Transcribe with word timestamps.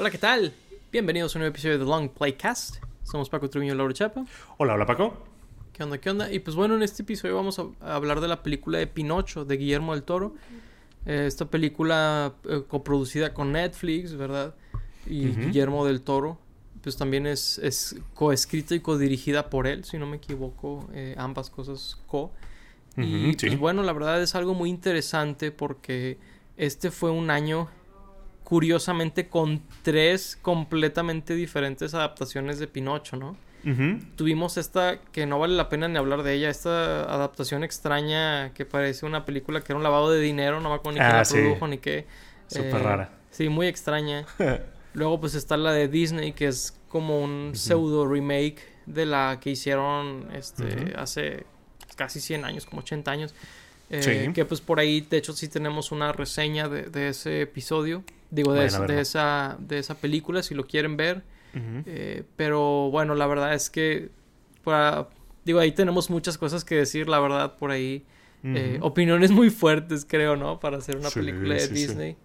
Hola, 0.00 0.10
¿qué 0.10 0.16
tal? 0.16 0.54
Bienvenidos 0.90 1.34
a 1.34 1.38
un 1.38 1.40
nuevo 1.40 1.52
episodio 1.52 1.76
de 1.76 1.84
The 1.84 1.90
Long 1.90 2.08
Playcast. 2.08 2.76
Somos 3.02 3.28
Paco 3.28 3.50
Truño 3.50 3.74
y 3.74 3.76
Laura 3.76 3.92
Chapa. 3.92 4.24
Hola, 4.56 4.72
hola 4.72 4.86
Paco. 4.86 5.12
¿Qué 5.74 5.82
onda, 5.84 5.98
qué 5.98 6.08
onda? 6.08 6.32
Y 6.32 6.38
pues 6.38 6.56
bueno, 6.56 6.74
en 6.74 6.82
este 6.82 7.02
episodio 7.02 7.36
vamos 7.36 7.58
a 7.58 7.66
a 7.82 7.96
hablar 7.96 8.22
de 8.22 8.26
la 8.26 8.42
película 8.42 8.78
de 8.78 8.86
Pinocho 8.86 9.44
de 9.44 9.58
Guillermo 9.58 9.92
del 9.92 10.04
Toro. 10.04 10.34
Eh, 11.04 11.24
esta 11.26 11.50
película 11.50 12.32
eh, 12.48 12.62
coproducida 12.66 13.34
con 13.34 13.52
Netflix, 13.52 14.14
¿verdad? 14.14 14.54
Y. 15.04 15.26
Guillermo 15.34 15.84
del 15.84 16.00
Toro. 16.00 16.38
Pues 16.80 16.96
también 16.96 17.26
es, 17.26 17.58
es 17.58 17.94
coescrita 18.14 18.74
y 18.74 18.80
codirigida 18.80 19.50
por 19.50 19.66
él, 19.66 19.84
si 19.84 19.98
no 19.98 20.06
me 20.06 20.16
equivoco. 20.16 20.88
eh, 20.94 21.14
ambas 21.18 21.50
cosas 21.50 21.98
co. 22.06 22.32
Y 22.96 23.34
sí. 23.34 23.48
pues 23.48 23.58
bueno, 23.58 23.82
la 23.82 23.92
verdad 23.92 24.22
es 24.22 24.34
algo 24.34 24.54
muy 24.54 24.70
interesante 24.70 25.52
porque 25.52 26.16
este 26.56 26.90
fue 26.90 27.10
un 27.10 27.30
año 27.30 27.68
curiosamente 28.50 29.28
con 29.28 29.62
tres 29.82 30.36
completamente 30.42 31.34
diferentes 31.36 31.94
adaptaciones 31.94 32.58
de 32.58 32.66
Pinocho, 32.66 33.16
¿no? 33.16 33.36
Tuvimos 34.16 34.56
esta 34.56 35.00
que 35.12 35.24
no 35.26 35.38
vale 35.38 35.54
la 35.54 35.68
pena 35.68 35.86
ni 35.86 35.96
hablar 35.98 36.22
de 36.24 36.32
ella, 36.34 36.48
esta 36.50 37.02
adaptación 37.04 37.62
extraña 37.62 38.52
que 38.54 38.64
parece 38.66 39.06
una 39.06 39.24
película 39.24 39.60
que 39.60 39.72
era 39.72 39.76
un 39.76 39.82
lavado 39.84 40.10
de 40.10 40.18
dinero, 40.20 40.60
no 40.60 40.70
me 40.70 40.74
acuerdo 40.76 40.98
ni 40.98 41.04
quién 41.04 41.14
Ah, 41.14 41.18
la 41.18 41.24
sí. 41.24 41.34
produjo 41.36 41.68
ni 41.68 41.78
qué. 41.78 42.06
Súper 42.48 42.74
Eh, 42.74 42.78
rara. 42.82 43.10
Sí, 43.30 43.48
muy 43.48 43.66
extraña. 43.68 44.26
Luego 44.94 45.20
pues 45.20 45.34
está 45.36 45.56
la 45.56 45.72
de 45.72 45.86
Disney 45.88 46.32
que 46.32 46.48
es 46.48 46.76
como 46.88 47.20
un 47.22 47.52
pseudo 47.54 48.04
remake 48.08 48.62
de 48.86 49.06
la 49.06 49.38
que 49.40 49.50
hicieron 49.50 50.28
este 50.34 50.94
hace 50.96 51.44
casi 51.94 52.18
100 52.18 52.44
años, 52.44 52.66
como 52.66 52.80
80 52.80 53.10
años. 53.12 53.34
Eh, 53.90 54.02
Sí. 54.26 54.32
Que 54.32 54.44
pues 54.44 54.60
por 54.60 54.80
ahí, 54.80 55.02
de 55.02 55.18
hecho, 55.18 55.32
sí 55.34 55.46
tenemos 55.48 55.92
una 55.92 56.12
reseña 56.12 56.68
de, 56.68 56.84
de 56.84 57.08
ese 57.10 57.42
episodio. 57.42 58.02
Digo, 58.30 58.52
de, 58.52 58.68
de, 58.86 59.00
esa, 59.00 59.56
de 59.58 59.78
esa 59.78 59.94
película, 59.96 60.42
si 60.42 60.54
lo 60.54 60.66
quieren 60.66 60.96
ver. 60.96 61.22
Eh, 61.54 62.22
pero 62.36 62.90
bueno, 62.90 63.14
la 63.16 63.26
verdad 63.26 63.54
es 63.54 63.70
que 63.70 64.10
para, 64.62 65.08
digo, 65.44 65.58
ahí 65.58 65.72
tenemos 65.72 66.10
muchas 66.10 66.38
cosas 66.38 66.64
que 66.64 66.76
decir, 66.76 67.08
la 67.08 67.18
verdad, 67.20 67.56
por 67.58 67.70
ahí. 67.70 68.04
Eh, 68.42 68.78
opiniones 68.80 69.30
muy 69.32 69.50
fuertes, 69.50 70.06
creo, 70.08 70.34
¿no? 70.36 70.60
Para 70.60 70.78
hacer 70.78 70.96
una 70.96 71.10
Sí, 71.10 71.20
película 71.20 71.54
de 71.54 71.60
sí, 71.60 71.66
sí. 71.68 71.74
Disney. 71.74 72.16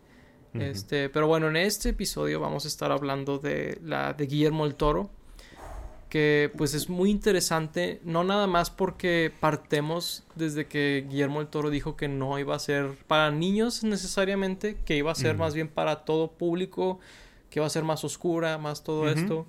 Este, 0.53 1.09
pero 1.09 1.27
bueno, 1.27 1.49
en 1.49 1.57
este 1.57 1.89
episodio 1.89 2.39
vamos 2.39 2.63
a 2.63 2.69
estar 2.69 2.91
hablando 2.91 3.39
de 3.39 3.77
la 3.83 4.13
de 4.13 4.25
Guillermo 4.25 4.65
el 4.65 4.75
Toro, 4.75 5.09
que 6.15 6.49
pues 6.55 6.73
es 6.73 6.87
muy 6.87 7.11
interesante, 7.11 7.99
no 8.05 8.23
nada 8.23 8.47
más 8.47 8.69
porque 8.69 9.33
partemos 9.41 10.23
desde 10.35 10.65
que 10.65 11.05
Guillermo 11.09 11.41
el 11.41 11.47
Toro 11.47 11.69
dijo 11.69 11.97
que 11.97 12.07
no 12.07 12.39
iba 12.39 12.55
a 12.55 12.59
ser 12.59 12.91
para 13.05 13.31
niños 13.31 13.83
necesariamente, 13.83 14.77
que 14.85 14.95
iba 14.95 15.11
a 15.11 15.15
ser 15.15 15.35
más 15.35 15.53
bien 15.53 15.67
para 15.67 16.05
todo 16.05 16.31
público, 16.31 17.01
que 17.49 17.59
iba 17.59 17.67
a 17.67 17.69
ser 17.69 17.83
más 17.83 18.05
oscura, 18.05 18.57
más 18.57 18.81
todo 18.81 19.09
esto. 19.09 19.45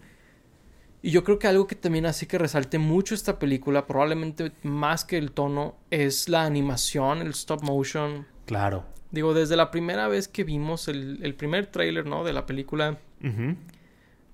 Y 1.02 1.12
yo 1.12 1.22
creo 1.22 1.38
que 1.38 1.46
algo 1.46 1.68
que 1.68 1.76
también 1.76 2.04
hace 2.04 2.26
que 2.26 2.36
resalte 2.36 2.80
mucho 2.80 3.14
esta 3.14 3.38
película, 3.38 3.86
probablemente 3.86 4.50
más 4.64 5.04
que 5.04 5.18
el 5.18 5.30
tono, 5.30 5.76
es 5.92 6.28
la 6.28 6.46
animación, 6.46 7.20
el 7.20 7.28
stop 7.28 7.62
motion. 7.62 8.26
Claro. 8.44 8.82
Digo, 9.12 9.34
desde 9.34 9.54
la 9.54 9.70
primera 9.70 10.08
vez 10.08 10.26
que 10.26 10.42
vimos 10.42 10.88
el, 10.88 11.20
el 11.22 11.36
primer 11.36 11.68
tráiler, 11.68 12.06
¿no? 12.06 12.24
De 12.24 12.32
la 12.32 12.44
película. 12.44 12.98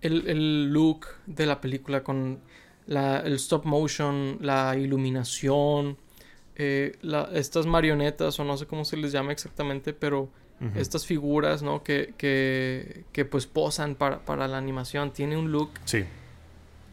El, 0.03 0.29
el 0.29 0.73
look 0.73 1.07
de 1.27 1.47
la 1.47 1.61
película 1.61 2.03
con 2.03 2.41
la, 2.87 3.21
el 3.21 3.35
stop 3.35 3.65
motion, 3.65 4.39
la 4.41 4.77
iluminación, 4.77 5.97
eh, 6.57 6.99
la- 7.03 7.31
estas 7.33 7.67
marionetas, 7.67 8.39
o 8.41 8.45
no 8.45 8.57
sé 8.57 8.67
cómo 8.67 8.85
se 8.85 8.97
les 8.97 9.13
llama 9.13 9.33
exactamente, 9.33 9.93
pero 9.95 10.29
estas 10.77 11.07
figuras, 11.07 11.61
¿no? 11.63 11.83
Que, 11.83 12.15
que, 12.17 13.05
que 13.13 13.25
pues 13.25 13.47
posan 13.47 13.97
para, 13.97 14.25
para 14.25 14.47
la 14.47 14.59
animación. 14.59 15.13
Tiene 15.13 15.37
un 15.37 15.51
look 15.51 15.71
Sí. 15.87 16.05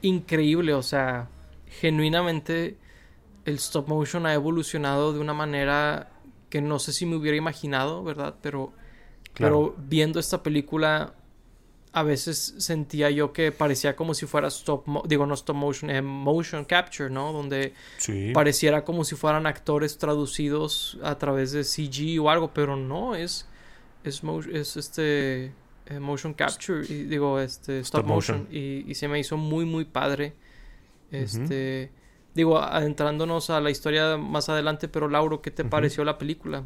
increíble, 0.01 0.73
o 0.73 0.81
sea, 0.81 1.27
genuinamente 1.67 2.77
el 3.45 3.55
stop 3.55 3.87
motion 3.87 4.25
ha 4.25 4.33
evolucionado 4.33 5.13
de 5.13 5.19
una 5.19 5.33
manera 5.33 6.09
que 6.49 6.61
no 6.61 6.79
sé 6.79 6.93
si 6.93 7.05
me 7.05 7.15
hubiera 7.15 7.37
imaginado, 7.37 8.03
¿verdad? 8.03 8.35
Pero, 8.41 8.73
Claro. 9.33 9.73
pero 9.75 9.83
viendo 9.87 10.19
esta 10.19 10.41
película, 10.41 11.13
a 11.91 12.03
veces 12.03 12.53
sentía 12.59 13.09
yo 13.09 13.33
que 13.33 13.51
parecía 13.51 13.95
como 13.95 14.13
si 14.13 14.25
fuera 14.27 14.47
stop, 14.49 14.85
mo- 14.87 15.03
digo, 15.07 15.25
no 15.25 15.33
stop 15.33 15.55
motion, 15.55 15.89
eh, 15.89 16.01
motion 16.01 16.63
capture, 16.65 17.09
¿no? 17.09 17.33
Donde 17.33 17.73
Sí. 17.97 18.31
pareciera 18.33 18.85
como 18.85 19.03
si 19.03 19.15
fueran 19.15 19.47
actores 19.47 19.97
traducidos 19.97 20.99
a 21.03 21.17
través 21.17 21.51
de 21.51 21.63
CG 21.63 22.19
o 22.21 22.29
algo, 22.29 22.51
pero 22.53 22.75
no, 22.75 23.15
es, 23.15 23.47
es, 24.03 24.23
mo- 24.23 24.41
es 24.41 24.77
este 24.77 25.51
eh, 25.87 25.99
motion 25.99 26.35
capture, 26.35 26.85
y, 26.87 27.05
digo, 27.05 27.39
este 27.39 27.79
stop, 27.79 28.01
Stop 28.01 28.05
motion, 28.15 28.37
motion. 28.43 28.55
Y, 28.55 28.85
y 28.91 28.93
se 28.95 29.07
me 29.07 29.19
hizo 29.19 29.35
muy, 29.37 29.65
muy 29.65 29.85
padre. 29.85 30.33
Este, 31.11 31.89
digo, 32.39 32.59
adentrándonos 32.61 33.49
a 33.49 33.59
la 33.61 33.69
historia 33.69 34.17
más 34.17 34.49
adelante, 34.49 34.87
pero 34.87 35.07
Lauro, 35.07 35.41
¿qué 35.41 35.51
te 35.51 35.63
pareció 35.65 36.03
la 36.03 36.17
película? 36.17 36.63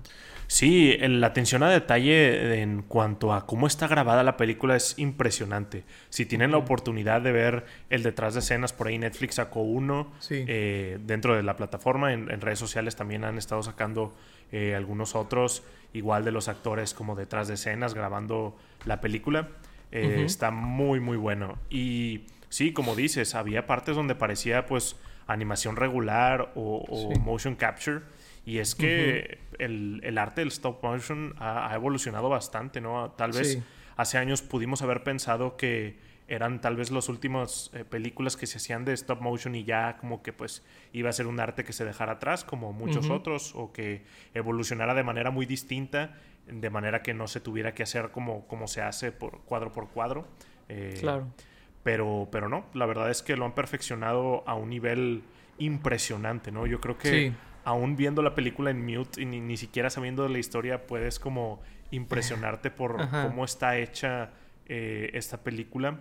Sí, 0.47 0.95
la 0.99 1.27
atención 1.27 1.63
a 1.63 1.69
detalle 1.69 2.61
en 2.61 2.83
cuanto 2.83 3.33
a 3.33 3.45
cómo 3.45 3.65
está 3.65 3.87
grabada 3.87 4.23
la 4.23 4.37
película 4.37 4.75
es 4.75 4.99
impresionante. 4.99 5.83
Si 6.09 6.25
tienen 6.25 6.51
la 6.51 6.57
oportunidad 6.57 7.21
de 7.21 7.31
ver 7.31 7.65
el 7.89 8.03
detrás 8.03 8.33
de 8.33 8.41
escenas, 8.41 8.73
por 8.73 8.87
ahí 8.87 8.97
Netflix 8.97 9.35
sacó 9.35 9.61
uno 9.61 10.11
Sí. 10.19 10.43
eh, 10.47 10.99
dentro 11.01 11.35
de 11.35 11.43
la 11.43 11.55
plataforma. 11.55 12.13
En, 12.13 12.29
en 12.29 12.41
redes 12.41 12.59
sociales 12.59 12.95
también 12.95 13.23
han 13.23 13.37
estado 13.37 13.63
sacando 13.63 14.13
eh, 14.51 14.75
algunos 14.75 15.15
otros, 15.15 15.63
igual 15.93 16.23
de 16.25 16.31
los 16.31 16.47
actores 16.49 16.93
como 16.93 17.15
detrás 17.15 17.47
de 17.47 17.55
escenas, 17.55 17.93
grabando 17.93 18.55
la 18.85 19.01
película. 19.01 19.47
Eh. 19.91 20.23
Está 20.25 20.51
muy, 20.51 20.99
muy 20.99 21.17
bueno. 21.17 21.57
Y 21.69 22.25
sí, 22.49 22.73
como 22.73 22.95
dices, 22.95 23.33
había 23.33 23.65
partes 23.65 23.95
donde 23.95 24.13
parecía 24.13 24.65
pues 24.65 24.97
animación 25.27 25.75
regular 25.75 26.51
o, 26.55 26.85
o 26.89 27.13
Sí. 27.13 27.19
motion 27.19 27.55
capture. 27.55 28.01
Y 28.45 28.57
es 28.57 28.75
que 28.75 29.39
el, 29.59 30.01
el 30.03 30.17
arte 30.17 30.41
del 30.41 30.49
stop 30.49 30.83
motion 30.83 31.33
ha, 31.39 31.71
ha 31.71 31.75
evolucionado 31.75 32.27
bastante, 32.29 32.81
¿no? 32.81 33.11
Tal 33.11 33.31
vez 33.31 33.53
Sí. 33.53 33.63
hace 33.95 34.17
años 34.17 34.41
pudimos 34.41 34.81
haber 34.81 35.03
pensado 35.03 35.55
que 35.55 35.97
eran 36.27 36.61
tal 36.61 36.75
vez 36.77 36.89
las 36.91 37.09
últimas 37.09 37.69
eh, 37.73 37.83
películas 37.83 38.37
que 38.37 38.47
se 38.47 38.57
hacían 38.57 38.85
de 38.85 38.93
stop 38.93 39.21
motion 39.21 39.55
y 39.55 39.65
ya 39.65 39.97
como 39.97 40.23
que 40.23 40.31
pues 40.33 40.63
iba 40.93 41.09
a 41.09 41.13
ser 41.13 41.27
un 41.27 41.39
arte 41.39 41.63
que 41.65 41.73
se 41.73 41.83
dejara 41.85 42.13
atrás 42.13 42.43
como 42.45 42.71
muchos 42.73 43.09
otros 43.09 43.53
o 43.55 43.71
que 43.73 44.03
evolucionara 44.33 44.93
de 44.93 45.03
manera 45.03 45.31
muy 45.31 45.45
distinta 45.45 46.15
de 46.47 46.69
manera 46.69 47.01
que 47.03 47.13
no 47.13 47.27
se 47.27 47.39
tuviera 47.41 47.73
que 47.73 47.83
hacer 47.83 48.11
como, 48.11 48.47
como 48.47 48.67
se 48.67 48.81
hace 48.81 49.11
por 49.11 49.41
cuadro 49.41 49.71
por 49.73 49.89
cuadro 49.89 50.27
Eh, 50.69 50.95
Claro. 50.99 51.27
Pero, 51.83 52.27
pero 52.31 52.49
no, 52.49 52.65
la 52.73 52.85
verdad 52.85 53.09
es 53.11 53.21
que 53.21 53.35
lo 53.35 53.45
han 53.45 53.53
perfeccionado 53.55 54.43
a 54.47 54.55
un 54.55 54.69
nivel 54.69 55.23
impresionante, 55.57 56.51
¿no? 56.51 56.65
Yo 56.67 56.79
creo 56.79 56.97
que 56.97 57.09
Sí. 57.29 57.35
aún 57.65 57.95
viendo 57.95 58.21
la 58.21 58.35
película 58.35 58.71
en 58.71 58.85
mute 58.85 59.21
y 59.21 59.25
ni, 59.25 59.39
ni 59.41 59.57
siquiera 59.57 59.89
sabiendo 59.89 60.23
de 60.23 60.29
la 60.29 60.39
historia, 60.39 60.85
puedes 60.87 61.19
como 61.19 61.61
impresionarte 61.91 62.71
por 62.71 62.97
Ajá. 63.01 63.27
cómo 63.27 63.45
está 63.45 63.77
hecha 63.77 64.31
eh, 64.67 65.09
esta 65.13 65.37
película. 65.43 65.99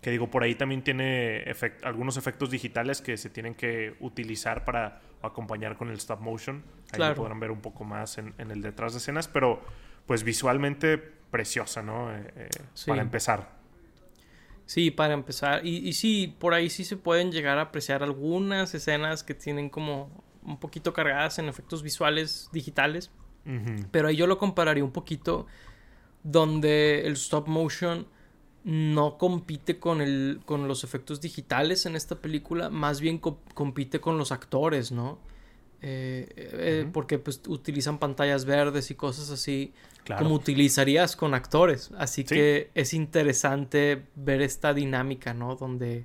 Que 0.00 0.10
digo, 0.10 0.30
por 0.30 0.42
ahí 0.44 0.54
también 0.54 0.82
tiene 0.82 1.44
efect- 1.46 1.82
algunos 1.82 2.16
efectos 2.16 2.50
digitales 2.50 3.00
que 3.00 3.16
se 3.16 3.30
tienen 3.30 3.54
que 3.54 3.96
utilizar 4.00 4.64
para 4.64 5.00
acompañar 5.22 5.76
con 5.76 5.88
el 5.88 5.96
stop 5.96 6.20
motion. 6.20 6.62
Ahí 6.92 6.96
Claro. 6.98 7.14
lo 7.14 7.22
podrán 7.22 7.40
ver 7.40 7.50
un 7.50 7.60
poco 7.60 7.82
más 7.84 8.18
en, 8.18 8.32
en 8.38 8.50
el 8.52 8.62
detrás 8.62 8.92
de 8.92 8.98
escenas, 8.98 9.26
pero 9.26 9.60
pues 10.06 10.22
visualmente 10.22 10.98
preciosa, 10.98 11.82
¿no? 11.82 12.14
Eh, 12.14 12.22
eh, 12.36 12.48
Sí. 12.74 12.88
Para 12.90 13.02
empezar. 13.02 13.55
Sí, 14.66 14.90
para 14.90 15.14
empezar. 15.14 15.64
Y, 15.64 15.76
y 15.88 15.92
sí, 15.92 16.34
por 16.38 16.52
ahí 16.54 16.70
sí 16.70 16.84
se 16.84 16.96
pueden 16.96 17.30
llegar 17.32 17.58
a 17.58 17.62
apreciar 17.62 18.02
algunas 18.02 18.74
escenas 18.74 19.22
que 19.22 19.34
tienen 19.34 19.70
como 19.70 20.10
un 20.42 20.58
poquito 20.58 20.92
cargadas 20.92 21.38
en 21.38 21.48
efectos 21.48 21.82
visuales 21.82 22.48
digitales. 22.52 23.10
Pero 23.92 24.08
ahí 24.08 24.16
yo 24.16 24.26
lo 24.26 24.38
compararía 24.38 24.82
un 24.84 24.90
poquito 24.90 25.46
donde 26.24 27.06
el 27.06 27.12
stop 27.12 27.46
motion 27.46 28.08
no 28.64 29.16
compite 29.18 29.78
con, 29.78 30.00
el, 30.00 30.40
con 30.44 30.66
los 30.66 30.82
efectos 30.82 31.20
digitales 31.20 31.86
en 31.86 31.94
esta 31.94 32.16
película, 32.16 32.68
más 32.70 33.00
bien 33.00 33.18
co- 33.18 33.40
compite 33.54 34.00
con 34.00 34.18
los 34.18 34.32
actores, 34.32 34.90
¿no? 34.90 35.20
Eh, 35.82 36.26
eh. 36.36 36.88
Porque 36.92 37.18
pues 37.18 37.40
utilizan 37.46 37.98
pantallas 37.98 38.44
verdes 38.44 38.90
y 38.90 38.94
cosas 38.94 39.30
así 39.30 39.72
Claro. 40.04 40.22
como 40.24 40.34
utilizarías 40.36 41.16
con 41.16 41.34
actores. 41.34 41.90
Así 41.98 42.22
Sí. 42.22 42.34
que 42.34 42.70
es 42.74 42.94
interesante 42.94 44.04
ver 44.14 44.40
esta 44.40 44.72
dinámica, 44.72 45.34
¿no? 45.34 45.56
Donde, 45.56 46.04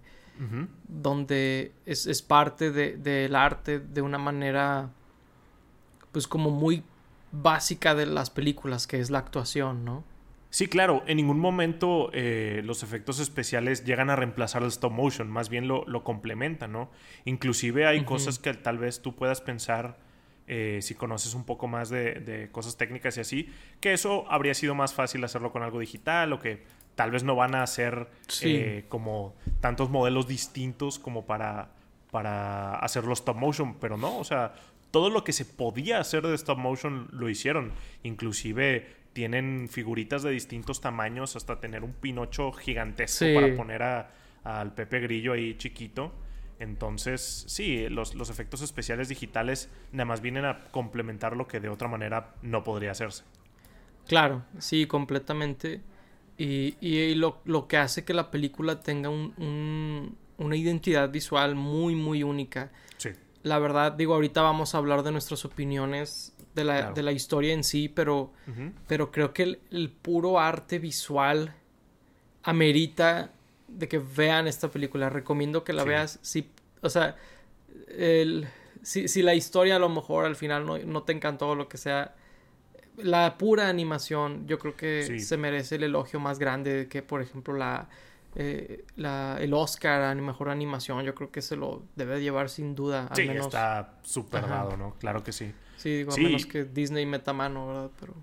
donde 0.87 1.71
es, 1.85 2.07
es 2.07 2.21
parte 2.21 2.71
de- 2.71 2.97
del 2.97 3.35
arte 3.35 3.79
de 3.79 4.01
una 4.01 4.17
manera, 4.17 4.89
pues 6.11 6.27
como 6.27 6.49
muy 6.49 6.83
básica 7.31 7.95
de 7.95 8.07
las 8.07 8.29
películas, 8.29 8.87
que 8.87 8.99
es 8.99 9.09
la 9.11 9.19
actuación, 9.19 9.85
¿no? 9.85 10.03
Sí, 10.51 10.67
claro, 10.67 11.01
en 11.07 11.15
ningún 11.15 11.39
momento 11.39 12.09
eh, 12.13 12.61
los 12.65 12.83
efectos 12.83 13.19
especiales 13.19 13.85
llegan 13.85 14.09
a 14.09 14.17
reemplazar 14.17 14.61
el 14.63 14.67
stop 14.67 14.91
motion, 14.91 15.29
más 15.29 15.47
bien 15.47 15.67
lo, 15.69 15.85
lo 15.87 16.03
complementan, 16.03 16.73
¿no? 16.73 16.91
Inclusive 17.23 17.87
hay 17.87 18.03
cosas 18.03 18.37
que 18.37 18.53
tal 18.53 18.77
vez 18.77 19.01
tú 19.01 19.15
puedas 19.15 19.39
pensar, 19.39 19.97
eh, 20.47 20.79
si 20.81 20.93
conoces 20.93 21.35
un 21.35 21.45
poco 21.45 21.67
más 21.67 21.89
de, 21.89 22.15
de 22.15 22.51
cosas 22.51 22.75
técnicas 22.75 23.15
y 23.15 23.21
así, 23.21 23.49
que 23.79 23.93
eso 23.93 24.25
habría 24.29 24.53
sido 24.53 24.75
más 24.75 24.93
fácil 24.93 25.23
hacerlo 25.23 25.53
con 25.53 25.63
algo 25.63 25.79
digital 25.79 26.33
o 26.33 26.39
que 26.39 26.63
tal 26.95 27.11
vez 27.11 27.23
no 27.23 27.35
van 27.35 27.55
a 27.55 27.65
ser 27.65 28.09
eh, 28.41 28.85
como 28.89 29.35
tantos 29.61 29.89
modelos 29.89 30.27
distintos 30.27 30.99
como 30.99 31.25
para, 31.25 31.69
para 32.11 32.75
hacerlo 32.75 33.13
stop 33.13 33.37
motion, 33.37 33.79
pero 33.79 33.95
no, 33.95 34.17
o 34.17 34.25
sea, 34.25 34.53
todo 34.91 35.09
lo 35.09 35.23
que 35.23 35.33
se 35.33 35.45
podía 35.45 35.99
hacer 35.99 36.25
de 36.27 36.35
stop 36.35 36.57
motion 36.57 37.07
lo 37.11 37.29
hicieron. 37.29 37.71
Inclusive 38.03 39.01
tienen 39.13 39.67
figuritas 39.69 40.23
de 40.23 40.31
distintos 40.31 40.81
tamaños 40.81 41.35
hasta 41.35 41.59
tener 41.59 41.83
un 41.83 41.93
Pinocho 41.93 42.51
gigantesco 42.51 43.25
para 43.33 43.55
poner 43.55 43.81
al 44.43 44.73
Pepe 44.73 44.99
Grillo 44.99 45.33
ahí 45.33 45.57
chiquito. 45.57 46.13
Entonces, 46.59 47.45
sí, 47.47 47.89
los, 47.89 48.13
los, 48.13 48.29
efectos 48.29 48.61
especiales 48.61 49.09
digitales 49.09 49.69
nada 49.91 50.05
más 50.05 50.21
vienen 50.21 50.45
a 50.45 50.65
complementar 50.65 51.35
lo 51.35 51.47
que 51.47 51.59
de 51.59 51.69
otra 51.69 51.87
manera 51.87 52.35
no 52.43 52.63
podría 52.63 52.91
hacerse. 52.91 53.23
Claro, 54.07 54.43
sí, 54.59 54.85
completamente. 54.85 55.81
Y, 56.37 56.75
y 56.79 57.15
lo, 57.15 57.41
lo, 57.45 57.67
que 57.67 57.77
hace 57.77 58.05
que 58.05 58.13
la 58.13 58.29
película 58.29 58.79
tenga 58.79 59.09
un, 59.09 60.15
una 60.37 60.55
identidad 60.55 61.09
visual 61.09 61.55
muy, 61.55 61.95
muy 61.95 62.21
única. 62.21 62.71
La 63.43 63.59
verdad, 63.59 63.93
digo, 63.93 64.13
ahorita 64.13 64.41
vamos 64.41 64.75
a 64.75 64.77
hablar 64.77 65.03
de 65.03 65.11
nuestras 65.11 65.45
opiniones 65.45 66.33
de 66.53 66.63
la, 66.63 66.91
de 66.91 67.03
la 67.03 67.11
historia 67.11 67.53
en 67.53 67.63
sí, 67.63 67.89
pero, 67.89 68.31
pero 68.87 69.11
creo 69.11 69.33
que 69.33 69.59
el, 69.71 69.89
puro 69.89 70.39
arte 70.39 70.79
visual 70.79 71.55
amerita 72.43 73.31
de 73.67 73.87
que 73.87 73.99
vean 73.99 74.47
esta 74.47 74.69
película. 74.69 75.09
Recomiendo 75.09 75.63
que 75.63 75.73
la 75.73 75.83
veas. 75.83 76.19
Si, 76.21 76.49
o 76.81 76.89
sea, 76.89 77.15
el, 77.87 78.47
si, 78.83 79.07
si, 79.07 79.21
la 79.21 79.33
historia 79.33 79.77
a 79.77 79.79
lo 79.79 79.89
mejor 79.89 80.25
al 80.25 80.35
final 80.35 80.65
no, 80.65 80.77
no, 80.77 81.03
te 81.03 81.13
encantó 81.13 81.49
o 81.49 81.55
lo 81.55 81.67
que 81.67 81.77
sea, 81.77 82.15
la 82.97 83.37
pura 83.37 83.69
animación 83.69 84.45
yo 84.47 84.59
creo 84.59 84.75
que 84.75 85.19
se 85.19 85.37
merece 85.37 85.75
el 85.75 85.83
elogio 85.83 86.19
más 86.19 86.37
grande 86.37 86.87
que, 86.89 87.01
por 87.01 87.21
ejemplo, 87.21 87.55
la, 87.55 87.87
eh, 88.35 88.85
la, 88.95 89.37
el 89.39 89.53
Oscar 89.53 90.03
a 90.03 90.15
mejor 90.15 90.49
animación. 90.49 91.03
Yo 91.03 91.15
creo 91.15 91.31
que 91.31 91.41
se 91.41 91.55
lo 91.55 91.83
debe 91.95 92.21
llevar 92.21 92.49
sin 92.49 92.75
duda. 92.75 93.07
Al 93.09 93.15
sí, 93.15 93.27
está 93.29 93.99
súper 94.03 94.47
dado, 94.47 94.77
¿no? 94.77 94.95
Claro 94.99 95.23
que 95.23 95.31
sí. 95.31 95.53
Sí, 95.77 95.97
digo, 95.97 96.13
a 96.13 96.17
menos 96.17 96.45
que 96.45 96.65
Disney 96.65 97.05
meta 97.05 97.33
mano, 97.33 97.67
¿verdad? 97.67 97.91
Pero... 97.99 98.13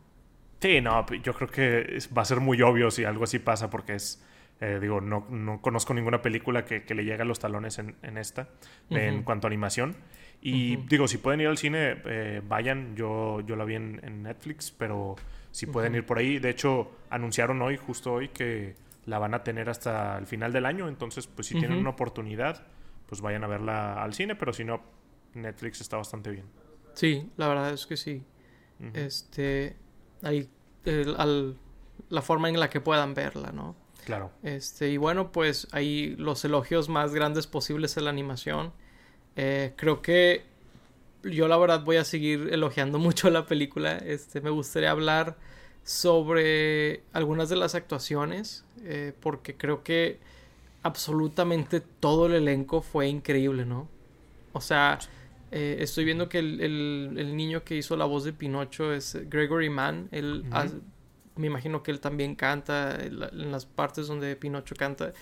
Sí, 0.60 0.80
no, 0.80 1.06
yo 1.22 1.34
creo 1.34 1.48
que 1.48 1.98
va 2.16 2.22
a 2.22 2.24
ser 2.24 2.40
muy 2.40 2.60
obvio 2.62 2.90
si 2.90 3.04
algo 3.04 3.24
así 3.24 3.38
pasa 3.38 3.70
porque 3.70 3.94
es 3.94 4.22
eh, 4.60 4.78
digo, 4.80 5.00
no, 5.00 5.24
no, 5.30 5.60
conozco 5.60 5.94
ninguna 5.94 6.20
película 6.20 6.64
que, 6.64 6.82
le 6.92 7.04
llegue 7.04 7.22
a 7.22 7.24
los 7.24 7.38
talones 7.38 7.78
en, 7.78 8.18
esta, 8.18 8.48
en 8.90 9.22
cuanto 9.22 9.46
a 9.46 9.48
animación. 9.48 9.94
Y 10.40 10.76
digo, 10.76 11.06
si 11.06 11.18
pueden 11.18 11.40
ir 11.40 11.48
al 11.48 11.58
cine, 11.58 12.00
eh, 12.04 12.40
vayan. 12.46 12.96
Yo, 12.96 13.40
yo 13.42 13.56
la 13.56 13.64
vi 13.64 13.76
en, 13.76 14.22
Netflix, 14.22 14.70
pero 14.70 15.16
si 15.52 15.66
pueden 15.66 15.94
ir 15.94 16.04
por 16.04 16.18
ahí. 16.18 16.38
De 16.38 16.50
hecho, 16.50 16.90
anunciaron 17.10 17.62
hoy, 17.62 17.76
justo 17.76 18.14
hoy, 18.14 18.28
que 18.28 18.74
la 19.08 19.18
van 19.18 19.34
a 19.34 19.42
tener 19.42 19.70
hasta 19.70 20.18
el 20.18 20.26
final 20.26 20.52
del 20.52 20.66
año. 20.66 20.88
Entonces, 20.88 21.26
pues 21.26 21.46
si 21.46 21.58
tienen 21.58 21.78
una 21.78 21.90
oportunidad, 21.90 22.66
pues 23.06 23.20
vayan 23.20 23.42
a 23.42 23.46
verla 23.46 24.02
al 24.02 24.12
cine. 24.12 24.36
Pero 24.36 24.52
si 24.52 24.64
no, 24.64 24.82
Netflix 25.34 25.80
está 25.80 25.96
bastante 25.96 26.30
bien. 26.30 26.46
Sí, 26.92 27.30
la 27.36 27.48
verdad 27.48 27.72
es 27.72 27.86
que 27.86 27.96
sí. 27.96 28.22
Este, 28.92 29.76
ahí, 30.22 30.48
al, 31.16 31.56
la 32.10 32.22
forma 32.22 32.48
en 32.48 32.60
la 32.60 32.68
que 32.68 32.80
puedan 32.80 33.14
verla, 33.14 33.50
¿no? 33.50 33.74
Claro. 34.04 34.30
Este, 34.42 34.90
y 34.90 34.98
bueno, 34.98 35.32
pues 35.32 35.68
ahí 35.72 36.14
los 36.18 36.44
elogios 36.44 36.88
más 36.88 37.14
grandes 37.14 37.46
posibles 37.46 37.96
en 37.96 38.04
la 38.04 38.10
animación. 38.10 38.72
Eh, 39.36 39.72
creo 39.76 40.02
que 40.02 40.44
yo 41.22 41.48
la 41.48 41.56
verdad 41.56 41.82
voy 41.82 41.96
a 41.96 42.04
seguir 42.04 42.48
elogiando 42.52 42.98
mucho 42.98 43.30
la 43.30 43.46
película. 43.46 43.96
Este, 43.96 44.42
me 44.42 44.50
gustaría 44.50 44.90
hablar 44.90 45.38
sobre 45.88 47.00
algunas 47.14 47.48
de 47.48 47.56
las 47.56 47.74
actuaciones, 47.74 48.62
eh, 48.84 49.14
porque 49.20 49.56
creo 49.56 49.82
que 49.82 50.18
absolutamente 50.82 51.80
todo 51.80 52.26
el 52.26 52.34
elenco 52.34 52.82
fue 52.82 53.08
increíble, 53.08 53.64
¿no? 53.64 53.88
O 54.52 54.60
sea, 54.60 54.98
eh, 55.50 55.78
estoy 55.80 56.04
viendo 56.04 56.28
que 56.28 56.40
el, 56.40 56.60
el, 56.60 57.34
niño 57.34 57.64
que 57.64 57.74
hizo 57.74 57.96
la 57.96 58.04
voz 58.04 58.24
de 58.24 58.34
Pinocho 58.34 58.92
es 58.92 59.16
Gregory 59.30 59.70
Mann. 59.70 60.10
Él 60.12 60.44
me 61.36 61.46
imagino 61.46 61.82
que 61.82 61.90
él 61.90 62.00
también 62.00 62.34
canta 62.34 62.94
en 63.02 63.50
las 63.50 63.64
partes 63.64 64.08
donde 64.08 64.36
Pinocho 64.36 64.74
canta. 64.76 65.14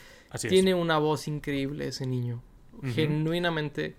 Tiene 0.49 0.75
una 0.75 0.99
voz 0.99 1.29
increíble 1.29 1.87
ese 1.87 2.09
niño. 2.09 2.43
Genuinamente 2.83 3.95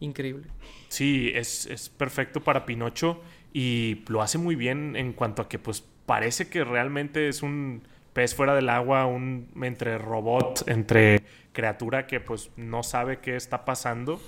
increíble. 0.00 0.48
Sí, 0.88 1.30
es, 1.32 1.66
es, 1.66 1.88
perfecto 1.88 2.42
para 2.42 2.66
Pinocho 2.66 3.20
y 3.52 4.02
lo 4.08 4.22
hace 4.22 4.38
muy 4.38 4.56
bien 4.56 4.96
en 4.96 5.12
cuanto 5.12 5.42
a 5.42 5.48
que 5.48 5.60
pues 5.60 5.84
parece 6.10 6.48
que 6.48 6.64
realmente 6.64 7.28
es 7.28 7.40
un 7.40 7.82
pez 8.12 8.34
fuera 8.34 8.56
del 8.56 8.68
agua, 8.68 9.06
un 9.06 9.46
entre 9.62 9.96
robot, 9.96 10.64
entre 10.66 11.22
criatura 11.52 12.08
que 12.08 12.18
pues 12.18 12.50
no 12.56 12.82
sabe 12.82 13.20
qué 13.20 13.36
está 13.36 13.64
pasando 13.64 14.20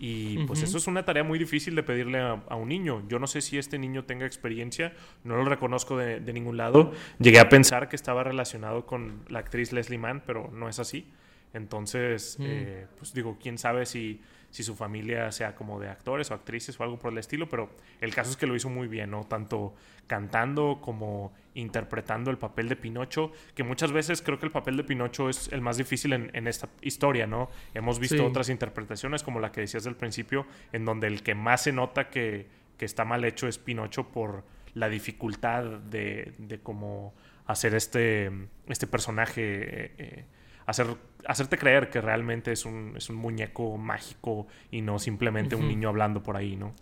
y 0.00 0.44
pues 0.46 0.64
eso 0.64 0.78
es 0.78 0.88
una 0.88 1.04
tarea 1.04 1.22
muy 1.22 1.38
difícil 1.38 1.76
de 1.76 1.84
pedirle 1.84 2.18
a, 2.18 2.56
un 2.56 2.68
niño. 2.68 3.04
Yo 3.06 3.20
no 3.20 3.28
sé 3.28 3.40
si 3.40 3.56
este 3.56 3.78
niño 3.78 4.02
tenga 4.04 4.26
experiencia, 4.26 4.94
no 5.22 5.36
lo 5.36 5.44
reconozco 5.44 5.96
de, 5.96 6.32
ningún 6.32 6.56
lado. 6.56 6.90
Llegué 7.20 7.38
a 7.38 7.48
pensar 7.48 7.88
que 7.88 7.94
estaba 7.94 8.24
relacionado 8.24 8.84
con 8.84 9.20
la 9.28 9.38
actriz 9.38 9.72
Leslie 9.72 9.98
Mann, 9.98 10.24
pero 10.26 10.50
no 10.52 10.68
es 10.68 10.80
así. 10.80 11.06
Entonces, 11.54 12.36
mm. 12.40 12.44
eh, 12.48 12.86
pues 12.98 13.14
digo, 13.14 13.38
quién 13.40 13.58
sabe 13.58 13.86
si 13.86 14.20
si 14.50 14.62
su 14.62 14.74
familia 14.74 15.30
sea 15.30 15.54
como 15.54 15.78
de 15.78 15.88
actores 15.88 16.30
o 16.30 16.34
actrices 16.34 16.78
o 16.78 16.82
algo 16.82 16.98
por 16.98 17.12
el 17.12 17.18
estilo, 17.18 17.48
pero 17.48 17.70
el 18.00 18.14
caso 18.14 18.30
es 18.30 18.36
que 18.36 18.46
lo 18.46 18.56
hizo 18.56 18.68
muy 18.68 18.88
bien, 18.88 19.10
¿no? 19.10 19.24
Tanto 19.24 19.74
cantando 20.06 20.80
como 20.80 21.32
interpretando 21.54 22.30
el 22.30 22.38
papel 22.38 22.68
de 22.68 22.76
Pinocho, 22.76 23.32
que 23.54 23.62
muchas 23.62 23.92
veces 23.92 24.22
creo 24.22 24.38
que 24.38 24.46
el 24.46 24.52
papel 24.52 24.76
de 24.76 24.84
Pinocho 24.84 25.28
es 25.28 25.52
el 25.52 25.60
más 25.60 25.76
difícil 25.76 26.12
en, 26.12 26.46
esta 26.46 26.68
historia, 26.80 27.26
¿no? 27.26 27.50
Hemos 27.74 27.98
visto 27.98 28.24
otras 28.24 28.48
interpretaciones 28.48 29.22
como 29.22 29.40
la 29.40 29.52
que 29.52 29.60
decías 29.60 29.84
del 29.84 29.96
principio, 29.96 30.46
en 30.72 30.84
donde 30.84 31.08
el 31.08 31.22
que 31.22 31.34
más 31.34 31.62
se 31.62 31.72
nota 31.72 32.08
que, 32.08 32.46
que 32.78 32.84
está 32.84 33.04
mal 33.04 33.24
hecho 33.24 33.48
es 33.48 33.58
Pinocho 33.58 34.08
por 34.08 34.44
la 34.74 34.88
dificultad 34.88 35.64
de, 35.64 36.34
de 36.38 36.60
cómo 36.60 37.12
hacer 37.46 37.74
este, 37.74 38.30
este 38.68 38.86
personaje. 38.86 39.42
Eh, 39.42 39.92
eh, 39.98 40.24
hacer, 40.68 40.86
hacerte 41.26 41.56
creer 41.56 41.88
que 41.88 42.00
realmente 42.02 42.52
es 42.52 42.66
un, 42.66 42.92
es 42.94 43.08
un 43.08 43.16
muñeco 43.16 43.78
mágico 43.78 44.46
y 44.70 44.82
no 44.82 44.98
simplemente 44.98 45.56
un 45.56 45.66
niño 45.66 45.88
hablando 45.88 46.22
por 46.22 46.36
ahí, 46.36 46.56
¿no? 46.56 46.74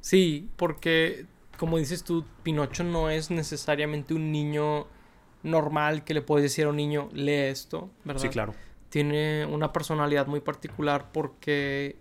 Sí, 0.00 0.48
porque 0.56 1.26
como 1.58 1.76
dices 1.76 2.04
tú, 2.04 2.24
Pinocho 2.44 2.84
no 2.84 3.10
es 3.10 3.32
necesariamente 3.32 4.14
un 4.14 4.30
niño 4.30 4.86
normal 5.42 6.04
que 6.04 6.14
le 6.14 6.22
puedes 6.22 6.44
decir 6.44 6.66
a 6.66 6.68
un 6.68 6.76
niño, 6.76 7.08
lee 7.12 7.32
esto, 7.32 7.90
¿verdad? 8.04 8.22
Sí, 8.22 8.28
claro. 8.28 8.54
Tiene 8.90 9.44
una 9.44 9.72
personalidad 9.72 10.28
muy 10.28 10.40
particular 10.40 11.06
porque 11.12 11.96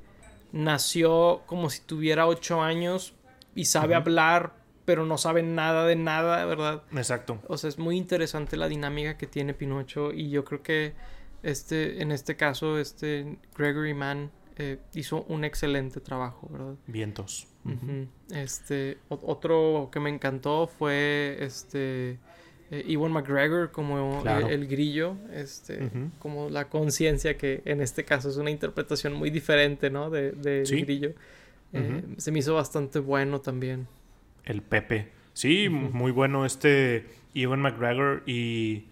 nació 0.51 1.41
como 1.47 1.71
si 1.71 1.81
tuviera 1.81 2.27
ocho 2.27 2.61
años 2.61 3.15
y 3.55 3.65
sabe 3.65 3.95
hablar, 3.95 4.53
pero 4.85 5.05
no 5.05 5.17
sabe 5.17 5.43
nada 5.43 5.85
de 5.85 5.95
nada, 5.95 6.45
¿verdad? 6.45 6.83
Exacto. 6.91 7.39
O 7.47 7.57
sea, 7.57 7.67
es 7.67 7.77
muy 7.77 7.97
interesante 7.97 8.55
la 8.55 8.67
dinámica 8.67 9.17
que 9.17 9.27
tiene 9.27 9.53
Pinocho 9.53 10.13
y 10.13 10.29
yo 10.29 10.45
creo 10.45 10.61
que 10.61 10.93
este, 11.43 12.01
en 12.01 12.11
este 12.11 12.35
caso, 12.35 12.79
este 12.79 13.37
Gregory 13.55 13.93
Mann 13.93 14.31
eh, 14.57 14.79
hizo 14.93 15.23
un 15.23 15.43
excelente 15.43 15.99
trabajo, 15.99 16.47
¿verdad? 16.51 16.75
Vientos. 16.87 17.47
Este, 18.29 18.97
otro 19.09 19.89
que 19.91 19.99
me 19.99 20.09
encantó 20.09 20.67
fue 20.67 21.37
este 21.39 22.19
eh, 22.71 22.85
Ewan 22.87 23.11
McGregor 23.11 23.71
como 23.71 24.23
el, 24.25 24.67
grillo, 24.67 25.17
este, 25.33 25.89
como 26.19 26.49
la 26.49 26.69
conciencia 26.69 27.37
que 27.37 27.61
en 27.65 27.81
este 27.81 28.05
caso 28.05 28.29
es 28.29 28.37
una 28.37 28.51
interpretación 28.51 29.13
muy 29.13 29.29
diferente, 29.29 29.89
¿no? 29.89 30.09
De, 30.09 30.31
de 30.31 30.63
grillo. 30.63 31.13
Eh, 31.73 32.03
se 32.17 32.31
me 32.31 32.39
hizo 32.39 32.55
bastante 32.55 32.99
bueno 32.99 33.41
también. 33.41 33.87
El 34.45 34.61
Pepe. 34.61 35.11
Sí, 35.33 35.67
muy 35.69 36.11
bueno 36.11 36.45
este 36.45 37.07
Ewan 37.33 37.61
McGregor 37.61 38.23
y 38.25 38.85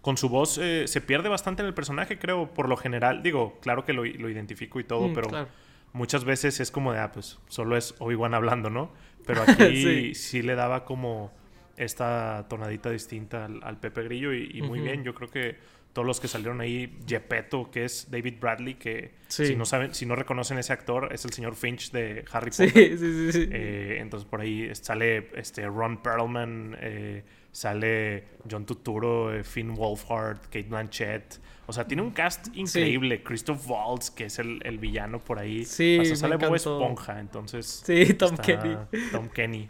con 0.00 0.16
su 0.16 0.28
voz 0.28 0.56
eh, 0.58 0.86
se 0.88 1.00
pierde 1.00 1.28
bastante 1.28 1.62
en 1.62 1.68
el 1.68 1.74
personaje, 1.74 2.18
creo, 2.18 2.52
por 2.54 2.68
lo 2.68 2.76
general. 2.76 3.22
Digo, 3.22 3.58
claro 3.60 3.84
que 3.84 3.92
lo, 3.92 4.06
identifico 4.06 4.80
y 4.80 4.84
todo, 4.84 5.08
mm, 5.08 5.14
pero 5.14 5.48
muchas 5.92 6.24
veces 6.24 6.60
es 6.60 6.70
como 6.70 6.92
de, 6.92 7.00
ah, 7.00 7.12
pues 7.12 7.38
solo 7.48 7.76
es 7.76 7.94
Obi-Wan 7.98 8.34
hablando, 8.34 8.70
¿no? 8.70 8.92
Pero 9.26 9.42
aquí 9.46 10.14
sí. 10.14 10.42
le 10.42 10.54
daba 10.54 10.84
como 10.84 11.32
esta 11.76 12.46
tonadita 12.48 12.90
distinta 12.90 13.44
al, 13.44 13.78
Pepe 13.78 14.02
Grillo 14.04 14.32
y, 14.32 14.62
muy 14.62 14.80
bien. 14.80 15.04
Yo 15.04 15.14
creo 15.14 15.30
que 15.30 15.58
todos 15.92 16.06
los 16.06 16.20
que 16.20 16.28
salieron 16.28 16.60
ahí, 16.60 16.98
Gepetto, 17.06 17.70
que 17.70 17.84
es 17.84 18.08
David 18.10 18.34
Bradley, 18.40 18.74
que 18.74 19.12
si 19.28 19.56
no 19.56 19.64
saben, 19.64 19.92
si 19.94 20.06
no 20.06 20.14
reconocen 20.14 20.58
ese 20.58 20.72
actor, 20.72 21.12
es 21.12 21.24
el 21.24 21.32
señor 21.32 21.56
Finch 21.56 21.90
de 21.90 22.24
Harry 22.30 22.50
Potter. 22.50 22.70
Sí, 22.70 22.98
sí, 22.98 23.32
sí. 23.32 23.48
Eh, 23.50 23.98
entonces 24.00 24.28
por 24.28 24.40
ahí 24.40 24.72
sale 24.74 25.30
este 25.34 25.66
Ron 25.66 26.00
Perlman, 26.00 26.76
eh, 26.80 27.24
sale 27.50 28.24
John 28.48 28.66
Tuturo, 28.66 29.34
eh, 29.34 29.42
Finn 29.42 29.74
Wolfhard, 29.74 30.42
Kate 30.42 30.62
Blanchett. 30.68 31.40
O 31.66 31.72
sea, 31.72 31.86
tiene 31.86 32.02
un 32.02 32.10
cast 32.10 32.48
increíble. 32.56 33.22
Christoph 33.22 33.68
Waltz, 33.68 34.10
que 34.10 34.26
es 34.26 34.38
el, 34.38 34.78
villano 34.78 35.18
por 35.18 35.38
ahí. 35.38 35.64
Sí, 35.64 35.98
Hasta 36.00 36.16
sale 36.16 36.36
Bob 36.36 36.54
Esponja, 36.54 37.18
entonces. 37.18 37.82
Sí, 37.84 38.14
Tom 38.14 38.36
Kenny. 38.36 38.76
Tom 39.12 39.28
Kenny. 39.28 39.68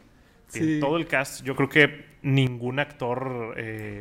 Todo 0.81 0.97
el 0.97 1.07
cast, 1.07 1.45
yo 1.45 1.55
creo 1.55 1.69
que 1.69 2.07
ningún 2.23 2.79
actor 2.79 3.55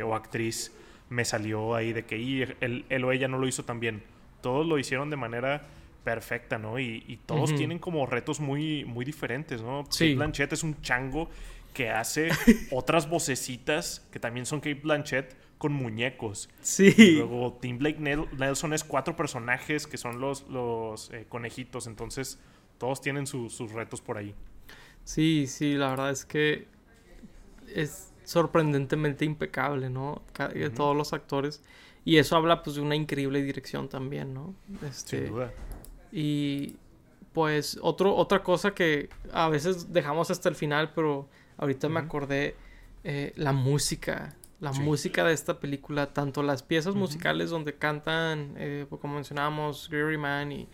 o 0.03 0.15
actriz 0.15 0.73
me 1.09 1.25
salió 1.25 1.75
ahí 1.75 1.93
de 1.93 2.05
que 2.05 2.15
él, 2.15 2.85
él, 2.89 3.03
o 3.03 3.11
ella 3.11 3.27
no 3.27 3.37
lo 3.37 3.47
hizo 3.47 3.65
tan 3.65 3.79
bien. 3.79 4.03
Todos 4.41 4.65
lo 4.65 4.77
hicieron 4.77 5.09
de 5.09 5.17
manera 5.17 5.63
perfecta, 6.03 6.57
¿no? 6.57 6.79
Y, 6.79 7.19
todos 7.25 7.53
tienen 7.55 7.79
como 7.79 8.05
retos 8.05 8.39
muy, 8.39 8.85
muy 8.85 9.05
diferentes, 9.05 9.61
¿no? 9.61 9.85
Sí. 9.89 10.05
Kate 10.05 10.15
Blanchett 10.15 10.53
es 10.53 10.63
un 10.63 10.81
chango 10.81 11.29
que 11.73 11.89
hace 11.89 12.29
otras 12.71 13.09
vocecitas 13.09 14.07
que 14.11 14.19
también 14.19 14.45
son 14.45 14.59
Kate 14.59 14.81
Blanchett 14.81 15.35
con 15.57 15.73
muñecos. 15.73 16.49
Sí. 16.61 17.15
luego 17.17 17.57
Tim 17.61 17.77
Blake 17.77 17.99
Nelson 17.99 18.73
es 18.73 18.83
cuatro 18.83 19.15
personajes 19.15 19.85
que 19.85 19.97
son 19.97 20.19
los, 20.21 20.47
los 20.49 21.11
eh, 21.11 21.25
conejitos, 21.27 21.85
entonces 21.85 22.39
todos 22.77 23.01
tienen 23.01 23.27
sus 23.27 23.71
retos 23.73 24.01
por 24.01 24.17
ahí. 24.17 24.33
Sí, 25.03 25.47
sí, 25.47 25.73
la 25.73 25.89
verdad 25.89 26.11
es 26.11 26.23
que 26.23 26.67
es 27.75 28.13
sorprendentemente 28.29 29.25
impecable, 29.25 29.89
¿no? 29.89 30.21
Todos 30.75 30.95
los 30.95 31.13
actores. 31.13 31.63
Y 32.05 32.17
eso 32.17 32.35
habla 32.35 32.61
pues 32.61 32.75
de 32.75 32.81
una 32.83 32.95
increíble 32.95 33.41
dirección 33.41 33.89
también, 33.89 34.35
¿no? 34.35 34.53
Este, 34.87 35.25
Sin 35.25 35.33
duda. 35.33 35.51
Y 36.11 36.75
pues 37.33 37.79
otro, 37.81 38.15
otra 38.15 38.43
cosa 38.43 38.75
que 38.75 39.09
a 39.33 39.49
veces 39.49 39.91
dejamos 39.91 40.29
hasta 40.29 40.47
el 40.47 40.53
final, 40.53 40.91
pero 40.93 41.27
ahorita 41.57 41.89
me 41.89 41.99
acordé, 41.99 42.55
eh, 43.03 43.33
la 43.35 43.51
música. 43.51 44.35
La 44.59 44.73
música 44.73 45.23
de 45.23 45.33
esta 45.33 45.59
película, 45.59 46.13
tanto 46.13 46.43
las 46.43 46.61
piezas 46.61 46.93
musicales 46.93 47.49
donde 47.49 47.73
cantan, 47.73 48.53
eh, 48.57 48.85
como 49.01 49.15
mencionábamos, 49.15 49.89
Gregory 49.89 50.17
Mann 50.17 50.51
y 50.51 50.67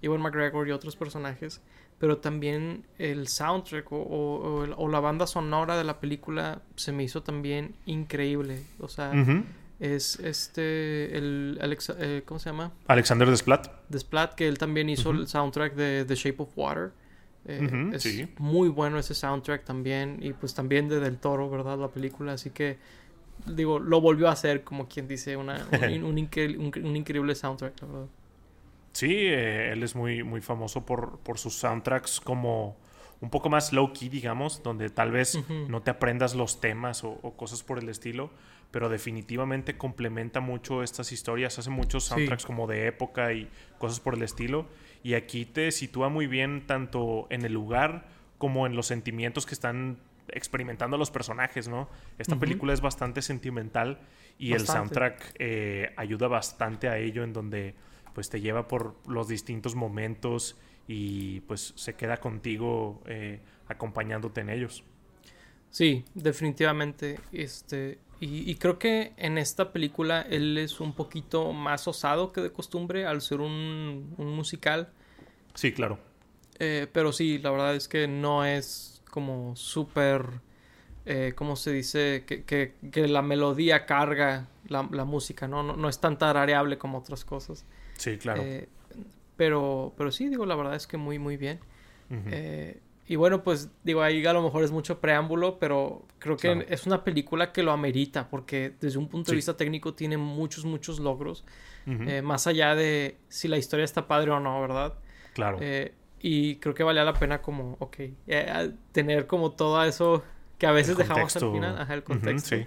Ewan 0.00 0.20
McGregor 0.20 0.68
y 0.68 0.72
otros 0.72 0.94
personajes, 0.94 1.60
pero 2.00 2.16
también 2.16 2.86
el 2.98 3.28
soundtrack 3.28 3.86
o, 3.92 4.88
la 4.90 5.00
banda 5.00 5.26
sonora 5.26 5.76
de 5.76 5.84
la 5.84 6.00
película 6.00 6.62
se 6.74 6.92
me 6.92 7.04
hizo 7.04 7.22
también 7.22 7.74
increíble. 7.84 8.62
O 8.80 8.88
sea, 8.88 9.12
es 9.78 10.18
este, 10.18 11.16
el, 11.16 11.60
eh, 11.98 12.22
¿cómo 12.24 12.40
se 12.40 12.48
llama? 12.48 12.72
Alexander 12.86 13.28
Desplat. 13.28 13.68
Desplat, 13.90 14.34
que 14.34 14.48
él 14.48 14.56
también 14.56 14.88
hizo 14.88 15.10
el 15.10 15.28
soundtrack 15.28 15.74
de 15.74 16.06
The 16.06 16.14
Shape 16.14 16.42
of 16.42 16.48
Water. 16.56 16.92
Eh, 17.44 17.90
es 17.92 18.28
muy 18.38 18.70
bueno 18.70 18.98
ese 18.98 19.14
soundtrack 19.14 19.64
también 19.64 20.20
y 20.22 20.32
pues 20.32 20.54
también 20.54 20.88
de 20.88 21.00
Del 21.00 21.18
Toro, 21.18 21.50
¿verdad? 21.50 21.78
La 21.78 21.88
película, 21.88 22.32
así 22.32 22.48
que 22.48 22.78
digo, 23.46 23.78
lo 23.78 24.00
volvió 24.00 24.28
a 24.28 24.32
hacer 24.32 24.64
como 24.64 24.88
quien 24.88 25.06
dice, 25.06 25.36
una, 25.36 25.66
un, 25.70 26.04
un, 26.04 26.96
increíble 26.96 27.34
soundtrack, 27.34 27.82
la 27.82 27.86
verdad. 27.86 28.06
Sí, 28.92 29.12
eh, 29.12 29.72
él 29.72 29.82
es 29.82 29.94
muy, 29.94 30.22
muy 30.22 30.40
famoso 30.40 30.84
por, 30.84 31.18
por, 31.20 31.38
sus 31.38 31.54
soundtracks 31.54 32.20
como 32.20 32.76
un 33.20 33.30
poco 33.30 33.48
más 33.48 33.72
low 33.72 33.92
key, 33.92 34.08
digamos, 34.08 34.62
donde 34.62 34.90
tal 34.90 35.12
vez 35.12 35.38
no 35.68 35.82
te 35.82 35.90
aprendas 35.90 36.34
los 36.34 36.60
temas 36.60 37.04
o, 37.04 37.18
cosas 37.36 37.62
por 37.62 37.78
el 37.78 37.88
estilo, 37.88 38.30
pero 38.70 38.88
definitivamente 38.88 39.76
complementa 39.76 40.40
mucho 40.40 40.82
estas 40.82 41.12
historias, 41.12 41.58
hace 41.58 41.70
muchos 41.70 42.04
soundtracks 42.04 42.46
como 42.46 42.66
de 42.66 42.86
época 42.86 43.32
y 43.32 43.48
cosas 43.78 44.00
por 44.00 44.14
el 44.14 44.22
estilo, 44.22 44.66
y 45.02 45.14
aquí 45.14 45.44
te 45.44 45.70
sitúa 45.70 46.08
muy 46.08 46.26
bien 46.26 46.66
tanto 46.66 47.26
en 47.30 47.44
el 47.44 47.52
lugar 47.52 48.08
como 48.38 48.66
en 48.66 48.74
los 48.74 48.86
sentimientos 48.86 49.44
que 49.44 49.54
están 49.54 49.98
experimentando 50.28 50.96
los 50.96 51.10
personajes, 51.10 51.68
¿no? 51.68 51.88
Esta 52.18 52.36
película 52.36 52.72
es 52.72 52.80
bastante 52.80 53.20
sentimental 53.20 54.00
y 54.38 54.52
el 54.52 54.66
soundtrack 54.66 55.34
eh, 55.38 55.92
ayuda 55.96 56.28
bastante 56.28 56.88
a 56.88 56.96
ello 56.96 57.24
en 57.24 57.32
donde 57.32 57.74
pues 58.14 58.30
te 58.30 58.40
lleva 58.40 58.68
por 58.68 58.96
los 59.06 59.28
distintos 59.28 59.74
momentos 59.74 60.56
y 60.86 61.40
pues 61.42 61.72
se 61.76 61.94
queda 61.94 62.18
contigo 62.18 63.00
eh, 63.06 63.40
acompañándote 63.68 64.40
en 64.40 64.50
ellos. 64.50 64.84
Sí, 65.70 66.04
definitivamente. 66.14 67.20
Este, 67.32 67.98
y, 68.22 68.54
creo 68.56 68.78
que 68.78 69.14
en 69.16 69.38
esta 69.38 69.72
película 69.72 70.20
él 70.28 70.58
es 70.58 70.80
un 70.80 70.92
poquito 70.92 71.52
más 71.52 71.88
osado 71.88 72.32
que 72.32 72.42
de 72.42 72.52
costumbre 72.52 73.06
al 73.06 73.22
ser 73.22 73.40
un, 73.40 74.14
musical. 74.18 74.90
Sí, 75.54 75.72
claro. 75.72 75.98
Eh, 76.58 76.86
pero 76.92 77.12
sí, 77.12 77.38
la 77.38 77.50
verdad 77.50 77.74
es 77.74 77.88
que 77.88 78.06
no 78.06 78.44
es 78.44 79.02
como 79.10 79.56
súper, 79.56 80.26
eh, 81.06 81.32
¿cómo 81.34 81.56
se 81.56 81.72
dice? 81.72 82.24
Que, 82.26 82.44
que, 82.44 83.08
la 83.08 83.22
melodía 83.22 83.86
carga 83.86 84.48
la, 84.66 84.82
música, 84.82 85.48
¿no? 85.48 85.62
¿no? 85.62 85.76
¿no? 85.76 85.88
es 85.88 85.98
tan 85.98 86.18
tarareable 86.18 86.76
como 86.76 86.98
otras 86.98 87.24
cosas. 87.24 87.64
Sí, 88.00 88.16
claro. 88.16 88.42
Eh, 88.42 88.66
pero, 89.36 89.92
pero 89.96 90.10
sí, 90.10 90.28
digo, 90.28 90.46
la 90.46 90.54
verdad 90.54 90.74
es 90.74 90.86
que 90.86 90.96
muy, 90.96 91.18
muy 91.18 91.36
bien. 91.36 91.60
Eh, 92.10 92.80
y 93.06 93.16
bueno, 93.16 93.44
pues 93.44 93.68
digo, 93.84 94.02
ahí 94.02 94.24
a 94.24 94.32
lo 94.32 94.42
mejor 94.42 94.64
es 94.64 94.70
mucho 94.70 95.00
preámbulo, 95.00 95.58
pero 95.58 96.06
creo 96.18 96.36
que 96.38 96.66
es 96.68 96.86
una 96.86 97.04
película 97.04 97.52
que 97.52 97.62
lo 97.62 97.72
amerita, 97.72 98.28
porque 98.28 98.72
desde 98.80 98.98
un 98.98 99.08
punto 99.08 99.32
de 99.32 99.36
vista 99.36 99.56
técnico 99.56 99.94
tiene 99.94 100.16
muchos, 100.16 100.64
muchos 100.64 100.98
logros, 100.98 101.44
eh, 101.86 102.22
más 102.22 102.46
allá 102.46 102.74
de 102.74 103.18
si 103.28 103.48
la 103.48 103.58
historia 103.58 103.84
está 103.84 104.08
padre 104.08 104.30
o 104.30 104.40
no, 104.40 104.60
¿verdad? 104.62 104.94
Claro. 105.34 105.58
y 106.22 106.56
creo 106.56 106.74
que 106.74 106.82
valía 106.82 107.04
la 107.04 107.14
pena 107.14 107.42
como, 107.42 107.76
ok, 107.80 107.96
tener 108.92 109.26
como 109.26 109.52
todo 109.52 109.84
eso 109.84 110.24
que 110.58 110.66
a 110.66 110.72
veces 110.72 110.96
dejamos 110.96 111.36
al 111.36 111.52
final, 111.52 111.78
ajá, 111.78 111.94
el 111.94 112.02
contexto. 112.02 112.56
sí. 112.56 112.66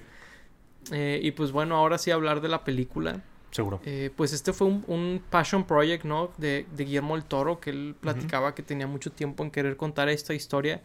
y 0.93 1.31
pues 1.31 1.51
bueno, 1.51 1.75
ahora 1.75 1.97
sí 1.97 2.11
hablar 2.11 2.39
de 2.39 2.49
la 2.49 2.63
película. 2.63 3.23
Seguro. 3.53 3.79
Eh, 3.85 4.09
pues 4.15 4.33
este 4.33 4.51
fue 4.51 4.67
un, 4.67 5.21
passion 5.29 5.63
project, 5.63 6.05
¿no? 6.05 6.31
De, 6.37 6.65
Guillermo 6.75 7.15
el 7.15 7.23
Toro, 7.23 7.59
que 7.59 7.69
él 7.69 7.95
platicaba 7.99 8.55
que 8.55 8.63
tenía 8.63 8.87
mucho 8.87 9.11
tiempo 9.11 9.43
en 9.43 9.51
querer 9.51 9.77
contar 9.77 10.09
esta 10.09 10.33
historia. 10.33 10.81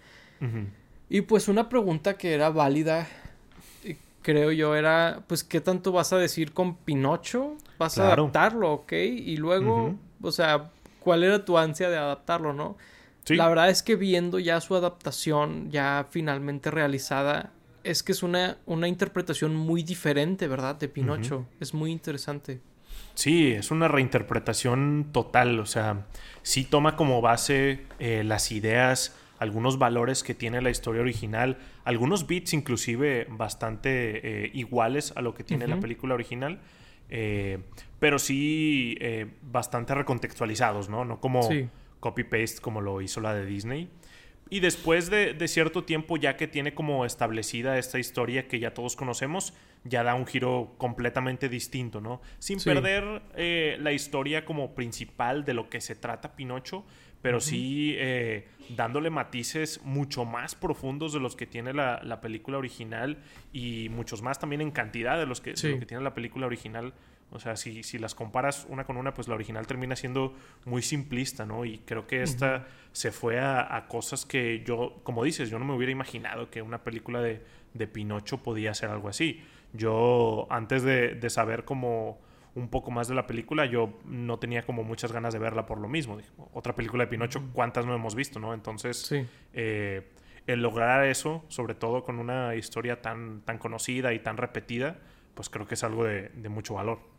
Y 1.09 1.23
pues 1.23 1.49
una 1.49 1.69
pregunta 1.69 2.19
que 2.19 2.35
era 2.35 2.51
válida, 2.51 3.09
eh, 3.83 3.97
creo 4.21 4.53
yo, 4.53 4.77
era, 4.77 5.23
pues, 5.27 5.43
¿qué 5.43 5.63
tanto 5.63 5.91
vas 5.93 6.13
a 6.13 6.19
decir 6.19 6.53
con 6.53 6.77
Pinocho? 6.77 7.57
¿Vas 7.79 7.97
a 7.99 8.13
adaptarlo, 8.13 8.73
ok? 8.73 8.93
Y 8.93 9.39
luego, 9.39 9.95
o 10.21 10.31
sea, 10.31 10.71
¿cuál 11.01 11.25
era 11.25 11.45
tu 11.45 11.57
ansia 11.57 11.89
de 11.89 11.97
adaptarlo, 11.97 12.53
no? 12.53 12.77
La 13.29 13.49
verdad 13.49 13.71
es 13.71 13.83
que 13.83 13.97
viendo 13.97 14.39
ya 14.39 14.61
su 14.61 14.75
adaptación, 14.75 15.71
ya 15.71 16.07
finalmente 16.11 16.71
realizada, 16.71 17.53
es 17.89 18.03
que 18.03 18.13
es 18.13 18.23
una, 18.23 18.59
una 18.67 18.87
interpretación 18.87 19.57
muy 19.57 19.83
diferente, 19.83 20.47
¿verdad? 20.47 20.77
De 20.77 20.89
Pinocho. 20.89 21.47
Es 21.59 21.73
muy 21.73 21.91
interesante. 21.91 22.61
Sí, 23.15 23.53
es 23.53 23.71
una 23.71 23.89
reinterpretación 23.89 25.09
total. 25.11 25.59
O 25.59 25.67
sea, 25.67 26.07
sí 26.43 26.65
toma 26.65 26.97
como 26.97 27.23
base 27.23 27.87
eh, 27.99 28.25
las 28.25 28.53
ideas, 28.53 29.17
algunos 29.39 29.79
valores 29.79 30.23
que 30.23 30.35
tiene 30.35 30.61
la 30.61 30.69
historia 30.69 31.01
original, 31.01 31.57
algunos 31.85 32.27
beats 32.27 32.53
inclusive 32.53 33.27
bastante 33.31 34.45
eh, 34.45 34.51
iguales 34.53 35.15
a 35.17 35.23
lo 35.23 35.35
que 35.35 35.43
tiene 35.43 35.67
la 35.67 35.81
película 35.81 36.15
original. 36.15 36.61
Eh, 37.09 37.59
pero 37.99 38.19
sí 38.19 38.99
bastante 39.41 39.95
recontextualizados, 39.95 40.91
¿no? 40.91 41.07
No 41.07 41.21
como 41.21 41.41
copy-paste 42.01 42.61
como 42.61 42.83
lo 42.83 43.01
hizo 43.01 43.23
la 43.23 43.35
de 43.35 43.47
Disney. 43.47 43.89
Y 44.51 44.61
después 44.61 45.11
de, 45.11 45.37
cierto 45.49 45.85
tiempo, 45.85 46.17
ya 46.17 46.37
que 46.37 46.49
tiene 46.49 46.75
como 46.75 47.05
establecida 47.05 47.79
esta 47.79 47.99
historia 47.99 48.49
que 48.49 48.59
ya 48.59 48.73
todos 48.73 48.97
conocemos, 48.97 49.53
ya 49.85 50.03
da 50.03 50.15
un 50.15 50.27
giro 50.27 50.75
completamente 50.79 51.49
distinto, 51.49 52.01
¿no? 52.01 52.21
Sin 52.39 52.59
perder 52.61 53.23
eh, 53.37 53.77
la 53.81 53.93
historia 53.93 54.45
como 54.45 54.75
principal 54.75 55.45
de 55.45 55.55
lo 55.55 55.69
que 55.69 55.81
se 55.81 55.95
trata 55.95 56.35
Pinocho, 56.35 56.85
pero 57.21 57.41
sí 57.41 57.95
eh, 57.99 58.49
dándole 58.71 59.11
matices 59.11 59.81
mucho 59.83 60.25
más 60.25 60.55
profundos 60.55 61.13
de 61.13 61.21
los 61.21 61.37
que 61.37 61.47
tiene 61.47 61.73
la, 61.73 62.21
película 62.21 62.59
original 62.59 63.19
y 63.53 63.89
muchos 63.91 64.23
más 64.23 64.39
también 64.39 64.61
en 64.61 64.71
cantidad 64.71 65.19
de 65.19 65.27
los 65.27 65.41
que, 65.41 65.55
de 65.55 65.71
lo 65.71 65.79
que 65.79 65.87
tiene 65.87 66.03
la 66.03 66.15
película 66.15 66.47
original. 66.47 66.95
O 67.31 67.39
sea, 67.39 67.57
si, 67.57 67.83
si, 67.83 67.99
las 67.99 68.15
comparas 68.15 68.67
una 68.71 68.85
con 68.85 68.97
una, 68.97 69.13
pues 69.13 69.29
la 69.29 69.35
original 69.35 69.67
termina 69.67 69.97
siendo 69.97 70.35
muy 70.65 70.81
simplista, 70.81 71.45
¿no? 71.45 71.65
Y 71.67 71.79
creo 71.79 72.07
que 72.07 72.23
esta 72.23 72.67
se 72.93 73.13
fue 73.13 73.39
a, 73.39 73.87
cosas 73.89 74.25
que 74.25 74.63
yo, 74.65 75.01
como 75.03 75.25
dices, 75.25 75.51
yo 75.51 75.59
no 75.59 75.67
me 75.67 75.75
hubiera 75.75 75.93
imaginado 75.93 76.51
que 76.51 76.63
una 76.63 76.83
película 76.83 77.21
de, 77.21 77.43
de 77.75 77.87
Pinocho 77.87 78.43
podía 78.43 78.73
ser 78.73 78.91
algo 78.91 79.09
así. 79.09 79.43
Yo, 79.75 80.47
antes 80.49 80.83
de, 80.83 81.17
de, 81.17 81.31
saber 81.31 81.67
como 81.67 82.19
un 82.55 82.69
poco 82.69 82.91
más 82.91 83.09
de 83.09 83.15
la 83.15 83.27
película, 83.27 83.67
yo 83.67 83.99
no 84.07 84.39
tenía 84.39 84.63
como 84.63 84.83
muchas 84.83 85.13
ganas 85.13 85.35
de 85.35 85.39
verla 85.39 85.67
por 85.67 85.79
lo 85.79 85.89
mismo. 85.89 86.19
Otra 86.55 86.75
película 86.75 87.05
de 87.05 87.09
Pinocho, 87.09 87.43
¿cuántas 87.53 87.85
no 87.85 87.95
hemos 87.95 88.15
visto, 88.15 88.41
no? 88.41 88.55
Entonces, 88.55 89.15
eh, 89.53 90.09
el 90.47 90.63
lograr 90.63 91.05
eso, 91.05 91.45
sobre 91.49 91.75
todo 91.75 92.05
con 92.05 92.19
una 92.19 92.55
historia 92.55 93.03
tan, 93.03 93.43
tan 93.43 93.59
conocida 93.59 94.15
y 94.15 94.21
tan 94.21 94.39
repetida, 94.39 94.99
pues 95.35 95.51
creo 95.51 95.67
que 95.67 95.75
es 95.75 95.85
algo 95.85 96.05
de, 96.05 96.31
de 96.31 96.49
mucho 96.49 96.75
valor. 96.75 97.18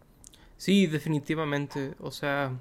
Sí, 0.59 0.87
definitivamente. 0.87 1.95
O 2.01 2.11
sea, 2.11 2.51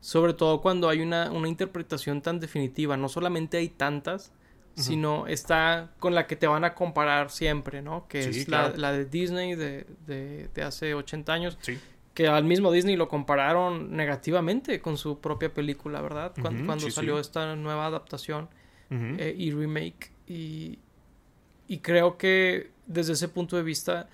sobre 0.00 0.34
todo 0.34 0.62
cuando 0.62 0.88
hay 0.88 1.00
una, 1.00 1.32
una 1.32 1.48
interpretación 1.48 2.22
tan 2.22 2.38
definitiva. 2.38 2.96
No 2.96 3.08
solamente 3.08 3.56
hay 3.56 3.68
tantas, 3.68 4.32
sino 4.76 5.26
está 5.26 5.90
con 5.98 6.14
la 6.14 6.28
que 6.28 6.36
te 6.36 6.46
van 6.46 6.64
a 6.64 6.74
comparar 6.74 7.30
siempre, 7.30 7.82
¿no? 7.82 8.06
Que 8.06 8.20
es 8.20 8.48
la, 8.48 8.70
de 8.70 9.04
Disney 9.04 9.56
de, 9.56 9.84
de, 10.06 10.62
hace 10.62 10.94
80 10.94 11.32
años. 11.32 11.58
Sí. 11.60 11.76
Que 12.14 12.28
al 12.28 12.44
mismo 12.44 12.70
Disney 12.70 12.94
lo 12.94 13.08
compararon 13.08 13.96
negativamente 13.96 14.80
con 14.80 14.96
su 14.96 15.20
propia 15.20 15.52
película, 15.52 16.00
¿verdad? 16.00 16.32
Cuando, 16.40 16.64
cuando 16.64 16.88
salió 16.88 17.18
esta 17.18 17.56
nueva 17.56 17.86
adaptación 17.86 18.48
eh, 18.90 19.34
y 19.36 19.50
remake. 19.50 20.12
Y, 20.28 20.78
y 21.66 21.78
creo 21.78 22.16
que 22.16 22.70
desde 22.86 23.14
ese 23.14 23.28
punto 23.28 23.56
de 23.56 23.64
vista 23.64 24.08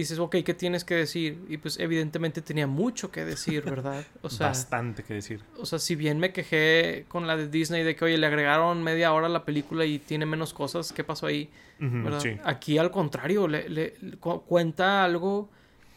dices, 0.00 0.18
ok, 0.18 0.36
¿qué 0.44 0.54
tienes 0.54 0.84
que 0.84 0.94
decir? 0.94 1.44
Y 1.48 1.58
pues 1.58 1.78
evidentemente 1.78 2.42
tenía 2.42 2.66
mucho 2.66 3.10
que 3.10 3.24
decir, 3.24 3.64
¿verdad? 3.64 4.04
O 4.22 4.30
sea, 4.30 4.48
Bastante 4.48 5.02
que 5.02 5.14
decir. 5.14 5.42
O 5.58 5.66
sea, 5.66 5.78
si 5.78 5.96
bien 5.96 6.18
me 6.18 6.32
quejé 6.32 7.04
con 7.08 7.26
la 7.26 7.36
de 7.36 7.48
Disney 7.48 7.82
de 7.84 7.96
que, 7.96 8.04
oye, 8.04 8.18
le 8.18 8.26
agregaron 8.26 8.82
media 8.82 9.12
hora 9.12 9.26
a 9.26 9.30
la 9.30 9.44
película 9.44 9.84
y 9.84 9.98
tiene 9.98 10.26
menos 10.26 10.52
cosas, 10.52 10.92
¿qué 10.92 11.04
pasó 11.04 11.26
ahí? 11.26 11.50
Aquí 12.44 12.78
al 12.78 12.90
contrario, 12.90 13.46
le, 13.46 13.94
cuenta 14.20 15.04
algo 15.04 15.48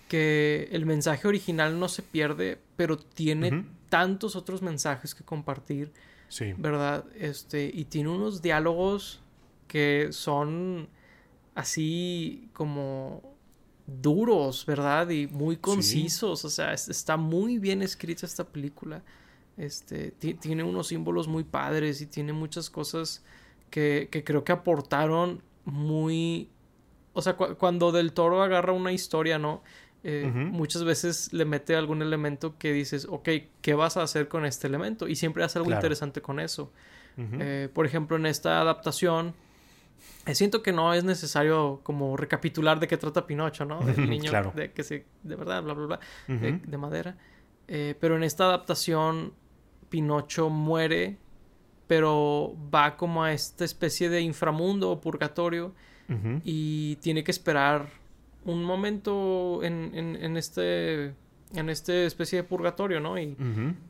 que 0.08 0.70
el 0.72 0.86
mensaje 0.86 1.28
original 1.28 1.80
no 1.80 1.88
se 1.88 2.04
pierde, 2.04 2.60
pero 2.76 2.98
tiene 2.98 3.66
tantos 3.90 4.36
otros 4.36 4.62
mensajes 4.62 5.16
que 5.16 5.24
compartir. 5.24 5.92
Sí. 6.28 6.54
¿Verdad? 6.58 7.06
Este, 7.16 7.70
y 7.74 7.86
tiene 7.86 8.10
unos 8.10 8.42
diálogos 8.42 9.22
que 9.68 10.10
son 10.12 10.88
así 11.56 12.50
como 12.54 13.22
duros, 14.02 14.66
¿verdad? 14.66 15.10
Y 15.10 15.28
muy 15.28 15.58
concisos. 15.58 16.46
O 16.46 16.50
sea, 16.50 16.74
está 16.74 17.18
muy 17.18 17.58
bien 17.58 17.82
escrita 17.82 18.26
esta 18.26 18.44
película. 18.44 19.02
Este, 19.58 20.12
tiene 20.12 20.64
unos 20.64 20.88
símbolos 20.88 21.28
muy 21.28 21.44
padres 21.44 22.02
y 22.02 22.06
tiene 22.06 22.34
muchas 22.34 22.70
cosas 22.70 23.24
que, 23.70 24.08
que 24.12 24.24
creo 24.24 24.44
que 24.44 24.52
aportaron 24.52 25.42
muy... 25.66 26.50
O 27.14 27.22
sea, 27.22 27.36
cuando 27.36 27.92
Del 27.92 28.14
Toro 28.14 28.42
agarra 28.42 28.72
una 28.72 28.94
historia, 28.94 29.38
¿no? 29.38 29.62
Eh, 30.04 30.32
muchas 30.34 30.84
veces 30.84 31.32
le 31.32 31.46
mete 31.46 31.76
algún 31.76 32.02
elemento 32.02 32.58
que 32.58 32.74
dices, 32.74 33.06
ok, 33.10 33.30
¿qué 33.62 33.74
vas 33.76 33.98
a 33.98 34.04
hacer 34.04 34.28
con 34.28 34.46
este 34.46 34.68
elemento? 34.68 35.08
Y 35.08 35.16
siempre 35.16 35.44
hace 35.44 35.60
algo 35.60 35.72
interesante 35.72 36.22
con 36.22 36.40
eso. 36.40 36.72
Eh, 37.18 37.70
por 37.72 37.86
ejemplo, 37.86 38.18
en 38.18 38.26
esta 38.26 38.62
adaptación, 38.62 39.36
siento 40.34 40.62
que 40.64 40.72
no 40.72 40.94
es 40.94 41.04
necesario 41.04 41.82
como 41.84 42.18
recapitular 42.18 42.80
de 42.80 42.88
qué 42.88 42.98
trata 42.98 43.26
Pinocho, 43.26 43.66
¿no? 43.66 43.80
Del 43.82 44.10
niño 44.10 44.32
de 44.54 44.72
que 44.72 44.84
se, 44.84 45.06
de 45.24 45.36
verdad, 45.36 45.64
bla, 45.64 45.74
bla, 45.74 45.86
bla, 45.86 46.00
de, 46.28 46.78
madera. 46.78 47.18
pero 47.68 48.16
en 48.16 48.24
esta 48.24 48.46
adaptación, 48.46 49.34
Pinocho 49.90 50.50
muere, 50.50 51.18
pero 51.88 52.56
va 52.74 52.96
como 52.96 53.24
a 53.24 53.34
esta 53.34 53.66
especie 53.66 54.10
de 54.10 54.22
inframundo 54.22 54.90
o 54.92 55.02
purgatorio 55.02 55.74
y 56.44 56.98
tiene 56.98 57.24
que 57.24 57.32
esperar 57.32 57.88
un 58.46 58.64
momento 58.64 59.62
en, 59.64 59.92
en, 59.94 60.38
este 60.38 61.14
en 61.54 61.70
esta 61.70 61.94
especie 61.94 62.42
de 62.42 62.44
purgatorio, 62.44 63.00
¿no? 63.00 63.18
Y 63.20 63.36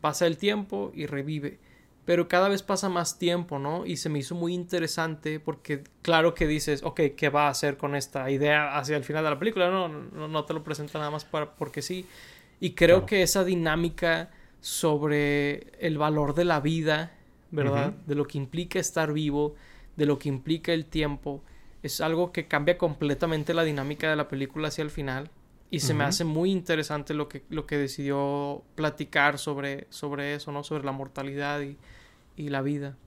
pasa 0.02 0.28
el 0.28 0.38
tiempo 0.38 0.92
y 0.94 1.06
revive. 1.06 1.60
Pero 2.06 2.28
cada 2.28 2.50
vez 2.50 2.64
pasa 2.64 2.90
más 2.90 3.20
tiempo, 3.20 3.60
¿no? 3.60 3.86
Y 3.86 3.98
se 3.98 4.10
me 4.10 4.20
hizo 4.20 4.34
muy 4.34 4.54
interesante 4.54 5.40
porque 5.40 5.84
claro 6.02 6.34
que 6.34 6.48
dices, 6.48 6.82
ok, 6.84 7.02
¿qué 7.16 7.30
va 7.30 7.46
a 7.46 7.50
hacer 7.50 7.78
con 7.78 7.96
esta 7.96 8.30
idea 8.32 8.78
hacia 8.78 8.98
el 8.98 9.04
final 9.04 9.24
de 9.24 9.30
la 9.30 9.40
película? 9.40 9.70
No, 9.70 9.88
no, 9.88 10.28
no 10.28 10.46
te 10.46 10.54
lo 10.54 10.64
presenta 10.64 10.98
nada 10.98 11.12
más 11.12 11.26
para, 11.26 11.54
porque 11.56 11.82
sí. 11.82 12.08
Y 12.60 12.72
creo 12.72 13.06
que 13.06 13.22
esa 13.22 13.44
dinámica 13.44 14.32
sobre 14.62 15.68
el 15.80 15.98
valor 15.98 16.36
de 16.36 16.46
la 16.46 16.60
vida, 16.60 17.12
¿verdad? 17.50 17.94
De 18.06 18.16
lo 18.16 18.26
que 18.26 18.38
implica 18.38 18.80
estar 18.80 19.12
vivo, 19.14 19.56
de 19.96 20.06
lo 20.06 20.20
que 20.20 20.30
implica 20.30 20.72
el 20.72 20.86
tiempo, 20.86 21.44
es 21.84 22.02
algo 22.02 22.32
que 22.32 22.48
cambia 22.48 22.78
completamente 22.78 23.54
la 23.54 23.64
dinámica 23.64 24.10
de 24.10 24.16
la 24.16 24.28
película 24.28 24.70
hacia 24.70 24.84
el 24.84 24.92
final. 24.92 25.30
Y 25.74 25.80
se 25.80 25.94
me 25.94 26.04
hace 26.04 26.26
muy 26.26 26.52
interesante 26.52 27.14
lo 27.14 27.30
que, 27.30 27.44
lo 27.50 27.66
que 27.66 27.78
decidió 27.78 28.62
platicar 28.76 29.40
sobre, 29.40 29.88
sobre 29.90 30.36
eso, 30.36 30.52
¿no? 30.52 30.66
Sobre 30.66 30.84
la 30.84 30.92
mortalidad 30.92 31.62
y, 31.62 31.78
la 32.50 32.62
vida. 32.62 32.98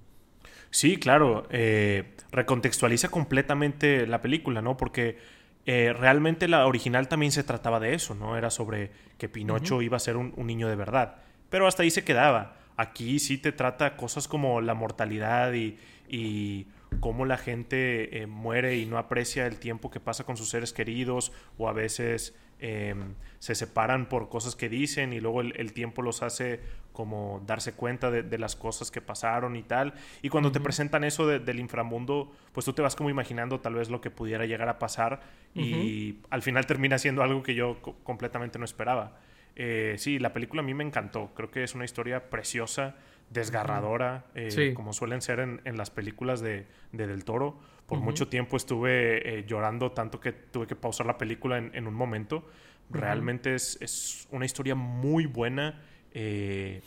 Sí, 0.70 0.96
claro. 0.96 1.46
Eh, 1.50 2.14
recontextualiza 2.32 3.10
completamente 3.10 4.06
la 4.06 4.22
película, 4.22 4.62
¿no? 4.62 4.78
Porque 4.78 5.18
eh, 5.66 5.92
realmente 5.92 6.48
la 6.48 6.66
original 6.66 7.06
también 7.06 7.32
se 7.32 7.44
trataba 7.44 7.80
de 7.80 7.92
eso, 7.92 8.14
¿no? 8.14 8.38
Era 8.38 8.48
sobre 8.48 8.92
que 9.18 9.28
Pinocho 9.28 9.82
iba 9.82 9.98
a 9.98 10.00
ser 10.00 10.16
un, 10.16 10.32
niño 10.38 10.66
de 10.68 10.76
verdad. 10.76 11.16
Pero 11.50 11.66
hasta 11.66 11.82
ahí 11.82 11.90
se 11.90 12.02
quedaba. 12.02 12.56
Aquí 12.78 13.18
sí 13.18 13.36
te 13.36 13.52
trata 13.52 13.96
cosas 13.98 14.26
como 14.26 14.62
la 14.62 14.72
mortalidad 14.72 15.52
y, 15.52 15.76
y 16.08 16.66
cómo 17.00 17.26
la 17.26 17.36
gente 17.36 18.22
eh, 18.22 18.26
muere 18.26 18.76
y 18.76 18.86
no 18.86 18.96
aprecia 18.96 19.46
el 19.46 19.58
tiempo 19.58 19.90
que 19.90 20.00
pasa 20.00 20.24
con 20.24 20.36
sus 20.36 20.48
seres 20.48 20.72
queridos 20.72 21.32
o 21.58 21.68
a 21.68 21.72
veces 21.72 22.34
em, 22.66 23.14
se 23.40 23.54
separan 23.54 24.08
por 24.08 24.30
cosas 24.30 24.56
que 24.56 24.70
dicen 24.70 25.12
y 25.12 25.20
luego 25.20 25.42
el, 25.42 25.72
tiempo 25.74 26.00
los 26.00 26.22
hace 26.22 26.60
como 26.92 27.42
darse 27.46 27.74
cuenta 27.74 28.10
de, 28.10 28.38
las 28.38 28.56
cosas 28.56 28.90
que 28.90 29.02
pasaron 29.02 29.54
y 29.56 29.62
tal. 29.62 29.92
Y 30.22 30.30
cuando 30.30 30.50
te 30.50 30.60
presentan 30.60 31.04
eso 31.04 31.26
del 31.26 31.60
inframundo, 31.60 32.32
pues 32.52 32.64
tú 32.64 32.72
te 32.72 32.80
vas 32.80 32.96
como 32.96 33.10
imaginando 33.10 33.60
tal 33.60 33.74
vez 33.74 33.90
lo 33.90 34.00
que 34.00 34.10
pudiera 34.10 34.46
llegar 34.46 34.70
a 34.70 34.78
pasar 34.78 35.20
y 35.54 36.20
al 36.30 36.40
final 36.40 36.64
termina 36.64 36.96
siendo 36.96 37.22
algo 37.22 37.42
que 37.42 37.54
yo 37.54 37.82
completamente 38.02 38.58
no 38.58 38.64
esperaba. 38.64 39.18
Eh, 39.56 39.96
sí, 39.98 40.18
la 40.18 40.32
película 40.32 40.62
a 40.62 40.64
mí 40.64 40.72
me 40.72 40.84
encantó. 40.84 41.32
Creo 41.34 41.50
que 41.50 41.64
es 41.64 41.74
una 41.74 41.84
historia 41.84 42.30
preciosa 42.30 42.96
desgarradora, 43.30 44.26
eh, 44.34 44.72
como 44.74 44.92
suelen 44.92 45.20
ser 45.20 45.40
en, 45.40 45.76
las 45.76 45.90
películas 45.90 46.40
de, 46.40 46.66
Del 46.92 47.24
Toro. 47.24 47.58
Por 47.86 47.98
mucho 48.00 48.28
tiempo 48.28 48.56
estuve 48.56 49.38
eh, 49.38 49.44
llorando 49.46 49.92
tanto 49.92 50.18
que 50.18 50.32
tuve 50.32 50.66
que 50.66 50.76
pausar 50.76 51.06
la 51.06 51.18
película 51.18 51.58
en, 51.58 51.86
un 51.86 51.94
momento. 51.94 52.48
Realmente 52.90 53.54
es, 53.54 54.26
una 54.30 54.46
historia 54.46 54.74
muy 54.74 55.26
buena, 55.26 55.82
eh, 56.12 56.80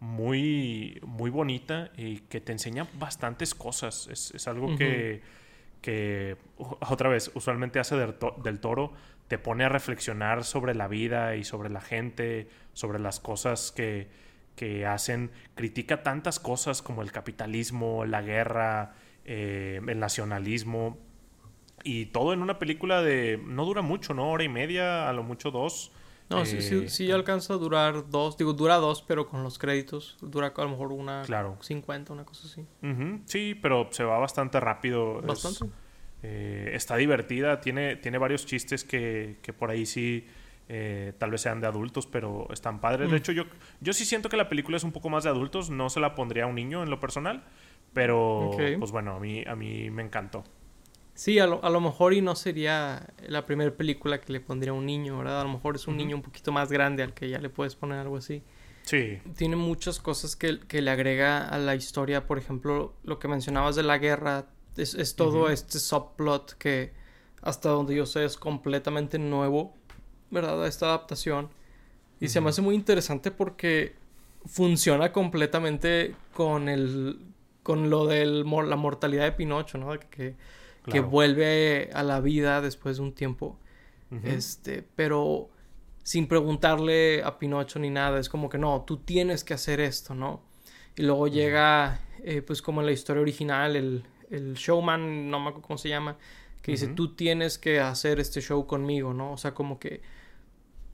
muy, 0.00 1.00
muy 1.04 1.30
bonita 1.30 1.90
y 1.96 2.18
que 2.20 2.40
te 2.40 2.52
enseña 2.52 2.86
bastantes 2.98 3.54
cosas. 3.54 4.08
Es, 4.08 4.46
algo 4.46 4.76
que, 4.76 5.22
que, 5.80 6.36
otra 6.56 7.08
vez, 7.08 7.30
usualmente 7.34 7.80
hace 7.80 7.96
del 7.96 8.60
Toro, 8.60 8.92
te 9.28 9.38
pone 9.38 9.64
a 9.64 9.68
reflexionar 9.68 10.44
sobre 10.44 10.74
la 10.74 10.86
vida 10.86 11.34
y 11.36 11.44
sobre 11.44 11.70
la 11.70 11.80
gente, 11.80 12.48
sobre 12.74 12.98
las 12.98 13.20
cosas 13.20 13.72
que 13.72 14.08
que 14.56 14.86
hacen, 14.86 15.30
critica 15.54 16.02
tantas 16.02 16.38
cosas 16.38 16.82
como 16.82 17.02
el 17.02 17.12
capitalismo, 17.12 18.04
la 18.04 18.22
guerra, 18.22 18.94
eh, 19.24 19.80
el 19.86 19.98
nacionalismo, 19.98 20.98
y 21.82 22.06
todo 22.06 22.32
en 22.32 22.42
una 22.42 22.58
película 22.58 23.02
de, 23.02 23.40
no 23.44 23.64
dura 23.64 23.82
mucho, 23.82 24.14
¿no? 24.14 24.30
Hora 24.30 24.44
y 24.44 24.48
media, 24.48 25.08
a 25.08 25.12
lo 25.12 25.22
mucho 25.22 25.50
dos. 25.50 25.92
No, 26.30 26.46
sí, 26.46 26.62
sí, 26.62 26.84
eh, 26.84 26.88
sí, 26.88 27.10
alcanza 27.10 27.54
a 27.54 27.56
durar 27.58 28.08
dos, 28.08 28.38
digo, 28.38 28.54
dura 28.54 28.76
dos, 28.76 29.02
pero 29.02 29.28
con 29.28 29.42
los 29.42 29.58
créditos 29.58 30.16
dura 30.22 30.54
a 30.56 30.62
lo 30.62 30.70
mejor 30.70 30.92
una 30.92 31.22
claro. 31.26 31.58
50, 31.60 32.12
una 32.12 32.24
cosa 32.24 32.46
así. 32.46 32.66
Sí, 33.26 33.54
pero 33.60 33.88
se 33.90 34.04
va 34.04 34.18
bastante 34.18 34.58
rápido. 34.58 35.20
Bastante. 35.20 35.66
Eh, 36.22 36.70
está 36.72 36.96
divertida, 36.96 37.60
tiene, 37.60 37.96
tiene 37.96 38.16
varios 38.16 38.46
chistes 38.46 38.84
que, 38.84 39.36
que 39.42 39.52
por 39.52 39.68
ahí 39.68 39.84
sí 39.84 40.26
eh, 40.68 41.12
tal 41.18 41.30
vez 41.30 41.42
sean 41.42 41.60
de 41.60 41.66
adultos, 41.66 42.06
pero 42.06 42.48
están 42.52 42.80
padres. 42.80 43.08
De 43.08 43.14
mm. 43.14 43.18
hecho, 43.18 43.32
yo, 43.32 43.44
yo 43.80 43.92
sí 43.92 44.04
siento 44.04 44.28
que 44.28 44.36
la 44.36 44.48
película 44.48 44.76
es 44.76 44.84
un 44.84 44.92
poco 44.92 45.10
más 45.10 45.24
de 45.24 45.30
adultos. 45.30 45.70
No 45.70 45.90
se 45.90 46.00
la 46.00 46.14
pondría 46.14 46.44
a 46.44 46.46
un 46.46 46.54
niño 46.54 46.82
en 46.82 46.90
lo 46.90 47.00
personal. 47.00 47.44
Pero, 47.92 48.50
pues 48.78 48.90
bueno, 48.90 49.14
a 49.14 49.20
mí, 49.20 49.44
a 49.46 49.54
mí 49.54 49.88
me 49.90 50.02
encantó. 50.02 50.42
Sí, 51.14 51.38
a 51.38 51.46
lo, 51.46 51.64
a 51.64 51.70
lo 51.70 51.80
mejor 51.80 52.12
y 52.12 52.22
no 52.22 52.34
sería 52.34 53.06
la 53.28 53.46
primera 53.46 53.70
película 53.70 54.20
que 54.20 54.32
le 54.32 54.40
pondría 54.40 54.72
a 54.72 54.74
un 54.74 54.84
niño, 54.84 55.16
¿verdad? 55.16 55.42
A 55.42 55.44
lo 55.44 55.50
mejor 55.50 55.76
es 55.76 55.86
un 55.86 55.96
niño 55.96 56.16
un 56.16 56.22
poquito 56.22 56.50
más 56.50 56.72
grande 56.72 57.04
al 57.04 57.14
que 57.14 57.28
ya 57.28 57.38
le 57.38 57.50
puedes 57.50 57.76
poner 57.76 58.00
algo 58.00 58.16
así. 58.16 58.42
Sí. 58.82 59.20
Tiene 59.36 59.54
muchas 59.54 60.00
cosas 60.00 60.34
que, 60.34 60.58
que 60.58 60.82
le 60.82 60.90
agrega 60.90 61.46
a 61.48 61.56
la 61.58 61.76
historia. 61.76 62.26
Por 62.26 62.38
ejemplo, 62.38 62.96
lo 63.04 63.20
que 63.20 63.28
mencionabas 63.28 63.76
de 63.76 63.84
la 63.84 63.98
guerra. 63.98 64.46
Es, 64.76 64.94
es 64.96 65.14
todo 65.14 65.50
este 65.50 65.78
subplot 65.78 66.54
que 66.58 66.94
hasta 67.42 67.68
donde 67.68 67.94
yo 67.94 68.06
sé 68.06 68.24
es 68.24 68.36
completamente 68.36 69.20
nuevo 69.20 69.76
¿verdad? 70.34 70.62
A 70.62 70.68
esta 70.68 70.86
adaptación. 70.86 71.48
Y 72.20 72.28
se 72.28 72.42
me 72.42 72.50
hace 72.50 72.60
muy 72.60 72.74
interesante 72.74 73.30
porque 73.30 73.94
funciona 74.44 75.12
completamente 75.12 76.14
con 76.34 76.68
el 76.68 77.18
con 77.62 77.88
lo 77.88 78.06
de 78.06 78.26
la 78.26 78.76
mortalidad 78.76 79.24
de 79.24 79.32
Pinocho, 79.32 79.78
¿no? 79.78 79.98
Que, 80.10 80.34
que 80.84 81.00
vuelve 81.00 81.88
a 81.94 82.02
la 82.02 82.20
vida 82.20 82.60
después 82.60 82.98
de 82.98 83.02
un 83.02 83.14
tiempo. 83.14 83.58
Este, 84.22 84.84
pero 84.94 85.48
sin 86.04 86.28
preguntarle 86.28 87.22
a 87.24 87.38
Pinocho 87.38 87.78
ni 87.78 87.90
nada, 87.90 88.20
es 88.20 88.28
como 88.28 88.48
que 88.48 88.58
no, 88.58 88.84
tú 88.86 88.98
tienes 88.98 89.42
que 89.42 89.54
hacer 89.54 89.80
esto, 89.80 90.14
¿no? 90.14 90.42
Y 90.94 91.02
luego 91.02 91.26
llega, 91.26 92.00
eh, 92.22 92.42
pues 92.42 92.60
como 92.60 92.80
en 92.80 92.86
la 92.86 92.92
historia 92.92 93.22
original, 93.22 93.74
el, 93.74 94.04
el 94.30 94.54
showman, 94.54 95.30
no 95.30 95.40
me 95.40 95.48
acuerdo 95.48 95.66
cómo 95.66 95.78
se 95.78 95.88
llama, 95.88 96.16
que 96.62 96.72
dice, 96.72 96.88
tú 96.88 97.14
tienes 97.14 97.58
que 97.58 97.80
hacer 97.80 98.20
este 98.20 98.40
show 98.40 98.66
conmigo, 98.66 99.14
¿no? 99.14 99.32
O 99.32 99.38
sea, 99.38 99.54
como 99.54 99.78
que 99.78 100.02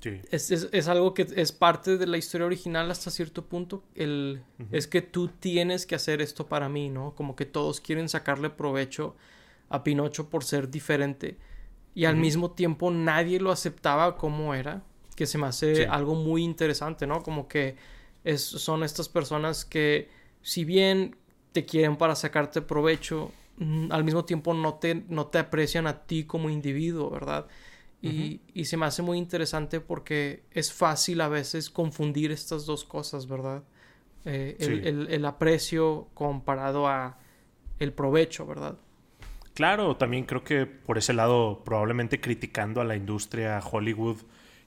es, 0.02 0.88
algo 0.88 1.12
que 1.12 1.26
es 1.36 1.52
parte 1.52 1.98
de 1.98 2.06
la 2.06 2.16
historia 2.16 2.46
original 2.46 2.90
hasta 2.90 3.10
cierto 3.10 3.44
punto. 3.44 3.82
El, 3.94 4.42
Es 4.72 4.86
que 4.86 5.02
tú 5.02 5.28
tienes 5.28 5.86
que 5.86 5.94
hacer 5.94 6.22
esto 6.22 6.46
para 6.46 6.68
mí, 6.68 6.88
¿no? 6.88 7.14
Como 7.14 7.36
que 7.36 7.44
todos 7.44 7.80
quieren 7.80 8.08
sacarle 8.08 8.50
provecho 8.50 9.14
a 9.68 9.84
Pinocho 9.84 10.30
por 10.30 10.44
ser 10.44 10.70
diferente. 10.70 11.36
Y 11.94 12.06
al 12.06 12.16
mismo 12.16 12.52
tiempo 12.52 12.90
nadie 12.90 13.40
lo 13.40 13.50
aceptaba 13.50 14.16
como 14.16 14.54
era. 14.54 14.82
Que 15.16 15.26
se 15.26 15.36
me 15.36 15.46
hace 15.46 15.86
algo 15.86 16.14
muy 16.14 16.42
interesante, 16.44 17.06
¿no? 17.06 17.22
Como 17.22 17.46
que 17.46 17.76
es, 18.24 18.42
son 18.42 18.82
estas 18.82 19.08
personas 19.10 19.66
que, 19.66 20.08
si 20.40 20.64
bien 20.64 21.16
te 21.52 21.66
quieren 21.66 21.96
para 21.96 22.14
sacarte 22.14 22.62
provecho, 22.62 23.32
mm, 23.58 23.92
al 23.92 24.04
mismo 24.04 24.24
tiempo 24.24 24.54
no 24.54 24.74
te, 24.74 25.04
no 25.08 25.26
te 25.26 25.38
aprecian 25.38 25.86
a 25.86 26.04
ti 26.04 26.24
como 26.24 26.48
individuo, 26.48 27.10
¿verdad? 27.10 27.46
Y, 28.02 28.40
y, 28.54 28.64
se 28.64 28.78
me 28.78 28.86
hace 28.86 29.02
muy 29.02 29.18
interesante 29.18 29.78
porque 29.80 30.44
es 30.52 30.72
fácil 30.72 31.20
a 31.20 31.28
veces 31.28 31.68
confundir 31.68 32.32
estas 32.32 32.64
dos 32.64 32.84
cosas, 32.84 33.28
¿verdad? 33.28 33.62
Eh, 34.24 34.56
el, 34.58 34.86
el, 34.86 35.06
el, 35.10 35.24
aprecio 35.26 36.08
comparado 36.14 36.88
a 36.88 37.18
el 37.78 37.92
provecho, 37.92 38.46
¿verdad? 38.46 38.78
Claro, 39.52 39.96
también 39.96 40.24
creo 40.24 40.44
que 40.44 40.64
por 40.64 40.96
ese 40.96 41.12
lado, 41.12 41.62
probablemente 41.64 42.20
criticando 42.20 42.80
a 42.80 42.84
la 42.84 42.96
industria 42.96 43.60
Hollywood, 43.60 44.18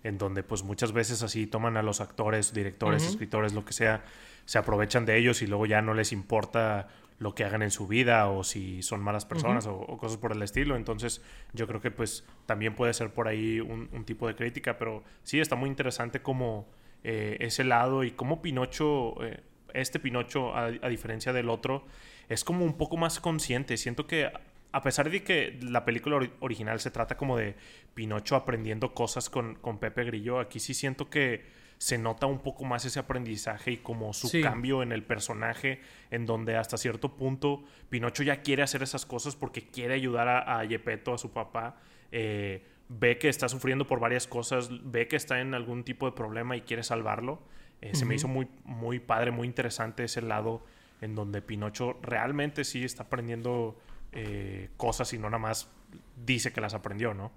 en 0.03 0.17
donde 0.17 0.43
pues 0.43 0.63
muchas 0.63 0.91
veces 0.91 1.23
así 1.23 1.47
toman 1.47 1.77
a 1.77 1.81
los 1.81 2.01
actores, 2.01 2.53
directores, 2.53 3.03
escritores, 3.03 3.53
lo 3.53 3.65
que 3.65 3.73
sea, 3.73 4.03
se 4.45 4.57
aprovechan 4.57 5.05
de 5.05 5.17
ellos 5.17 5.41
y 5.41 5.47
luego 5.47 5.65
ya 5.65 5.81
no 5.81 5.93
les 5.93 6.11
importa 6.11 6.89
lo 7.23 7.33
que 7.33 7.45
hagan 7.45 7.61
en 7.61 7.71
su 7.71 7.87
vida 7.87 8.27
o 8.27 8.43
si 8.43 8.83
son 8.83 9.01
malas 9.01 9.25
personas 9.25 9.65
o, 9.65 9.97
cosas 9.97 10.17
por 10.17 10.33
el 10.33 10.43
estilo. 10.43 10.75
Entonces 10.75 11.21
yo 11.53 11.67
creo 11.67 11.79
que 11.79 11.89
pues 11.89 12.25
también 12.45 12.75
puede 12.75 12.93
ser 12.93 13.13
por 13.13 13.29
ahí 13.29 13.61
un, 13.61 14.03
tipo 14.03 14.27
de 14.27 14.35
crítica, 14.35 14.77
pero 14.77 15.03
sí 15.23 15.39
está 15.39 15.55
muy 15.55 15.69
interesante 15.69 16.21
como 16.21 16.67
eh, 17.03 17.37
ese 17.39 17.63
lado 17.63 18.03
y 18.03 18.11
cómo 18.11 18.41
Pinocho, 18.41 19.23
eh, 19.23 19.39
este 19.73 19.99
Pinocho 19.99 20.53
a, 20.53 20.69
diferencia 20.89 21.31
del 21.31 21.49
otro, 21.49 21.85
es 22.27 22.43
como 22.43 22.65
un 22.65 22.77
poco 22.77 22.97
más 22.97 23.21
consciente. 23.21 23.77
Siento 23.77 24.05
que 24.05 24.29
a 24.73 24.81
pesar 24.81 25.09
de 25.09 25.23
que 25.23 25.57
la 25.61 25.85
película 25.85 26.19
original 26.41 26.81
se 26.81 26.91
trata 26.91 27.15
como 27.15 27.37
de 27.37 27.55
Pinocho 27.93 28.35
aprendiendo 28.35 28.93
cosas 28.93 29.29
con, 29.29 29.55
con 29.55 29.77
Pepe 29.77 30.03
Grillo, 30.03 30.39
aquí 30.39 30.59
sí 30.59 30.73
siento 30.73 31.09
que 31.09 31.62
se 31.83 31.97
nota 31.97 32.27
un 32.27 32.39
poco 32.39 32.63
más 32.63 32.85
ese 32.85 32.99
aprendizaje 32.99 33.71
y 33.71 33.77
como 33.79 34.13
su 34.13 34.31
cambio 34.41 34.83
en 34.83 34.93
el 34.93 35.03
personaje, 35.03 35.81
en 36.11 36.25
donde 36.25 36.55
hasta 36.55 36.77
cierto 36.77 37.17
punto 37.17 37.65
Pinocho 37.89 38.23
ya 38.23 38.41
quiere 38.41 38.63
hacer 38.63 38.83
esas 38.83 39.05
cosas 39.05 39.35
porque 39.35 39.67
quiere 39.67 39.93
ayudar 39.93 40.29
a, 40.29 40.59
a 40.59 40.63
Yepeto, 40.63 41.13
a 41.13 41.17
su 41.17 41.33
papá. 41.33 41.75
Eh, 42.13 42.65
ve 42.87 43.17
que 43.17 43.27
está 43.27 43.49
sufriendo 43.49 43.85
por 43.85 43.99
varias 43.99 44.27
cosas, 44.27 44.69
ve 44.89 45.09
que 45.09 45.17
está 45.17 45.41
en 45.41 45.53
algún 45.53 45.83
tipo 45.83 46.05
de 46.05 46.13
problema 46.13 46.55
y 46.55 46.61
quiere 46.61 46.83
salvarlo. 46.83 47.43
Eh, 47.81 47.93
se 47.95 48.05
me 48.05 48.15
hizo 48.15 48.29
muy, 48.29 48.47
muy 48.63 48.99
padre, 48.99 49.31
muy 49.31 49.45
interesante 49.45 50.05
ese 50.05 50.21
lado 50.21 50.63
en 51.01 51.15
donde 51.15 51.41
Pinocho 51.41 51.99
realmente 52.01 52.63
sí 52.63 52.85
está 52.85 53.03
aprendiendo 53.03 53.77
eh, 54.13 54.69
cosas 54.77 55.11
y 55.11 55.17
no 55.17 55.29
nada 55.29 55.39
más 55.39 55.69
dice 56.15 56.53
que 56.53 56.61
las 56.61 56.75
aprendió, 56.75 57.13
¿no? 57.13 57.33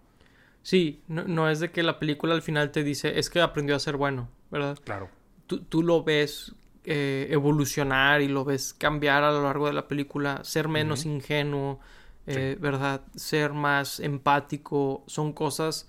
Sí, 0.66 1.04
no, 1.06 1.48
es 1.48 1.60
de 1.60 1.70
que 1.70 1.84
la 1.84 2.00
película 2.00 2.34
al 2.34 2.42
final 2.42 2.72
te 2.72 2.82
dice, 2.82 3.20
es 3.20 3.30
que 3.30 3.40
aprendió 3.40 3.76
a 3.76 3.78
ser 3.78 3.96
bueno, 3.96 4.28
¿verdad? 4.50 4.78
Claro. 4.84 5.08
Tú, 5.46 5.60
tú 5.60 5.82
lo 5.82 6.02
ves 6.02 6.54
eh, 6.88 7.26
evolucionar 7.30 8.22
y 8.22 8.28
lo 8.28 8.44
ves 8.44 8.72
cambiar 8.72 9.24
a 9.24 9.32
lo 9.32 9.42
largo 9.42 9.66
de 9.66 9.72
la 9.72 9.88
película, 9.88 10.44
ser 10.44 10.68
menos 10.68 11.04
ingenuo, 11.04 11.80
eh, 12.28 12.56
¿verdad? 12.60 13.02
Ser 13.16 13.52
más 13.52 13.98
empático, 13.98 15.02
son 15.08 15.32
cosas 15.32 15.88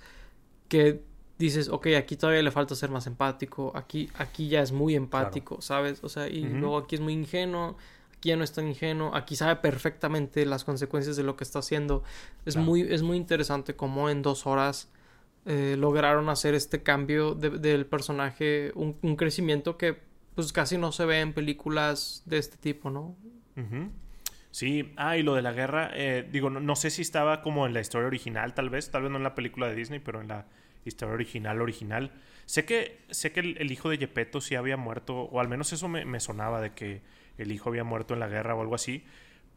que 0.70 1.04
dices, 1.38 1.70
ok, 1.70 1.89
aquí 2.00 2.15
todavía 2.15 2.41
le 2.41 2.50
falta 2.50 2.74
ser 2.74 2.89
más 2.89 3.06
empático, 3.06 3.72
aquí, 3.76 4.10
aquí 4.15 4.48
ya 4.48 4.63
es 4.63 4.72
muy 4.72 4.96
empático, 4.96 5.62
¿sabes? 5.62 6.04
O 6.04 6.10
sea, 6.10 6.28
y 6.28 6.41
luego 6.41 6.78
aquí 6.78 6.96
es 6.96 7.02
muy 7.02 7.13
ingenuo, 7.13 7.78
aquí 8.17 8.30
ya 8.30 8.36
no 8.36 8.43
es 8.43 8.54
tan 8.54 8.67
ingenuo, 8.67 9.15
aquí 9.15 9.36
sabe 9.36 9.58
perfectamente 9.58 10.48
las 10.48 10.63
consecuencias 10.63 11.15
de 11.15 11.22
lo 11.22 11.36
que 11.38 11.43
está 11.43 11.60
haciendo. 11.60 12.04
Es, 12.46 12.56
muy, 12.56 12.82
es 12.82 13.04
muy 13.04 13.17
interesante 13.17 13.76
cómo 13.76 14.10
en 14.10 14.24
dos 14.24 14.48
horas 14.48 14.89
eh, 15.49 15.77
lograron 15.77 16.27
hacer 16.27 16.55
este 16.55 16.83
cambio 16.83 17.33
del 17.33 17.86
personaje, 17.86 18.73
un, 18.75 19.15
crecimiento 19.15 19.77
que 19.77 19.97
pues 20.36 20.51
casi 20.51 20.77
no 20.77 20.91
se 20.91 21.05
ve 21.05 21.21
en 21.21 21.31
películas 21.31 22.21
de 22.25 22.38
este 22.38 22.57
tipo, 22.57 22.89
¿no? 22.89 23.15
Sí, 24.51 24.91
ah, 24.97 25.15
y 25.15 25.23
lo 25.23 25.36
de 25.36 25.41
la 25.41 25.53
guerra, 25.53 25.89
eh, 25.93 26.27
digo, 26.29 26.49
no, 26.49 26.75
sé 26.75 26.89
si 26.89 27.01
estaba 27.01 27.41
como 27.41 27.65
en 27.65 27.73
la 27.73 27.79
historia 27.79 28.07
original, 28.07 28.53
tal 28.55 28.69
vez, 28.69 28.91
tal 28.91 29.03
vez 29.03 29.12
no 29.12 29.17
en 29.17 29.23
la 29.23 29.36
película 29.36 29.69
de 29.69 29.75
Disney, 29.75 29.99
pero 29.99 30.19
en 30.19 30.27
la 30.27 30.47
historia 30.83 31.13
original, 31.13 31.62
original. 31.62 32.12
Sé 32.45 32.65
que, 32.65 32.99
sé 33.10 33.31
que 33.31 33.39
el, 33.39 33.71
hijo 33.71 33.89
de 33.89 33.97
Gepetto 33.99 34.41
sí 34.41 34.55
había 34.55 34.75
muerto, 34.75 35.15
o 35.15 35.39
al 35.39 35.47
menos 35.47 35.71
eso 35.71 35.88
me, 35.88 36.03
me 36.03 36.19
sonaba 36.19 36.60
de 36.60 36.73
que 36.73 37.01
el 37.38 37.53
hijo 37.53 37.69
había 37.69 37.86
muerto 37.86 38.13
en 38.13 38.19
la 38.19 38.27
guerra 38.27 38.53
o 38.53 38.62
algo 38.62 38.75
así. 38.75 39.05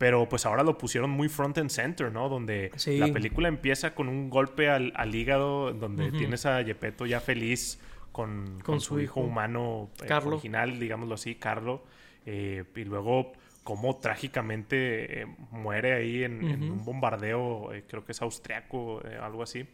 Pero 0.01 0.27
pues 0.31 0.47
ahora 0.47 0.63
lo 0.63 0.79
pusieron 0.79 1.11
muy 1.11 1.29
front 1.29 1.59
and 1.59 1.69
center, 1.69 2.11
¿no? 2.11 2.31
Donde 2.31 2.73
la 2.87 3.13
película 3.13 3.49
empieza 3.49 3.95
con 3.95 4.09
un 4.09 4.31
golpe 4.31 4.71
al, 4.71 5.15
hígado, 5.15 5.75
donde 5.75 6.11
tienes 6.11 6.47
a 6.47 6.65
Gepetto 6.65 7.05
ya 7.05 7.21
feliz 7.21 7.79
con, 8.11 8.61
con, 8.65 8.81
su, 8.81 8.99
hijo, 8.99 9.21
humano 9.21 9.91
eh, 10.03 10.11
original, 10.15 10.81
digámoslo 10.81 11.17
así, 11.17 11.35
Carlo. 11.35 11.85
Eh, 12.25 12.65
y 12.77 12.85
luego 12.85 13.33
cómo 13.63 13.99
trágicamente 13.99 15.21
eh, 15.21 15.27
muere 15.51 15.93
ahí 15.93 16.25
en, 16.25 16.45
un 16.63 16.83
bombardeo, 16.83 17.71
creo 17.87 18.03
que 18.03 18.13
es 18.13 18.23
austriaco, 18.23 19.03
algo 19.21 19.43
así. 19.43 19.67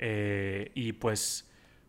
y 0.00 0.92
pues 0.94 1.45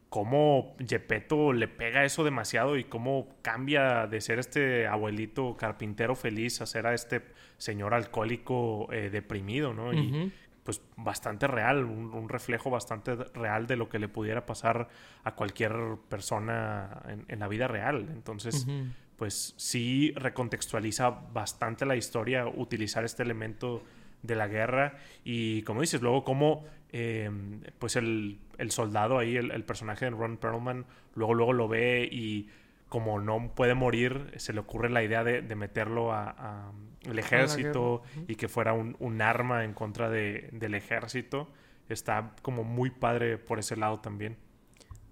cómo 0.09 0.75
Gepetto 0.85 1.53
le 1.53 1.67
pega 1.67 2.05
eso 2.05 2.23
demasiado 2.23 2.77
y 2.77 2.85
cómo 2.85 3.27
cambia 3.41 4.07
de 4.07 4.21
ser 4.21 4.39
este 4.39 4.87
abuelito 4.87 5.57
carpintero 5.57 6.15
feliz 6.15 6.61
a 6.61 6.65
ser 6.65 6.87
a 6.87 6.93
este 6.93 7.21
señor 7.57 7.93
alcohólico 7.93 8.91
eh, 8.91 9.09
deprimido, 9.09 9.73
¿no? 9.73 9.93
Y 9.93 10.31
pues 10.63 10.81
bastante 10.97 11.47
real, 11.47 11.85
un, 11.85 12.27
reflejo 12.27 12.69
bastante 12.69 13.15
real 13.15 13.67
de 13.67 13.77
lo 13.77 13.87
que 13.87 13.99
le 13.99 14.09
pudiera 14.09 14.45
pasar 14.45 14.89
a 15.23 15.33
cualquier 15.33 15.73
persona 16.09 17.03
en, 17.27 17.39
la 17.39 17.47
vida 17.47 17.69
real. 17.69 18.09
Entonces, 18.11 18.67
pues 19.15 19.53
sí 19.55 20.11
recontextualiza 20.15 21.09
bastante 21.09 21.85
la 21.85 21.95
historia 21.95 22.47
utilizar 22.47 23.05
este 23.05 23.23
elemento 23.23 23.81
de 24.23 24.35
la 24.35 24.47
guerra 24.47 24.97
y 25.23 25.61
como 25.61 25.81
dices, 25.81 26.01
luego 26.01 26.23
cómo 26.23 26.65
em, 26.91 27.61
pues 27.79 27.95
el, 27.95 28.39
soldado 28.69 29.19
ahí, 29.19 29.35
el, 29.35 29.63
personaje 29.63 30.05
de 30.05 30.11
Ron 30.11 30.37
Perlman, 30.37 30.85
luego, 31.15 31.33
luego 31.33 31.53
lo 31.53 31.67
ve 31.67 32.07
y 32.11 32.49
como 32.89 33.19
no 33.19 33.51
puede 33.53 33.73
morir, 33.73 34.31
se 34.37 34.53
le 34.53 34.59
ocurre 34.61 34.89
la 34.89 35.03
idea 35.03 35.23
de, 35.23 35.41
meterlo 35.55 36.13
a, 36.13 36.71
el 37.03 37.19
ejército 37.19 38.01
y 38.27 38.35
que 38.35 38.47
fuera 38.47 38.73
un, 38.73 39.21
arma 39.21 39.63
en 39.65 39.73
contra 39.73 40.09
de, 40.09 40.49
del 40.53 40.73
ejército. 40.73 41.49
Está 41.89 42.33
como 42.41 42.63
muy 42.63 42.89
padre 42.89 43.37
por 43.37 43.59
ese 43.59 43.77
lado 43.77 43.99
también. 43.99 44.37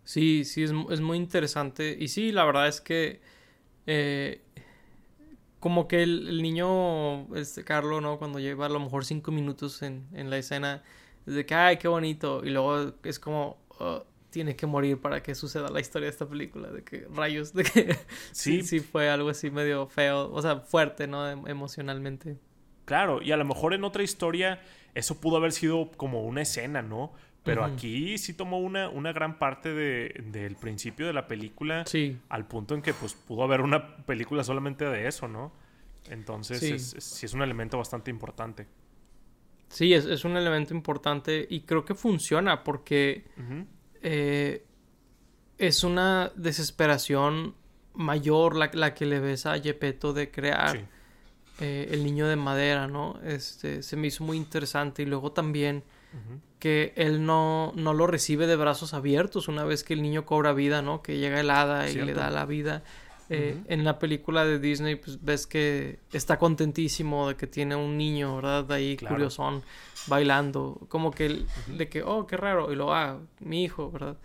Sí, 0.04 0.44
sí, 0.46 0.64
es, 0.64 0.74
es 0.90 1.02
muy 1.02 1.18
interesante. 1.18 1.96
Y 2.00 2.10
sí, 2.10 2.32
la 2.32 2.46
verdad 2.46 2.68
es 2.68 2.82
que 2.82 3.22
eh, 3.88 4.42
como 5.60 5.88
que 5.88 6.04
el, 6.04 6.42
niño, 6.42 7.34
este 7.36 7.64
Carlo, 7.64 8.02
¿no? 8.02 8.20
Cuando 8.20 8.40
lleva 8.40 8.68
a 8.68 8.70
lo 8.70 8.80
mejor 8.80 9.04
cinco 9.04 9.32
minutos 9.32 9.82
en, 9.82 10.08
en 10.14 10.30
la 10.30 10.38
escena, 10.38 10.76
es 10.76 10.84
de 11.34 11.46
que, 11.46 11.56
ay, 11.56 11.78
qué 11.78 11.88
bonito. 11.88 12.42
Y 12.44 12.50
luego 12.52 12.94
es 13.04 13.20
como, 13.20 13.58
oh, 13.80 14.04
tiene 14.30 14.56
que 14.56 14.66
morir 14.66 15.00
para 15.00 15.24
que 15.24 15.34
suceda 15.34 15.70
la 15.70 15.80
historia 15.80 16.08
de 16.08 16.12
esta 16.12 16.28
película. 16.28 16.70
De 16.70 16.84
que, 16.84 17.08
rayos, 17.14 17.54
de 17.54 17.64
que 17.64 17.96
sí, 18.32 18.64
sí, 18.64 18.80
fue 18.80 19.10
algo 19.10 19.30
así 19.30 19.50
medio 19.50 19.88
feo, 19.88 20.32
o 20.32 20.42
sea, 20.42 20.60
fuerte, 20.60 21.08
¿no? 21.08 21.30
Em, 21.30 21.48
emocionalmente. 21.48 22.38
Claro, 22.86 23.22
y 23.22 23.32
a 23.32 23.38
lo 23.38 23.46
mejor 23.46 23.74
en 23.74 23.84
otra 23.84 24.04
historia 24.04 24.62
eso 24.94 25.20
pudo 25.20 25.38
haber 25.38 25.52
sido 25.52 25.90
como 25.98 26.24
una 26.24 26.42
escena, 26.42 26.82
¿no? 26.82 27.14
Pero 27.44 27.64
aquí 27.64 28.18
sí 28.18 28.34
tomó 28.34 28.58
una, 28.58 28.90
una 28.90 29.14
gran 29.14 29.38
parte 29.38 29.72
de, 29.72 30.16
del 30.32 30.56
principio 30.56 31.06
de 31.06 31.14
la 31.14 31.28
película. 31.28 31.86
Sí. 31.86 32.18
Al 32.28 32.48
punto 32.48 32.74
en 32.74 32.82
que 32.82 32.92
pues 32.94 33.14
pudo 33.14 33.44
haber 33.44 33.62
una 33.62 33.98
película 34.06 34.44
solamente 34.44 34.84
de 34.84 35.08
eso, 35.08 35.28
¿no? 35.28 35.54
Entonces 36.10 36.60
sí 36.60 36.74
es, 36.74 37.24
es, 37.24 37.34
un 37.34 37.44
elemento 37.44 37.78
bastante 37.78 38.10
importante. 38.10 38.68
Sí, 39.76 39.94
es, 39.94 40.06
es, 40.06 40.24
un 40.24 40.38
elemento 40.38 40.74
importante 40.74 41.46
y 41.50 41.62
creo 41.62 41.84
que 41.84 41.96
funciona 41.96 42.64
porque 42.64 43.26
eh, 44.02 44.64
es 45.58 45.84
una 45.84 46.32
desesperación 46.34 47.56
mayor 47.94 48.56
la, 48.56 48.72
la, 48.74 48.94
que 48.94 49.06
le 49.06 49.20
ves 49.20 49.46
a 49.46 49.60
Gepetto 49.60 50.14
de 50.14 50.32
crear 50.32 50.88
eh, 51.60 51.90
el 51.92 52.06
niño 52.06 52.26
de 52.30 52.38
madera, 52.38 52.88
¿no? 52.88 53.20
Este, 53.26 53.84
se 53.84 53.98
me 53.98 54.08
hizo 54.08 54.24
muy 54.24 54.38
interesante 54.38 55.04
y 55.04 55.06
luego 55.08 55.34
también 55.34 55.84
que 56.60 56.94
él 56.96 57.26
no, 57.26 57.74
no 57.76 57.94
lo 57.94 58.08
recibe 58.08 58.48
de 58.48 58.56
brazos 58.56 58.94
abiertos 58.94 59.50
una 59.50 59.66
vez 59.66 59.84
que 59.84 59.94
el 59.94 60.02
niño 60.02 60.26
cobra 60.26 60.54
vida, 60.54 60.82
¿no? 60.82 61.02
Que 61.02 61.18
llega 61.18 61.42
el 61.42 61.50
hada 61.50 61.90
y 61.90 61.96
le 61.96 62.14
da 62.14 62.30
la 62.30 62.46
vida. 62.46 62.82
Eh, 63.30 63.60
en 63.68 63.84
la 63.84 63.98
película 63.98 64.46
de 64.46 64.60
Disney, 64.60 64.96
pues 64.96 65.24
ves 65.24 65.48
que 65.48 66.00
está 66.14 66.38
contentísimo 66.38 67.30
de 67.30 67.36
que 67.36 67.48
tiene 67.48 67.76
un 67.76 67.98
niño, 67.98 68.36
¿verdad? 68.36 68.72
Ahí 68.72 68.98
curiosón, 68.98 69.64
bailando. 70.08 70.86
Como 70.90 71.12
que 71.12 71.44
de 71.68 71.90
que, 71.90 72.04
oh, 72.04 72.28
qué 72.28 72.38
raro. 72.38 72.72
Y 72.72 72.76
lo, 72.76 72.94
ah, 72.94 73.20
mi 73.40 73.64
hijo, 73.64 73.92
¿verdad? 73.92 74.18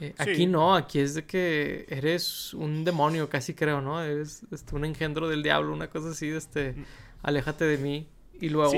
Eh, 0.00 0.14
aquí 0.18 0.46
no, 0.46 0.74
aquí 0.74 0.98
es 0.98 1.14
de 1.14 1.24
que 1.24 1.86
eres 1.88 2.52
un 2.52 2.84
demonio, 2.84 3.28
casi 3.28 3.54
creo, 3.54 3.80
¿no? 3.80 4.02
Eres 4.02 4.42
este, 4.50 4.74
un 4.74 4.84
engendro 4.84 5.28
del 5.28 5.42
diablo, 5.42 5.72
una 5.72 5.88
cosa 5.88 6.10
así, 6.10 6.28
este, 6.28 6.74
aléjate 7.22 7.64
de 7.64 7.78
mí. 7.78 8.08
Y 8.40 8.48
luego... 8.50 8.74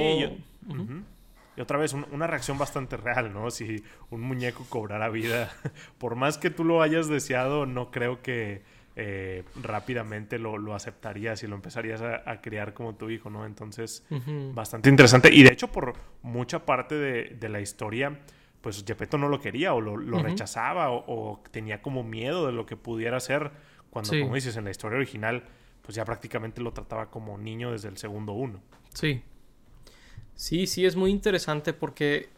Y 1.57 1.63
otra 1.63 1.79
vez, 1.79 1.95
una 1.95 2.27
reacción 2.27 2.59
bastante 2.59 2.99
real, 2.99 3.33
¿no? 3.33 3.51
Si 3.51 3.83
un 4.11 4.21
muñeco 4.21 4.67
cobrara 4.69 5.09
vida, 5.09 5.51
por 5.99 6.15
más 6.15 6.37
que 6.37 6.51
tú 6.51 6.65
lo 6.65 6.83
hayas 6.83 7.09
deseado, 7.09 7.65
no 7.65 7.91
creo 7.91 8.21
que 8.21 8.63
eh, 8.97 9.45
rápidamente 9.63 10.39
lo, 10.39 10.57
lo, 10.57 10.75
aceptarías 10.75 11.43
y 11.43 11.47
lo 11.47 11.55
empezarías 11.55 12.01
a, 12.01 12.41
criar 12.41 12.73
como 12.73 12.95
tu 12.95 13.11
hijo, 13.11 13.29
¿no? 13.29 13.45
Entonces, 13.45 14.07
bastante 14.55 14.89
interesante. 14.89 15.33
Y 15.33 15.43
de 15.43 15.53
hecho, 15.53 15.71
por 15.71 15.95
mucha 16.23 16.65
parte 16.65 16.95
de, 16.95 17.37
de 17.39 17.49
la 17.49 17.61
historia, 17.61 18.19
pues 18.61 18.83
Gepetto 18.87 19.19
no 19.19 19.29
lo 19.29 19.39
quería 19.39 19.75
o 19.75 19.81
lo, 19.81 19.97
rechazaba 20.23 20.91
o, 20.91 21.43
tenía 21.51 21.83
como 21.83 22.03
miedo 22.03 22.47
de 22.47 22.53
lo 22.53 22.67
que 22.67 22.77
pudiera 22.77 23.21
ser 23.21 23.53
cuando, 23.91 24.11
como 24.19 24.35
dices, 24.35 24.57
en 24.57 24.65
la 24.65 24.71
historia 24.71 24.97
original, 24.97 25.45
pues 25.83 25.95
ya 25.95 26.05
prácticamente 26.05 26.61
lo 26.61 26.73
trataba 26.73 27.11
como 27.11 27.39
niño 27.39 27.71
desde 27.71 27.89
el 27.89 27.97
segundo 27.97 28.33
uno. 28.33 28.61
Sí. 28.93 29.23
Sí, 30.35 30.67
sí, 30.67 30.85
es 30.85 30.97
muy 30.97 31.11
interesante 31.11 31.73
porque 31.73 32.29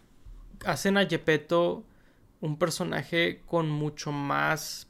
hacen 0.64 0.98
a 0.98 1.06
Gepetto 1.06 1.84
un 2.40 2.58
personaje 2.58 3.40
con 3.46 3.70
mucho 3.70 4.12
más 4.12 4.87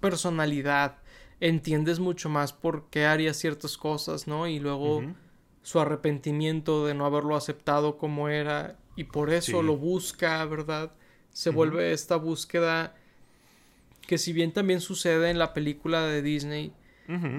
personalidad. 0.00 0.98
Entiendes 1.40 2.00
mucho 2.00 2.28
más 2.28 2.52
por 2.52 2.88
qué 2.90 3.06
haría 3.06 3.32
ciertas 3.34 3.76
cosas, 3.76 4.26
¿no? 4.26 4.46
Y 4.46 4.58
luego 4.58 5.02
su 5.62 5.80
arrepentimiento 5.80 6.86
de 6.86 6.94
no 6.94 7.06
haberlo 7.06 7.36
aceptado 7.36 7.98
como 7.98 8.28
era 8.28 8.76
y 8.96 9.04
por 9.04 9.32
eso 9.32 9.62
lo 9.62 9.76
busca, 9.76 10.44
¿verdad? 10.46 10.92
Se 11.30 11.50
vuelve 11.50 11.92
esta 11.92 12.16
búsqueda 12.16 12.94
que 14.06 14.18
si 14.18 14.32
bien 14.32 14.52
también 14.52 14.80
sucede 14.80 15.30
en 15.30 15.38
la 15.38 15.52
película 15.52 16.06
de 16.06 16.22
Disney, 16.22 16.72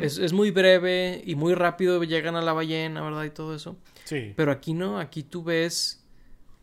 es, 0.01 0.33
muy 0.33 0.51
breve 0.51 1.21
y 1.25 1.35
muy 1.35 1.53
rápido 1.53 2.03
llegan 2.03 2.35
a 2.35 2.41
la 2.41 2.53
ballena, 2.53 3.01
¿verdad? 3.01 3.23
Y 3.23 3.29
todo 3.31 3.55
eso. 3.55 3.77
Sí. 4.05 4.33
Pero 4.35 4.51
aquí 4.51 4.73
no, 4.73 4.99
aquí 4.99 5.23
tú 5.23 5.43
ves 5.43 6.03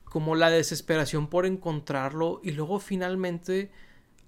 como 0.04 0.34
la 0.34 0.50
desesperación 0.50 1.28
por 1.28 1.46
encontrarlo 1.46 2.40
y 2.42 2.52
luego 2.52 2.78
finalmente 2.78 3.70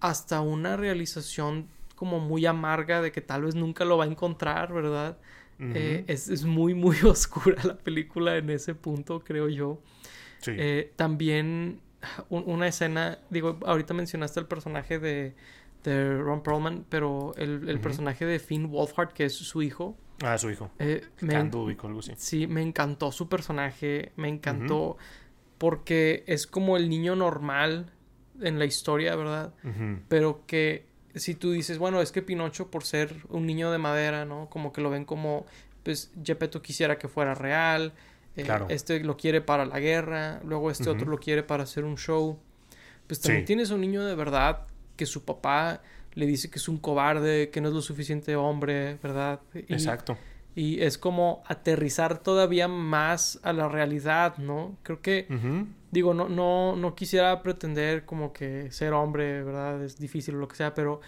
hasta 0.01 0.41
una 0.41 0.77
realización 0.77 1.69
como 1.95 2.21
muy 2.21 2.47
amarga 2.47 3.03
de 3.03 3.11
que 3.11 3.21
tal 3.21 3.43
vez 3.43 3.55
nunca 3.55 3.85
lo 3.85 3.99
va 3.99 4.05
a 4.05 4.07
encontrar, 4.07 4.73
¿verdad? 4.73 5.19
Eh, 5.61 6.05
es, 6.07 6.29
es, 6.29 6.45
muy, 6.45 6.73
muy 6.73 6.97
oscura 7.05 7.63
la 7.65 7.77
película 7.77 8.37
en 8.37 8.49
ese 8.51 8.77
punto, 8.77 9.21
creo 9.21 9.49
yo. 9.49 9.83
Eh, 10.47 10.93
también 10.95 11.81
una 12.31 12.69
escena, 12.69 13.19
digo, 13.29 13.59
ahorita 13.67 13.93
mencionaste 13.93 14.39
el 14.39 14.47
personaje 14.47 15.01
de, 15.01 15.35
de 15.83 16.17
Ron 16.19 16.43
Perlman, 16.43 16.85
pero 16.89 17.35
el, 17.37 17.81
personaje 17.81 18.25
de 18.25 18.39
Finn 18.39 18.71
Wolfhard, 18.71 19.13
que 19.13 19.25
es 19.25 19.35
su 19.35 19.63
hijo. 19.63 19.97
Ah, 20.23 20.39
su 20.39 20.51
hijo. 20.51 20.71
Eh, 20.79 21.05
me, 21.21 21.35
algo 21.35 21.99
así. 21.99 22.13
Sí, 22.17 22.47
me 22.47 22.63
encantó 22.63 23.11
su 23.11 23.29
personaje, 23.29 24.13
me 24.17 24.29
encantó 24.29 24.97
porque 25.59 26.23
es 26.29 26.47
como 26.47 26.77
el 26.77 26.89
niño 26.89 27.17
normal 27.17 27.93
en 28.41 28.59
la 28.59 28.65
historia, 28.65 29.17
¿verdad? 29.17 29.53
Pero 30.09 30.45
que 30.47 30.87
si 31.15 31.35
tú 31.35 31.53
dices, 31.53 31.79
bueno, 31.79 32.01
es 32.01 32.13
que 32.13 32.23
Pinocho 32.23 32.71
por 32.71 32.85
ser 32.85 33.15
un 33.29 33.47
niño 33.47 33.71
de 33.71 33.79
madera, 33.79 34.25
¿no? 34.25 34.49
Como 34.51 34.73
que 34.73 34.81
lo 34.81 34.91
ven 34.91 35.05
como, 35.05 35.47
pues 35.83 36.11
Gepetto 36.23 36.63
quisiera 36.63 36.99
que 36.99 37.09
fuera 37.09 37.35
real, 37.35 37.93
eh, 38.37 38.47
este 38.69 39.01
lo 39.01 39.17
quiere 39.17 39.41
para 39.41 39.67
la 39.67 39.81
guerra, 39.81 40.41
luego 40.45 40.71
este 40.71 40.89
otro 40.91 41.09
lo 41.09 41.19
quiere 41.19 41.43
para 41.43 41.65
hacer 41.65 41.85
un 41.85 41.97
show. 41.97 42.39
Pues 43.07 43.21
también 43.21 43.45
tienes 43.45 43.71
un 43.71 43.81
niño 43.81 44.05
de 44.05 44.15
verdad 44.15 44.67
que 44.97 45.07
su 45.07 45.25
papá 45.25 45.81
le 46.15 46.27
dice 46.27 46.51
que 46.51 46.59
es 46.59 46.69
un 46.69 46.79
cobarde, 46.79 47.51
que 47.51 47.61
no 47.61 47.69
es 47.69 47.75
lo 47.75 47.81
suficiente 47.83 48.37
hombre, 48.37 48.99
¿verdad? 49.03 49.41
Exacto. 49.55 50.17
Y 50.59 50.83
es 50.83 50.99
como 50.99 51.45
aterrizar 51.47 52.19
todavía 52.19 52.67
más 52.67 53.39
a 53.45 53.53
la 53.53 53.69
realidad, 53.69 54.39
¿no? 54.39 54.77
Creo 54.83 55.01
que, 55.01 55.29
digo, 55.93 56.15
no, 56.15 56.29
no, 56.29 56.75
no 56.75 56.97
quisiera 56.97 57.41
pretender 57.45 58.05
como 58.05 58.33
que 58.33 58.73
ser 58.73 58.93
hombre, 58.93 59.45
¿verdad? 59.45 59.85
Es 59.85 60.01
difícil 60.01 60.35
o 60.35 60.39
lo 60.39 60.49
que 60.49 60.57
sea, 60.57 60.75
pero 60.75 61.01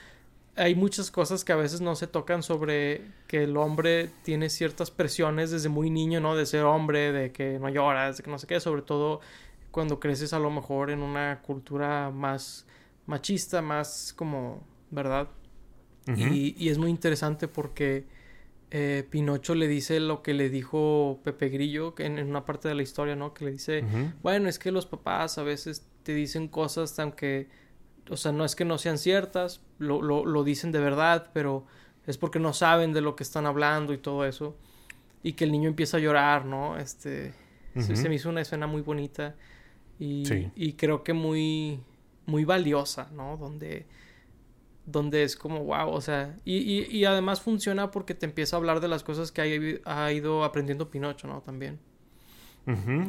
hay 0.55 0.77
muchas 0.77 1.11
cosas 1.11 1.45
que 1.45 1.53
a 1.53 1.57
veces 1.57 1.81
no 1.81 1.97
se 1.97 2.07
tocan 2.07 2.45
sobre 2.45 3.03
que 3.27 3.43
el 3.43 3.57
hombre 3.57 4.11
tiene 4.23 4.51
ciertas 4.51 4.93
presiones 4.93 5.51
desde 5.51 5.69
muy 5.69 5.91
niño, 5.91 6.21
¿no? 6.21 6.37
De 6.37 6.47
ser 6.47 6.63
hombre, 6.63 7.11
de 7.11 7.33
que 7.33 7.59
no 7.59 7.71
lloras, 7.71 8.19
de 8.19 8.23
que 8.23 8.31
no 8.31 8.39
sé 8.39 8.47
qué, 8.47 8.61
sobre 8.61 8.83
todo 8.83 9.21
cuando 9.73 9.99
creces 9.99 10.33
a 10.33 10.39
lo 10.39 10.51
mejor 10.51 10.91
en 10.91 11.03
una 11.03 11.41
cultura 11.43 12.11
más 12.11 12.67
machista, 13.07 13.63
más 13.63 14.13
como, 14.15 14.63
¿verdad? 14.93 15.29
y, 16.07 16.69
es 16.69 16.79
muy 16.79 16.91
interesante 16.91 17.49
porque 17.49 18.07
eh, 18.71 19.07
Pinocho 19.11 19.55
le 19.55 19.67
dice 19.69 20.01
lo 20.01 20.23
que 20.23 20.35
le 20.35 20.49
dijo 20.49 21.21
Pepe 21.25 21.49
Grillo 21.49 21.95
en, 21.99 22.19
en, 22.19 22.29
una 22.29 22.45
parte 22.45 22.69
de 22.69 22.75
la 22.75 22.83
historia, 22.83 23.17
¿no? 23.17 23.35
Que 23.35 23.45
le 23.45 23.53
dice, 23.53 23.85
bueno, 24.23 24.49
es 24.49 24.59
que 24.59 24.71
los 24.71 24.87
papás 24.87 25.39
a 25.39 25.43
veces 25.43 25.87
te 26.03 26.15
dicen 26.15 26.49
cosas 26.49 26.99
aunque 26.99 27.49
o 28.11 28.17
sea, 28.17 28.33
no 28.33 28.45
es 28.45 28.57
que 28.57 28.65
no 28.65 28.77
sean 28.77 28.99
ciertas, 28.99 29.61
lo, 29.79 30.03
lo, 30.03 30.25
lo, 30.25 30.43
dicen 30.43 30.73
de 30.73 30.81
verdad, 30.81 31.31
pero 31.33 31.65
es 32.07 32.19
porque 32.19 32.41
no 32.41 32.53
saben 32.53 32.93
de 32.93 33.01
lo 33.01 33.15
que 33.15 33.23
están 33.23 33.47
hablando 33.47 33.93
y 33.93 33.99
todo 33.99 34.27
eso. 34.27 34.57
Y 35.23 35.35
que 35.35 35.45
el 35.45 35.53
niño 35.53 35.69
empieza 35.69 35.99
a 35.99 36.01
llorar, 36.01 36.45
¿no? 36.45 36.77
Este, 36.77 37.33
se, 37.79 38.09
me 38.09 38.17
hizo 38.17 38.29
una 38.29 38.41
escena 38.41 38.67
muy 38.67 38.83
bonita 38.83 39.37
y, 39.99 40.25
y 40.57 40.73
creo 40.73 41.05
que 41.05 41.13
muy, 41.13 41.81
muy 42.27 42.45
valiosa, 42.45 43.09
¿no? 43.13 43.37
Donde, 43.37 43.87
donde 44.87 45.23
es 45.23 45.37
como, 45.37 45.65
wow, 45.65 45.91
o 45.91 46.01
sea, 46.01 46.37
y, 46.45 46.57
y, 46.57 46.87
y 46.91 47.05
además 47.05 47.41
funciona 47.41 47.91
porque 47.91 48.15
te 48.15 48.27
empieza 48.27 48.57
a 48.57 48.59
hablar 48.59 48.81
de 48.81 48.89
las 48.89 49.03
cosas 49.03 49.33
que 49.33 49.81
ha, 49.85 50.05
ha 50.05 50.13
ido 50.13 50.45
aprendiendo 50.45 50.91
Pinocho, 50.91 51.29
¿no? 51.29 51.41
También. 51.41 51.79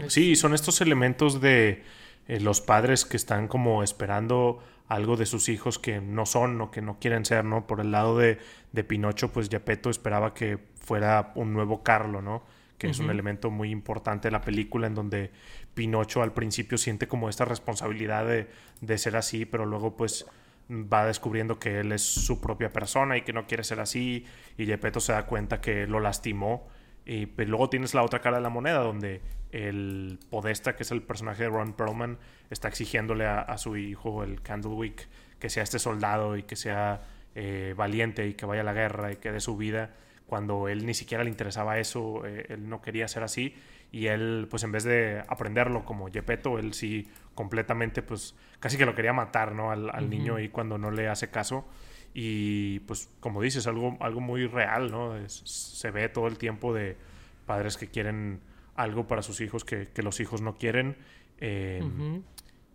Sí, 0.08 0.36
son 0.36 0.54
estos 0.54 0.82
elementos 0.82 1.40
de 1.40 1.84
eh, 2.28 2.40
los 2.40 2.62
padres 2.62 3.06
que 3.06 3.18
están 3.18 3.48
como 3.48 3.84
esperando 3.84 4.60
algo 4.88 5.18
de 5.18 5.26
sus 5.26 5.50
hijos 5.50 5.80
que 5.80 6.02
no 6.02 6.26
son 6.26 6.60
o 6.62 6.72
que 6.72 6.82
no 6.82 7.00
quieren 7.00 7.26
ser, 7.26 7.46
¿no? 7.46 7.68
Por 7.68 7.80
el 7.80 7.92
lado 7.92 8.18
de, 8.18 8.40
de 8.72 8.84
Pinocho, 8.84 9.32
pues 9.32 9.50
Gepetto 9.50 9.90
esperaba 9.90 10.34
que 10.34 10.58
fuera 10.80 11.32
un 11.36 11.54
nuevo 11.54 11.84
Carlo, 11.84 12.22
¿no? 12.22 12.44
Que 12.78 12.90
es 12.90 12.98
un 12.98 13.12
elemento 13.12 13.52
muy 13.52 13.70
importante 13.70 14.28
de 14.28 14.32
la 14.32 14.42
película 14.42 14.88
en 14.88 14.96
donde 14.96 15.30
Pinocho 15.76 16.24
al 16.24 16.34
principio 16.34 16.80
siente 16.80 17.08
como 17.08 17.30
esta 17.30 17.46
responsabilidad 17.46 18.26
de, 18.26 18.48
de 18.82 18.98
ser 18.98 19.16
así, 19.18 19.46
pero 19.46 19.68
luego 19.68 19.96
pues 19.96 20.26
va 20.72 21.06
descubriendo 21.06 21.60
que 21.60 21.80
él 21.80 21.92
es 21.92 22.02
su 22.02 22.40
propia 22.40 22.70
persona 22.70 23.18
y 23.18 23.22
que 23.22 23.34
no 23.34 23.46
quiere 23.46 23.64
ser 23.64 23.80
así 23.80 24.26
y 24.58 24.66
Gepetto 24.66 25.00
se 25.00 25.12
da 25.12 25.26
cuenta 25.26 25.60
que 25.60 25.86
lo 25.86 26.00
lastimó 26.00 26.68
y 27.06 27.26
pues, 27.26 27.50
luego 27.50 27.70
tienes 27.70 27.94
la 27.94 28.04
otra 28.04 28.22
cara 28.22 28.38
de 28.38 28.44
la 28.44 28.50
moneda 28.50 28.80
donde 28.80 29.22
el 29.52 30.20
Podesta, 30.30 30.76
que 30.76 30.84
es 30.84 30.92
el 30.92 31.02
personaje 31.02 31.44
de 31.44 31.50
Ron 31.50 31.74
Perlman, 31.74 32.18
está 32.50 32.68
exigiéndole 32.68 33.26
a, 33.26 33.58
su 33.58 33.76
hijo, 33.76 34.24
el 34.24 34.42
Candlewick, 34.42 35.08
que 35.40 35.50
sea 35.50 35.64
este 35.64 35.80
soldado 35.80 36.38
y 36.38 36.44
que 36.44 36.56
sea 36.56 37.02
eh, 37.36 37.74
valiente 37.76 38.28
y 38.28 38.36
que 38.36 38.46
vaya 38.46 38.62
a 38.62 38.64
la 38.64 38.74
guerra 38.74 39.12
y 39.12 39.18
que 39.18 39.32
dé 39.32 39.42
su 39.42 39.58
vida, 39.58 39.92
cuando 40.26 40.70
él 40.70 40.86
ni 40.86 40.94
siquiera 40.94 41.24
le 41.24 41.30
interesaba 41.30 41.80
eso, 41.80 42.26
eh, 42.26 42.46
él 42.50 42.70
no 42.70 42.82
quería 42.82 43.08
ser 43.10 43.24
así 43.24 43.56
y 43.92 44.08
él 44.08 44.48
pues 44.50 44.64
en 44.64 44.72
vez 44.72 44.84
de 44.84 45.24
aprenderlo 45.28 45.84
como 45.84 46.10
Gepetto, 46.10 46.58
él 46.58 46.74
sí 46.74 47.08
completamente 47.36 48.02
pues 48.02 48.36
casi 48.60 48.78
que 48.78 48.86
lo 48.86 48.96
quería 48.96 49.14
matar, 49.14 49.54
¿no? 49.54 49.72
Al, 49.72 50.10
niño 50.10 50.40
y 50.40 50.50
cuando 50.50 50.78
no 50.78 50.92
le 50.92 51.10
hace 51.10 51.30
caso 51.30 51.66
y 52.14 52.80
pues 52.82 53.10
como 53.20 53.42
dices, 53.42 53.68
algo, 53.68 53.98
algo 54.00 54.22
muy 54.22 54.48
real, 54.48 54.92
¿no? 54.92 55.16
se 55.28 55.92
ve 55.92 56.10
todo 56.10 56.28
el 56.28 56.38
tiempo 56.38 56.74
de 56.74 56.98
padres 57.46 57.78
que 57.78 57.88
quieren 57.88 58.42
algo 58.76 59.08
para 59.08 59.22
sus 59.22 59.42
hijos 59.42 59.66
que, 59.66 59.90
los 59.98 60.20
hijos 60.20 60.42
no 60.42 60.56
quieren. 60.56 60.98
Em, 61.38 62.24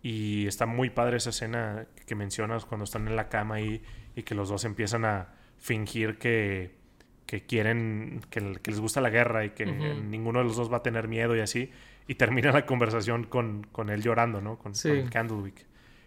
y 0.01 0.47
está 0.47 0.65
muy 0.65 0.89
padre 0.89 1.17
esa 1.17 1.31
escena 1.31 1.87
que 2.05 2.15
mencionas 2.15 2.65
cuando 2.65 2.83
están 2.83 3.07
en 3.07 3.15
la 3.15 3.29
cama 3.29 3.61
y, 3.61 3.81
y 4.15 4.23
que 4.23 4.35
los 4.35 4.49
dos 4.49 4.65
empiezan 4.65 5.05
a 5.05 5.33
fingir 5.57 6.17
que, 6.17 6.76
que 7.27 7.41
quieren, 7.41 8.21
que, 8.31 8.41
les 8.41 8.79
gusta 8.79 9.01
la 9.01 9.09
guerra 9.09 9.45
y 9.45 9.51
que 9.51 9.65
ninguno 9.65 10.39
de 10.39 10.45
los 10.45 10.55
dos 10.55 10.71
va 10.71 10.77
a 10.77 10.83
tener 10.83 11.07
miedo 11.07 11.35
y 11.35 11.41
así. 11.41 11.69
Y 12.07 12.15
termina 12.15 12.51
la 12.51 12.65
conversación 12.65 13.25
con, 13.25 13.67
con 13.71 13.89
él 13.89 14.01
llorando, 14.01 14.41
¿no? 14.41 14.57
Con, 14.57 14.71
con 14.73 15.07
Candlewick. 15.09 15.65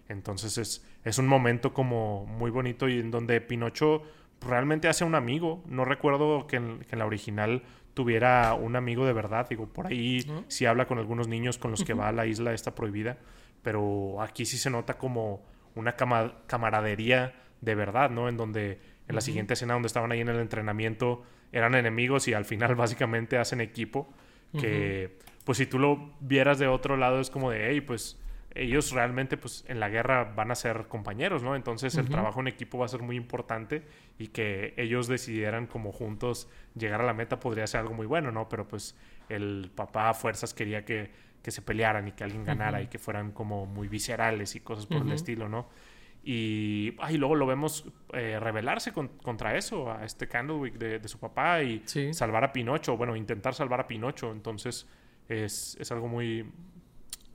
Entonces 0.09 0.57
es, 0.59 0.85
es 1.05 1.19
un 1.19 1.29
momento 1.29 1.73
como 1.75 2.27
muy 2.27 2.51
bonito 2.51 2.89
y 2.89 2.99
en 2.99 3.11
donde 3.11 3.41
Pinocho 3.43 4.03
realmente 4.41 4.89
hace 4.89 5.05
un 5.05 5.15
amigo. 5.15 5.63
No 5.67 5.85
recuerdo 5.85 6.47
que 6.47 6.57
en, 6.57 6.81
que 6.81 6.95
en 6.95 6.99
la 6.99 7.07
original 7.07 7.63
tuviera 7.95 8.55
un 8.55 8.77
amigo 8.77 9.05
de 9.07 9.13
verdad. 9.13 9.47
Digo, 9.49 9.67
por 9.67 9.87
ahí 9.87 10.27
sí 10.49 10.65
habla 10.65 10.87
con 10.87 10.99
algunos 10.99 11.29
niños 11.29 11.59
con 11.59 11.71
los 11.71 11.85
que 11.85 11.93
va 11.93 12.09
a 12.09 12.13
la 12.13 12.27
isla 12.27 12.55
esta 12.55 12.75
prohibida, 12.75 13.19
pero 13.63 14.23
aquí 14.23 14.47
sí 14.47 14.57
se 14.57 14.71
nota 14.71 14.97
como 14.97 15.43
una 15.75 15.95
camaradería 16.47 17.35
de 17.61 17.75
verdad, 17.75 18.11
¿no? 18.11 18.29
En 18.29 18.37
donde 18.37 18.81
en 19.11 19.17
la 19.17 19.21
siguiente 19.21 19.55
escena 19.55 19.75
donde 19.75 19.89
estaban 19.89 20.13
ahí 20.13 20.21
en 20.21 20.29
el 20.29 20.39
entrenamiento 20.39 21.25
eran 21.53 21.75
enemigos 21.75 22.29
y 22.29 22.35
al 22.35 22.45
final 22.45 22.75
básicamente 22.77 23.39
hacen 23.39 23.61
equipo, 23.61 24.09
que 24.59 25.19
pues 25.45 25.59
si 25.59 25.67
tú 25.67 25.79
lo 25.79 26.13
vieras 26.21 26.59
de 26.59 26.69
otro 26.69 26.97
lado 26.97 27.21
es 27.21 27.29
como 27.29 27.51
de, 27.51 27.71
hey, 27.71 27.81
pues 27.81 28.21
ellos 28.55 28.93
realmente 28.93 29.37
pues 29.37 29.65
en 29.69 29.81
la 29.81 29.89
guerra 29.89 30.33
van 30.37 30.51
a 30.51 30.55
ser 30.55 30.87
compañeros, 30.87 31.43
¿no? 31.43 31.57
Entonces 31.57 31.97
el 31.97 32.09
trabajo 32.09 32.41
en 32.41 32.49
equipo 32.49 32.79
va 32.79 32.87
a 32.87 32.89
ser 32.89 33.03
muy 33.03 33.17
importante 33.17 33.83
y 34.19 34.29
que 34.29 34.75
ellos 34.77 35.09
decidieran 35.09 35.67
como 35.67 35.93
juntos 35.93 36.49
llegar 36.77 37.01
a 37.01 37.05
la 37.05 37.15
meta 37.15 37.39
podría 37.39 37.67
ser 37.67 37.81
algo 37.81 37.95
muy 37.95 38.07
bueno, 38.07 38.31
¿no? 38.31 38.49
Pero 38.49 38.67
pues 38.67 38.97
el 39.29 39.71
papá 39.75 40.11
a 40.11 40.15
fuerzas 40.15 40.55
quería 40.55 40.85
que, 40.85 41.11
que 41.43 41.51
se 41.51 41.63
pelearan 41.63 42.09
y 42.09 42.13
que 42.13 42.25
alguien 42.25 42.45
ganara 42.45 42.83
y 42.83 42.89
que 42.89 42.99
fueran 42.99 43.33
como 43.33 43.67
muy 43.67 43.89
viscerales 43.89 44.55
y 44.57 44.61
cosas 44.61 44.87
por 44.87 45.03
el 45.03 45.13
estilo, 45.13 45.49
¿no? 45.49 45.69
Y, 46.23 46.95
ay, 46.99 47.17
luego 47.17 47.35
lo 47.35 47.47
vemos 47.47 47.87
eh, 48.13 48.39
rebelarse 48.39 48.93
contra 48.93 49.57
eso, 49.57 49.91
a 49.91 50.05
este 50.05 50.29
Candlewick 50.29 50.75
de, 50.75 50.99
de 50.99 51.09
su 51.09 51.19
papá 51.19 51.63
y 51.63 51.83
salvar 52.13 52.45
a 52.45 52.53
Pinocho, 52.53 52.97
bueno, 52.97 53.17
intentar 53.17 53.55
salvar 53.55 53.81
a 53.81 53.87
Pinocho. 53.87 54.31
Entonces 54.31 54.87
es, 55.29 55.77
es 55.81 55.91
algo 55.93 56.09
muy, 56.09 56.45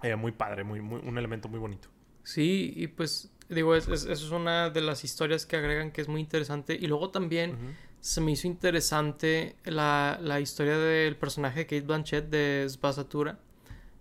eh, 0.03 0.15
muy 0.15 0.31
padre, 0.31 0.63
muy, 0.63 0.81
muy, 0.81 1.01
un 1.03 1.17
elemento 1.17 1.47
muy 1.47 1.59
bonito. 1.59 1.89
Sí, 2.23 2.73
y 2.75 2.87
pues 2.87 3.31
digo, 3.49 3.75
es, 3.75 3.87
eso 3.87 4.11
es 4.11 4.31
una 4.31 4.69
de 4.69 4.81
las 4.81 5.03
historias 5.03 5.45
que 5.45 5.55
agregan 5.55 5.91
que 5.91 6.01
es 6.01 6.07
muy 6.07 6.21
interesante. 6.21 6.77
Y 6.79 6.87
luego 6.87 7.09
también 7.09 7.75
se 8.01 8.21
me 8.21 8.31
hizo 8.31 8.47
interesante 8.47 9.55
la, 9.63 10.19
la, 10.21 10.39
historia 10.39 10.77
del 10.77 11.15
personaje 11.15 11.59
de 11.59 11.65
Kate 11.65 11.81
Blanchett 11.81 12.29
de 12.29 12.67
Sbasatura. 12.69 13.39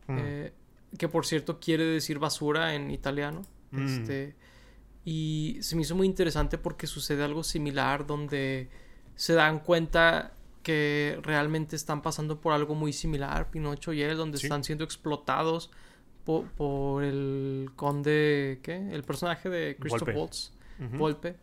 Eh, 0.08 0.52
que 0.98 1.08
por 1.08 1.24
cierto 1.24 1.58
quiere 1.58 1.84
decir 1.84 2.18
basura 2.18 2.74
en 2.74 2.90
italiano. 2.90 3.42
Mm. 3.70 3.86
Este, 3.86 4.34
y 5.04 5.58
se 5.60 5.76
me 5.76 5.82
hizo 5.82 5.94
muy 5.94 6.06
interesante 6.06 6.58
porque 6.58 6.86
sucede 6.86 7.22
algo 7.22 7.42
similar 7.44 8.06
donde 8.06 8.70
se 9.16 9.34
dan 9.34 9.60
cuenta 9.60 10.34
que 10.62 11.18
realmente 11.22 11.76
están 11.76 12.00
pasando 12.02 12.40
por 12.40 12.52
algo 12.52 12.74
muy 12.74 12.92
similar, 12.92 13.50
Pinocho 13.50 13.92
y 13.92 14.02
él, 14.02 14.16
donde 14.16 14.38
están 14.38 14.64
siendo 14.64 14.82
explotados 14.82 15.70
por, 16.24 17.04
el 17.04 17.70
conde, 17.76 18.60
¿qué? 18.62 18.76
El 18.90 19.04
personaje 19.04 19.50
de 19.50 19.76
Christoph 19.78 20.08
Waltz, 20.14 20.52
Volpe. 20.92 21.36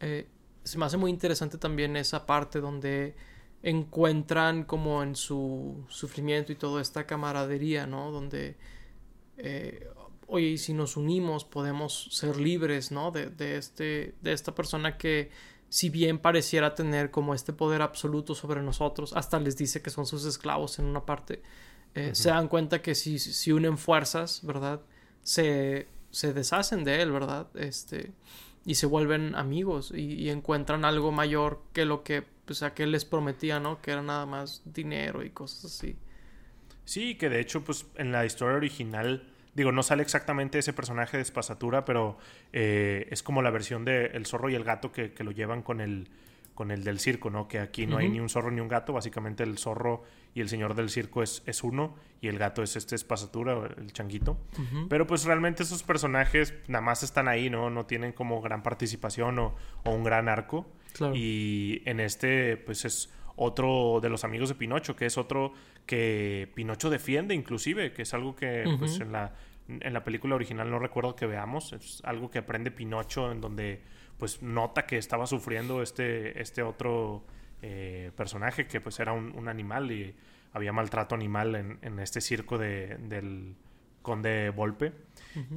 Eh, 0.00 0.26
se 0.64 0.78
me 0.78 0.84
hace 0.84 0.96
muy 0.96 1.10
interesante 1.12 1.58
también 1.58 1.96
esa 1.96 2.26
parte 2.26 2.60
donde 2.60 3.14
encuentran 3.62 4.64
como 4.64 5.02
en 5.02 5.14
su 5.14 5.84
sufrimiento 5.88 6.52
y 6.52 6.56
toda 6.56 6.82
esta 6.82 7.06
camaradería, 7.06 7.86
¿no? 7.86 8.10
Donde, 8.10 8.56
eh, 9.38 9.88
oye, 10.26 10.58
si 10.58 10.74
nos 10.74 10.96
unimos 10.96 11.44
podemos 11.44 12.08
ser 12.12 12.36
libres, 12.36 12.90
¿no? 12.92 13.10
De, 13.10 13.30
de, 13.30 13.56
este, 13.56 14.14
de 14.22 14.32
esta 14.32 14.54
persona 14.54 14.96
que 14.96 15.30
si 15.68 15.90
bien 15.90 16.18
pareciera 16.18 16.74
tener 16.74 17.10
como 17.10 17.34
este 17.34 17.52
poder 17.52 17.82
absoluto 17.82 18.34
sobre 18.34 18.62
nosotros, 18.62 19.12
hasta 19.14 19.40
les 19.40 19.56
dice 19.56 19.82
que 19.82 19.90
son 19.90 20.06
sus 20.06 20.24
esclavos 20.24 20.78
en 20.78 20.86
una 20.86 21.04
parte, 21.04 21.42
eh, 21.94 22.14
se 22.14 22.28
dan 22.28 22.48
cuenta 22.48 22.82
que 22.82 22.94
si, 22.94 23.18
si 23.18 23.52
unen 23.52 23.78
fuerzas, 23.78 24.40
¿verdad? 24.44 24.80
Se, 25.22 25.88
se, 26.10 26.32
deshacen 26.32 26.84
de 26.84 27.02
él, 27.02 27.10
¿verdad? 27.10 27.48
Este, 27.54 28.12
y 28.64 28.74
se 28.74 28.86
vuelven 28.86 29.34
amigos 29.34 29.92
y, 29.94 30.28
encuentran 30.28 30.84
algo 30.84 31.10
mayor 31.10 31.62
que 31.72 31.84
lo 31.84 32.04
que 32.04 32.22
pues, 32.44 32.62
aquel 32.62 32.92
les 32.92 33.04
prometía, 33.04 33.60
¿no? 33.60 33.80
Que 33.80 33.92
era 33.92 34.02
nada 34.02 34.26
más 34.26 34.62
dinero 34.66 35.24
y 35.24 35.30
cosas 35.30 35.64
así. 35.64 35.96
Sí, 36.84 37.16
que 37.16 37.28
de 37.28 37.40
hecho, 37.40 37.64
pues 37.64 37.86
en 37.96 38.12
la 38.12 38.26
historia 38.26 38.56
original 38.56 39.22
Digo, 39.56 39.72
no 39.72 39.82
sale 39.82 40.02
exactamente 40.02 40.58
ese 40.58 40.74
personaje 40.74 41.16
de 41.16 41.22
espasatura, 41.22 41.86
pero 41.86 42.18
eh, 42.52 43.08
es 43.10 43.22
como 43.22 43.40
la 43.40 43.50
versión 43.50 43.86
de 43.86 44.08
El 44.08 44.26
zorro 44.26 44.50
y 44.50 44.54
el 44.54 44.64
gato 44.64 44.92
que, 44.92 45.10
lo 45.20 45.30
llevan 45.30 45.62
con 45.62 45.80
el, 45.80 46.10
con 46.54 46.70
el 46.70 46.84
del 46.84 47.00
circo, 47.00 47.30
¿no? 47.30 47.48
Que 47.48 47.60
aquí 47.60 47.86
no 47.86 47.96
hay 47.96 48.10
ni 48.10 48.20
un 48.20 48.28
zorro 48.28 48.50
ni 48.50 48.60
un 48.60 48.68
gato. 48.68 48.92
Básicamente 48.92 49.44
el 49.44 49.56
zorro 49.56 50.04
y 50.34 50.42
el 50.42 50.50
señor 50.50 50.74
del 50.74 50.90
circo 50.90 51.22
es, 51.22 51.42
es 51.46 51.64
uno 51.64 51.94
y 52.20 52.28
el 52.28 52.36
gato 52.36 52.62
es 52.62 52.76
este 52.76 52.96
espasatura, 52.96 53.58
el 53.78 53.94
changuito. 53.94 54.36
Pero 54.90 55.06
pues 55.06 55.24
realmente 55.24 55.62
esos 55.62 55.82
personajes 55.82 56.52
nada 56.68 56.82
más 56.82 57.02
están 57.02 57.26
ahí, 57.26 57.48
¿no? 57.48 57.70
No 57.70 57.86
tienen 57.86 58.12
como 58.12 58.42
gran 58.42 58.62
participación 58.62 59.38
o, 59.38 59.54
un 59.86 60.04
gran 60.04 60.28
arco. 60.28 60.70
Y 61.14 61.80
en 61.86 62.00
este, 62.00 62.58
pues 62.58 62.84
es 62.84 63.10
otro 63.36 64.00
de 64.00 64.08
los 64.08 64.24
amigos 64.24 64.48
de 64.48 64.54
Pinocho, 64.54 64.96
que 64.96 65.06
es 65.06 65.18
otro 65.18 65.52
que 65.84 66.50
Pinocho 66.54 66.90
defiende 66.90 67.34
inclusive, 67.34 67.92
que 67.92 68.02
es 68.02 68.14
algo 68.14 68.34
que 68.34 68.64
pues, 68.78 68.98
en, 69.00 69.12
la, 69.12 69.34
en 69.68 69.92
la 69.92 70.02
película 70.02 70.34
original 70.34 70.70
no 70.70 70.78
recuerdo 70.78 71.14
que 71.14 71.26
veamos, 71.26 71.72
es 71.72 72.02
algo 72.04 72.30
que 72.30 72.38
aprende 72.38 72.70
Pinocho 72.70 73.30
en 73.30 73.40
donde 73.40 73.82
pues 74.18 74.42
nota 74.42 74.86
que 74.86 74.96
estaba 74.96 75.26
sufriendo 75.26 75.82
este, 75.82 76.40
este 76.40 76.62
otro 76.62 77.24
eh, 77.62 78.10
personaje 78.16 78.66
que 78.66 78.80
pues 78.80 78.98
era 78.98 79.12
un, 79.12 79.48
animal 79.48 79.92
y 79.92 80.14
había 80.52 80.72
maltrato 80.72 81.14
animal 81.14 81.54
en, 81.54 81.78
en 81.82 81.98
este 81.98 82.22
circo 82.22 82.56
de, 82.56 82.96
del 82.98 83.54
conde 84.06 84.50
Volpe. 84.50 84.92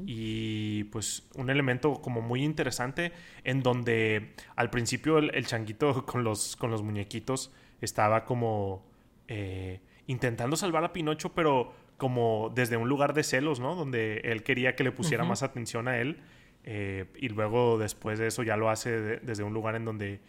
Y 0.05 0.85
pues 0.85 1.29
un 1.35 1.49
elemento 1.49 2.01
como 2.01 2.19
muy 2.19 2.43
interesante 2.43 3.13
en 3.45 3.63
donde 3.63 4.33
al 4.57 4.69
principio 4.69 5.19
el, 5.19 5.33
el 5.33 5.45
changuito 5.45 6.05
con 6.07 6.25
los, 6.25 6.57
con 6.57 6.69
los 6.69 6.81
muñequitos 6.83 7.53
estaba 7.81 8.25
como 8.25 8.85
eh, 9.27 9.81
intentando 10.07 10.55
salvar 10.55 10.83
a 10.83 10.93
Pinocho, 10.93 11.33
pero 11.33 11.73
como 11.97 12.51
desde 12.55 12.77
un 12.77 12.89
lugar 12.89 13.13
de 13.13 13.23
celos, 13.23 13.59
¿no? 13.59 13.75
Donde 13.75 14.21
él 14.23 14.43
quería 14.43 14.75
que 14.75 14.83
le 14.83 14.91
pusiera 14.91 15.23
más 15.23 15.43
atención 15.43 15.87
a 15.87 15.99
él. 15.99 16.17
Eh, 16.63 17.05
y 17.15 17.29
luego 17.29 17.77
después 17.77 18.19
de 18.19 18.27
eso 18.27 18.43
ya 18.43 18.57
lo 18.57 18.69
hace 18.69 19.19
desde 19.19 19.43
un 19.43 19.53
lugar 19.53 19.75
en 19.75 19.85
donde 19.85 20.19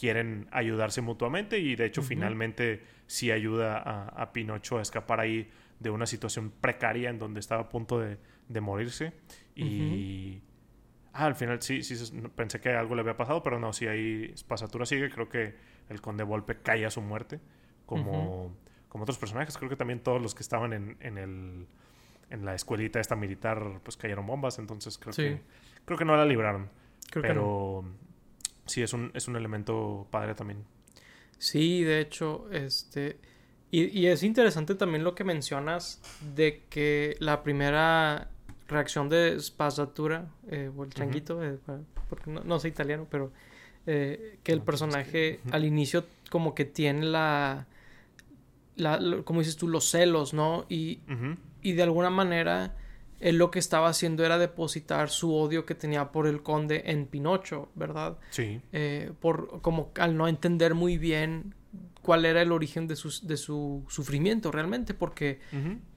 quieren 0.00 0.48
ayudarse 0.50 1.02
mutuamente 1.02 1.58
y 1.58 1.76
de 1.76 1.84
hecho 1.84 2.02
finalmente 2.02 2.82
sí 3.06 3.30
ayuda 3.30 3.78
a, 3.80 4.32
Pinocho 4.32 4.78
a 4.78 4.82
escapar 4.82 5.20
ahí 5.20 5.50
de 5.78 5.90
una 5.90 6.06
situación 6.06 6.52
precaria 6.58 7.10
en 7.10 7.18
donde 7.18 7.40
estaba 7.40 7.62
a 7.62 7.68
punto 7.68 7.98
de, 7.98 8.16
morirse 8.60 9.12
y 9.54 10.40
ah, 11.12 11.26
al 11.26 11.34
final 11.34 11.60
sí, 11.60 11.82
sí 11.82 11.94
pensé 12.34 12.60
que 12.60 12.70
algo 12.70 12.94
le 12.94 13.02
había 13.02 13.16
pasado 13.16 13.42
pero 13.42 13.58
no, 13.58 13.74
si 13.74 13.88
ahí 13.88 14.32
Pasatura 14.48 14.86
sigue 14.86 15.10
creo 15.10 15.28
que 15.28 15.54
el 15.90 16.00
conde 16.00 16.24
Volpe 16.24 16.56
cae 16.62 16.86
a 16.86 16.90
su 16.90 17.02
muerte, 17.02 17.40
como, 17.84 18.56
como 18.88 19.02
otros 19.02 19.18
personajes. 19.18 19.58
Creo 19.58 19.68
que 19.68 19.76
también 19.76 20.00
todos 20.00 20.22
los 20.22 20.34
que 20.34 20.42
estaban 20.42 20.72
en, 20.72 20.96
en, 21.00 21.18
el, 21.18 21.66
en 22.30 22.44
la 22.44 22.54
escuelita 22.54 23.00
esta 23.00 23.16
militar, 23.16 23.80
pues 23.82 23.96
cayeron 23.96 24.26
bombas, 24.26 24.58
entonces 24.58 24.96
creo, 24.96 25.12
que, 25.12 25.42
creo 25.84 25.98
que 25.98 26.04
no 26.04 26.16
la 26.16 26.24
libraron. 26.24 26.70
pero 27.12 27.84
sí, 28.66 28.82
es 28.82 28.92
un, 28.92 29.10
es 29.14 29.28
un 29.28 29.36
elemento 29.36 30.06
padre 30.10 30.34
también. 30.34 30.64
Sí, 31.38 31.82
de 31.84 32.00
hecho, 32.00 32.48
este... 32.50 33.18
Y, 33.72 34.00
y, 34.00 34.08
es 34.08 34.24
interesante 34.24 34.74
también 34.74 35.04
lo 35.04 35.14
que 35.14 35.22
mencionas 35.22 36.02
de 36.34 36.64
que 36.68 37.16
la 37.20 37.44
primera 37.44 38.28
reacción 38.66 39.08
de 39.08 39.38
Spazzatura, 39.38 40.28
eh, 40.48 40.70
o 40.74 40.82
el 40.82 40.90
changuito, 40.90 41.42
eh, 41.44 41.56
porque 42.08 42.30
no, 42.30 42.42
no, 42.42 42.58
soy 42.58 42.70
italiano, 42.70 43.06
pero 43.08 43.32
eh, 43.86 44.38
que 44.42 44.52
el 44.52 44.62
personaje 44.62 45.40
al 45.50 45.64
inicio 45.64 46.04
como 46.30 46.54
que 46.54 46.64
tiene 46.64 47.06
la, 47.06 47.66
la, 48.76 49.22
como 49.24 49.40
dices 49.40 49.56
tú, 49.56 49.68
los 49.68 49.90
celos, 49.90 50.32
¿no? 50.34 50.66
Y, 50.68 51.00
y 51.62 51.72
de 51.72 51.82
alguna 51.82 52.10
manera 52.10 52.76
él 53.20 53.36
lo 53.36 53.50
que 53.50 53.58
estaba 53.58 53.88
haciendo 53.88 54.24
era 54.24 54.38
depositar 54.38 55.10
su 55.10 55.34
odio 55.34 55.66
que 55.66 55.74
tenía 55.74 56.10
por 56.10 56.26
el 56.26 56.42
conde 56.42 56.82
en 56.86 57.06
Pinocho, 57.06 57.68
¿verdad? 57.74 58.18
Sí. 58.30 58.60
Eh, 58.72 59.12
por 59.20 59.60
como 59.60 59.92
al 59.98 60.16
no 60.16 60.26
entender 60.26 60.74
muy 60.74 60.96
bien 60.96 61.54
cuál 62.02 62.24
era 62.24 62.40
el 62.40 62.50
origen 62.50 62.86
de 62.86 62.96
su, 62.96 63.26
de 63.26 63.36
su 63.36 63.84
sufrimiento 63.88 64.50
realmente, 64.50 64.94
porque 64.94 65.38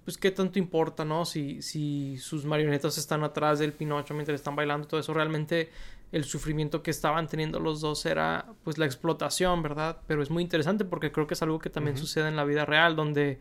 pues 0.03 0.17
qué 0.17 0.31
tanto 0.31 0.59
importa, 0.59 1.05
¿no? 1.05 1.23
Si, 1.23 1.61
si 1.61 2.17
sus 2.17 2.43
marionetas 2.43 2.97
están 2.97 3.23
atrás 3.23 3.59
del 3.59 3.71
Pinocho 3.71 4.13
mientras 4.13 4.35
están 4.35 4.55
bailando, 4.55 4.87
todo 4.87 4.99
eso 4.99 5.13
realmente 5.13 5.69
el 6.13 6.25
sufrimiento 6.25 6.83
que 6.83 6.91
estaban 6.91 7.27
teniendo 7.27 7.59
los 7.59 7.81
dos 7.81 8.05
era 8.05 8.45
pues 8.63 8.77
la 8.77 8.85
explotación, 8.85 9.63
¿verdad? 9.63 9.97
Pero 10.05 10.21
es 10.21 10.29
muy 10.29 10.43
interesante 10.43 10.85
porque 10.85 11.11
creo 11.11 11.25
que 11.25 11.33
es 11.33 11.41
algo 11.41 11.57
que 11.57 11.71
también 11.71 11.97
sucede 11.97 12.27
en 12.27 12.35
la 12.35 12.43
vida 12.45 12.65
real, 12.65 12.95
donde 12.95 13.39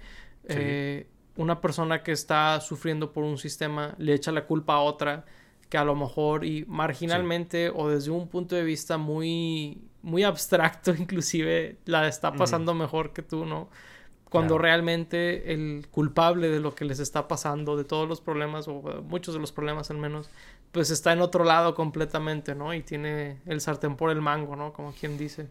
eh, 0.48 1.06
una 1.37 1.61
persona 1.61 2.02
que 2.02 2.12
está 2.12 2.58
sufriendo 2.62 3.12
por 3.12 3.24
un 3.24 3.37
sistema 3.37 3.94
le 3.98 4.14
echa 4.14 4.32
la 4.32 4.46
culpa 4.46 4.74
a 4.74 4.80
otra 4.80 5.26
que 5.68 5.76
a 5.76 5.85
lo 5.85 5.94
mejor 5.94 6.46
y 6.46 6.64
marginalmente 6.66 7.68
o 7.68 7.90
desde 7.90 8.11
un 8.11 8.26
punto 8.28 8.56
de 8.56 8.64
vista 8.64 8.96
muy 8.96 9.82
muy 10.00 10.22
abstracto 10.22 10.94
inclusive 10.98 11.76
la 11.85 12.08
está 12.08 12.32
pasando 12.32 12.72
mejor 12.72 13.12
que 13.12 13.20
tú, 13.20 13.44
¿no? 13.44 13.68
Cuando 14.30 14.56
realmente 14.56 15.52
el 15.52 15.87
culpable 15.90 16.48
de 16.48 16.58
lo 16.58 16.74
que 16.74 16.87
les 16.87 17.00
está 17.00 17.28
pasando, 17.28 17.76
de 17.76 17.85
todos 17.85 18.08
los 18.08 18.22
problemas, 18.22 18.66
o 18.66 18.80
muchos 19.02 19.35
de 19.35 19.40
los 19.40 19.52
problemas 19.52 19.90
al 19.90 19.98
menos, 19.98 20.30
pues 20.72 20.90
está 20.90 21.12
en 21.12 21.20
otro 21.20 21.44
lado 21.44 21.74
completamente, 21.74 22.55
¿no? 22.55 22.74
Y 22.74 22.82
tiene 22.82 23.38
el 23.47 23.61
sartén 23.61 23.94
por 23.97 24.11
el 24.11 24.20
mango, 24.20 24.57
¿no? 24.57 24.72
Como 24.72 24.92
quien 24.92 25.18
dice. 25.18 25.49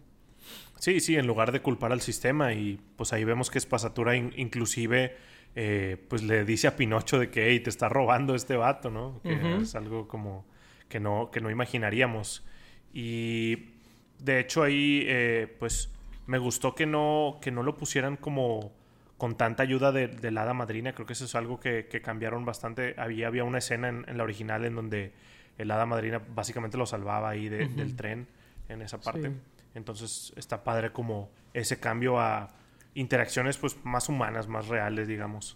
Sí, 0.80 1.00
sí, 1.00 1.16
en 1.16 1.28
lugar 1.28 1.52
de 1.52 1.62
culpar 1.62 1.92
al 1.92 2.02
sistema 2.02 2.54
y 2.54 2.80
pues 2.96 3.14
ahí 3.14 3.24
vemos 3.24 3.52
que 3.52 3.60
Espasatura 3.60 4.16
inclusive 4.16 5.16
eh, 5.56 6.04
pues 6.10 6.24
le 6.24 6.44
dice 6.44 6.68
a 6.68 6.76
Pinocho 6.76 7.20
de 7.20 7.30
que 7.30 7.50
hey, 7.50 7.60
te 7.60 7.70
está 7.70 7.88
robando 7.88 8.34
este 8.34 8.56
vato, 8.56 8.90
¿no? 8.90 9.22
Que 9.22 9.58
es 9.62 9.76
algo 9.76 10.08
como 10.08 10.46
que 10.90 11.00
no, 11.00 11.30
que 11.32 11.40
no 11.40 11.52
imaginaríamos. 11.52 12.44
Y 12.92 13.70
de 14.18 14.40
hecho 14.40 14.64
ahí 14.64 15.04
eh, 15.06 15.56
pues 15.60 15.92
me 16.26 16.40
gustó 16.40 16.74
que 16.74 16.88
no, 16.88 17.38
que 17.42 17.52
no 17.52 17.62
lo 17.62 17.78
pusieran 17.78 18.18
como 18.18 18.74
con 19.22 19.36
tanta 19.36 19.62
ayuda 19.62 19.92
de, 19.92 20.32
la 20.32 20.42
hada 20.42 20.56
madrina. 20.56 20.94
Creo 20.94 21.06
que 21.06 21.14
eso 21.14 21.26
es 21.26 21.36
algo 21.36 21.60
que, 21.60 21.88
cambiaron 22.04 22.44
bastante. 22.44 22.96
Había, 22.98 23.28
había 23.28 23.44
una 23.44 23.60
escena 23.60 23.88
en, 23.90 24.18
la 24.18 24.24
original 24.24 24.66
en 24.66 24.74
donde 24.74 25.14
el 25.60 25.70
hada 25.70 25.86
madrina 25.86 26.24
básicamente 26.34 26.76
lo 26.76 26.88
salvaba 26.88 27.30
ahí 27.30 27.48
del 27.48 27.96
tren 27.96 28.28
en 28.68 28.82
esa 28.82 29.00
parte. 29.00 29.32
Entonces 29.76 30.34
está 30.38 30.64
padre 30.64 30.92
como 30.92 31.30
ese 31.54 31.80
cambio 31.80 32.20
a 32.20 32.50
interacciones 32.96 33.60
pues 33.60 33.78
más 33.84 34.10
humanas, 34.10 34.48
más 34.48 34.70
reales, 34.70 35.08
digamos. 35.08 35.56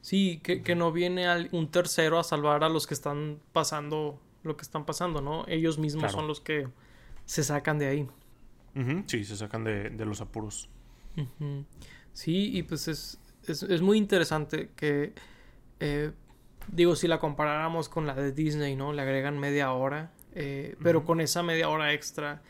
Sí, 0.00 0.40
que, 0.42 0.74
no 0.74 0.90
viene 0.90 1.48
un 1.52 1.70
tercero 1.70 2.18
a 2.18 2.24
salvar 2.24 2.64
a 2.64 2.68
los 2.68 2.88
que 2.88 2.94
están 2.94 3.38
pasando 3.52 4.20
lo 4.42 4.56
que 4.56 4.62
están 4.62 4.84
pasando, 4.84 5.20
¿no? 5.20 5.44
Ellos 5.46 5.78
mismos 5.78 6.10
son 6.10 6.26
los 6.26 6.40
que 6.40 6.66
se 7.24 7.44
sacan 7.44 7.78
de 7.78 7.86
ahí. 7.86 8.08
Sí, 9.06 9.22
se 9.22 9.36
sacan 9.36 9.62
de, 9.62 10.04
los 10.04 10.20
apuros. 10.20 10.68
Sí, 12.12 12.50
y 12.56 12.62
pues 12.62 12.88
es, 12.88 13.18
es, 13.46 13.80
muy 13.82 13.98
interesante 13.98 14.70
que 14.76 15.12
Eh, 15.84 16.12
digo, 16.68 16.94
si 16.94 17.08
la 17.08 17.18
comparáramos 17.18 17.88
con 17.88 18.06
la 18.06 18.14
de 18.14 18.30
Disney, 18.30 18.76
¿no? 18.76 18.92
Le 18.92 19.02
agregan 19.02 19.38
media 19.38 19.72
hora. 19.72 20.12
Eh, 20.34 20.76
pero 20.82 21.04
con 21.04 21.20
esa 21.20 21.42
media 21.42 21.68
hora 21.68 21.92
extra 21.92 22.40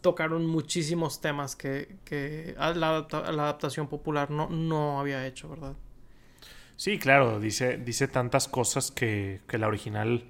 tocaron 0.00 0.44
muchísimos 0.46 1.20
temas 1.20 1.54
que, 1.54 1.96
que 2.04 2.54
la, 2.58 3.06
adaptación 3.08 3.88
popular 3.88 4.30
no, 4.30 4.48
no 4.50 5.00
había 5.00 5.26
hecho, 5.26 5.48
¿verdad? 5.48 5.74
Sí, 6.76 6.98
claro, 6.98 7.40
dice, 7.40 7.78
dice 7.78 8.08
tantas 8.08 8.48
cosas 8.48 8.90
que, 8.90 9.40
que 9.46 9.56
la 9.56 9.68
original 9.68 10.24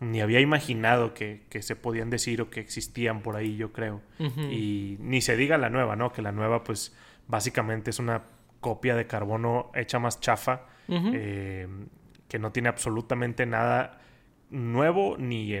ni 0.00 0.20
había 0.20 0.40
imaginado 0.40 1.14
que, 1.14 1.42
que, 1.48 1.62
se 1.62 1.76
podían 1.76 2.10
decir 2.10 2.42
o 2.42 2.50
que 2.50 2.60
existían 2.60 3.22
por 3.22 3.36
ahí, 3.36 3.56
yo 3.56 3.72
creo. 3.72 4.02
Y 4.18 4.96
ni 5.00 5.20
se 5.20 5.36
diga 5.36 5.56
la 5.56 5.70
nueva, 5.70 5.96
¿no? 5.96 6.12
Que 6.12 6.20
la 6.20 6.32
nueva, 6.32 6.64
pues, 6.64 6.94
básicamente 7.26 7.90
es 7.90 7.98
una 7.98 8.22
copia 8.60 8.96
de 8.96 9.06
carbono 9.06 9.70
hecha 9.74 9.98
más 9.98 10.20
chafa, 10.20 10.66
eh, 10.88 11.68
que 12.28 12.38
no 12.38 12.52
tiene 12.52 12.68
absolutamente 12.68 13.46
nada 13.46 14.00
nuevo 14.50 15.16
ni 15.18 15.54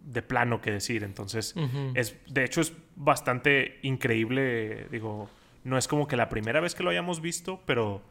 de 0.00 0.22
plano 0.22 0.60
que 0.60 0.70
decir. 0.70 1.04
Entonces, 1.04 1.54
es, 1.94 2.16
de 2.26 2.44
hecho, 2.44 2.60
es 2.60 2.72
bastante 2.96 3.78
increíble. 3.82 4.88
Digo, 4.90 5.28
no 5.64 5.78
es 5.78 5.88
como 5.88 6.06
que 6.06 6.16
la 6.16 6.28
primera 6.28 6.60
vez 6.60 6.74
que 6.74 6.82
lo 6.82 6.90
hayamos 6.90 7.20
visto, 7.20 7.60
pero 7.66 8.02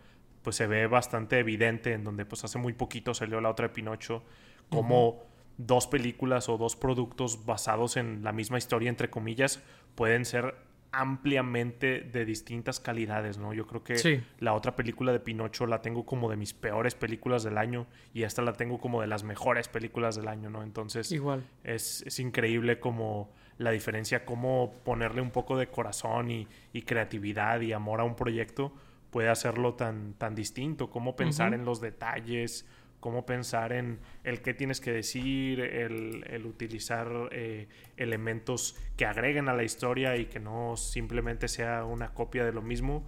pues 0.41 0.55
se 0.55 0.67
ve 0.67 0.87
bastante 0.87 1.39
evidente 1.39 1.93
en 1.93 2.03
donde 2.03 2.25
pues 2.25 2.43
hace 2.43 2.57
muy 2.57 2.73
poquito 2.73 3.13
salió 3.13 3.41
la 3.41 3.49
otra 3.49 3.67
de 3.67 3.73
Pinocho, 3.73 4.23
como 4.69 5.23
dos 5.57 5.87
películas 5.87 6.47
o 6.47 6.57
dos 6.57 6.75
productos 6.75 7.45
basados 7.45 7.97
en 7.97 8.23
la 8.23 8.31
misma 8.31 8.57
historia, 8.57 8.89
entre 8.89 9.09
comillas, 9.09 9.61
pueden 9.95 10.23
ser 10.23 10.55
ampliamente 10.91 12.01
de 12.01 12.25
distintas 12.25 12.79
calidades, 12.79 13.37
¿no? 13.37 13.53
Yo 13.53 13.67
creo 13.67 13.83
que 13.83 14.23
la 14.39 14.53
otra 14.53 14.75
película 14.75 15.11
de 15.11 15.19
Pinocho 15.19 15.67
la 15.67 15.81
tengo 15.81 16.05
como 16.05 16.29
de 16.29 16.37
mis 16.37 16.53
peores 16.53 16.95
películas 16.95 17.43
del 17.43 17.57
año 17.57 17.87
y 18.13 18.23
esta 18.23 18.41
la 18.41 18.53
tengo 18.53 18.79
como 18.79 19.01
de 19.01 19.07
las 19.07 19.23
mejores 19.23 19.67
películas 19.67 20.15
del 20.15 20.27
año, 20.27 20.49
¿no? 20.49 20.63
Entonces, 20.63 21.11
Igual. 21.11 21.43
Es, 21.63 22.03
es 22.07 22.19
increíble 22.19 22.79
como 22.79 23.31
la 23.57 23.71
diferencia, 23.71 24.25
cómo 24.25 24.73
ponerle 24.83 25.21
un 25.21 25.31
poco 25.31 25.57
de 25.57 25.67
corazón 25.67 26.31
y, 26.31 26.47
y, 26.73 26.83
creatividad 26.83 27.59
y 27.61 27.73
amor 27.73 27.99
a 27.99 28.05
un 28.05 28.15
proyecto 28.15 28.73
puede 29.09 29.29
hacerlo 29.29 29.73
tan, 29.73 30.13
tan 30.13 30.35
distinto, 30.35 30.89
cómo 30.89 31.15
pensar 31.15 31.53
en 31.53 31.65
los 31.65 31.81
detalles, 31.81 32.65
cómo 32.99 33.25
pensar 33.25 33.71
en 33.73 33.99
el 34.23 34.41
qué 34.41 34.53
tienes 34.53 34.81
que 34.81 34.91
decir, 34.91 35.61
el, 35.61 36.45
utilizar 36.45 37.29
eh, 37.31 37.67
elementos 37.97 38.75
que 38.97 39.05
agreguen 39.05 39.49
a 39.49 39.53
la 39.53 39.63
historia 39.63 40.17
y 40.17 40.25
que 40.25 40.39
no 40.39 40.75
simplemente 40.77 41.47
sea 41.47 41.85
una 41.85 42.13
copia 42.13 42.45
de 42.45 42.51
lo 42.51 42.61
mismo, 42.61 43.05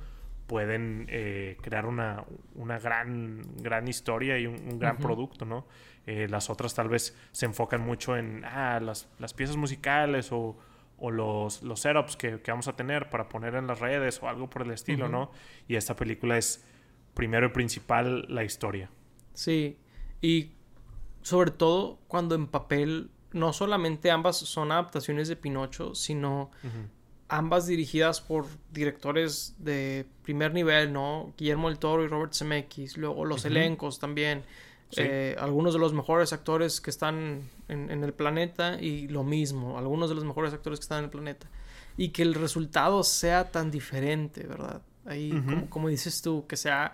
pueden 0.47 1.05
eh, 1.09 1.57
crear 1.61 1.85
una, 1.85 2.25
una, 2.55 2.77
gran, 2.77 3.41
gran 3.57 3.87
historia 3.87 4.37
y 4.37 4.47
un, 4.47 4.79
gran 4.79 4.97
producto, 4.97 5.45
¿no? 5.45 5.65
Eh, 6.05 6.27
las 6.29 6.49
otras 6.49 6.73
tal 6.73 6.89
vez 6.89 7.17
se 7.31 7.45
enfocan 7.45 7.81
mucho 7.81 8.17
en 8.17 8.43
ah, 8.43 8.79
las, 8.81 9.09
las, 9.19 9.33
piezas 9.33 9.55
musicales 9.55 10.31
o, 10.31 10.57
o 10.97 11.11
los, 11.11 11.63
los 11.63 11.79
setups 11.79 12.17
que, 12.17 12.41
que, 12.41 12.51
vamos 12.51 12.67
a 12.67 12.75
tener 12.75 13.09
para 13.09 13.29
poner 13.29 13.55
en 13.55 13.67
las 13.67 13.79
redes 13.79 14.21
o 14.21 14.27
algo 14.27 14.49
por 14.49 14.63
el 14.63 14.71
estilo, 14.71 15.07
¿no? 15.07 15.31
Y 15.67 15.75
esta 15.75 15.95
película 15.95 16.37
es 16.37 16.65
primero 17.13 17.47
y 17.47 17.49
principal 17.49 18.25
la 18.27 18.43
historia. 18.43 18.89
Sí, 19.33 19.77
y 20.21 20.51
sobre 21.21 21.51
todo 21.51 21.99
cuando 22.07 22.35
en 22.35 22.47
papel 22.47 23.09
no 23.31 23.53
solamente 23.53 24.11
ambas 24.11 24.37
son 24.37 24.71
adaptaciones 24.71 25.27
de 25.27 25.35
Pinocho, 25.35 25.95
sino 25.95 26.51
ambas 27.29 27.65
dirigidas 27.65 28.19
por 28.19 28.45
directores 28.71 29.55
de 29.57 30.05
primer 30.23 30.53
nivel, 30.53 30.91
¿no? 30.91 31.33
Guillermo 31.37 31.69
el 31.69 31.79
Toro 31.79 32.03
y 32.03 32.07
Robert 32.07 32.33
Zemeckis, 32.33 32.97
luego 32.97 33.25
los 33.25 33.45
elencos 33.45 33.99
también. 33.99 34.43
Eh, 34.97 35.37
algunos 35.39 35.73
de 35.73 35.79
los 35.79 35.93
mejores 35.93 36.33
actores 36.33 36.81
que 36.81 36.89
están 36.89 37.49
en, 37.69 38.03
el 38.03 38.13
planeta 38.13 38.81
y 38.81 39.07
lo 39.07 39.23
mismo, 39.23 39.77
algunos 39.77 40.09
de 40.09 40.15
los 40.15 40.25
mejores 40.25 40.53
actores 40.53 40.79
que 40.79 40.83
están 40.83 40.99
en 40.99 41.05
el 41.05 41.09
planeta. 41.09 41.47
Y 41.95 42.09
que 42.09 42.23
el 42.23 42.33
resultado 42.33 43.03
sea 43.03 43.51
tan 43.51 43.71
diferente, 43.71 44.45
¿verdad? 44.45 44.81
Ahí, 45.05 45.33
como 45.69 45.87
dices 45.87 46.21
tú, 46.21 46.45
que 46.47 46.57
sea 46.57 46.93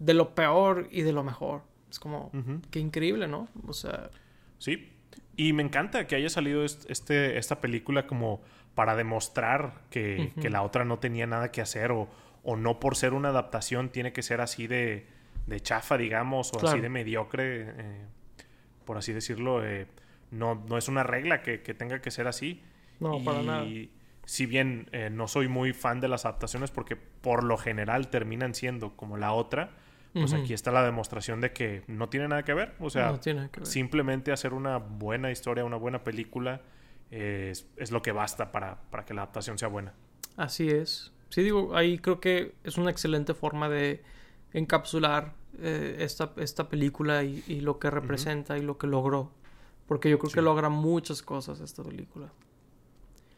de 0.00 0.14
lo 0.14 0.34
peor 0.34 0.88
y 0.90 1.02
de 1.02 1.12
lo 1.12 1.22
mejor. 1.22 1.62
Es 1.90 1.98
como, 1.98 2.30
qué 2.70 2.80
increíble, 2.80 3.28
¿no? 3.28 3.48
O 3.66 3.72
sea... 3.72 4.10
Sí, 4.58 4.92
y 5.36 5.52
me 5.52 5.62
encanta 5.62 6.06
que 6.06 6.16
haya 6.16 6.28
salido 6.28 6.64
este, 6.64 7.38
esta 7.38 7.60
película 7.60 8.06
como 8.06 8.40
para 8.74 8.96
demostrar 8.96 9.82
que, 9.90 10.32
la 10.50 10.62
otra 10.62 10.84
no 10.84 10.98
tenía 10.98 11.26
nada 11.26 11.50
que 11.50 11.60
hacer 11.60 11.92
o, 11.92 12.08
o, 12.42 12.56
no 12.56 12.80
por 12.80 12.96
ser 12.96 13.12
una 13.12 13.28
adaptación 13.28 13.90
tiene 13.90 14.12
que 14.12 14.22
ser 14.22 14.40
así 14.40 14.66
de, 14.66 15.06
de 15.48 15.60
chafa, 15.60 15.96
digamos, 15.96 16.52
o 16.52 16.66
así 16.66 16.80
de 16.80 16.88
mediocre, 16.88 17.72
eh, 17.76 18.06
por 18.84 18.98
así 18.98 19.12
decirlo. 19.12 19.64
Eh, 19.64 19.86
no, 20.30 20.62
no 20.68 20.76
es 20.76 20.88
una 20.88 21.02
regla 21.02 21.42
que, 21.42 21.58
tenga 21.58 22.00
que 22.00 22.10
ser 22.10 22.28
así. 22.28 22.62
No, 23.00 23.22
para 23.24 23.42
nada. 23.42 23.66
Si 24.24 24.44
bien 24.44 24.88
eh, 24.92 25.08
no 25.10 25.26
soy 25.26 25.48
muy 25.48 25.72
fan 25.72 26.00
de 26.00 26.08
las 26.08 26.26
adaptaciones 26.26 26.70
porque 26.70 26.96
por 26.96 27.44
lo 27.44 27.56
general 27.56 28.08
terminan 28.08 28.54
siendo 28.54 28.94
como 28.94 29.16
la 29.16 29.32
otra, 29.32 29.70
pues 30.12 30.32
aquí 30.32 30.54
está 30.54 30.70
la 30.70 30.84
demostración 30.84 31.40
de 31.40 31.52
que 31.52 31.82
no 31.86 32.08
tiene 32.08 32.28
nada 32.28 32.44
que 32.44 32.54
ver. 32.54 32.74
O 32.80 32.90
sea, 32.90 33.18
simplemente 33.62 34.32
hacer 34.32 34.52
una 34.54 34.78
buena 34.78 35.30
historia, 35.30 35.64
una 35.64 35.76
buena 35.76 36.02
película 36.02 36.62
es, 37.10 37.90
lo 37.90 38.02
que 38.02 38.12
basta 38.12 38.52
para, 38.52 38.78
que 39.06 39.14
la 39.14 39.22
adaptación 39.22 39.58
sea 39.58 39.68
buena. 39.68 39.94
Así 40.36 40.68
es. 40.68 41.12
Sí, 41.30 41.42
digo, 41.42 41.76
ahí 41.76 41.98
creo 41.98 42.20
que 42.20 42.54
es 42.64 42.78
una 42.78 42.90
excelente 42.90 43.34
forma 43.34 43.68
de 43.68 44.02
encapsular 44.52 45.34
eh, 45.60 45.96
esta, 46.00 46.32
esta 46.36 46.68
película 46.68 47.22
y, 47.24 47.60
lo 47.60 47.78
que 47.78 47.90
representa 47.90 48.56
y 48.56 48.62
lo 48.62 48.78
que 48.78 48.86
logró. 48.86 49.30
Porque 49.86 50.10
yo 50.10 50.18
creo 50.18 50.32
que 50.32 50.42
logra 50.42 50.68
muchas 50.68 51.22
cosas 51.22 51.60
esta 51.60 51.82
película. 51.82 52.30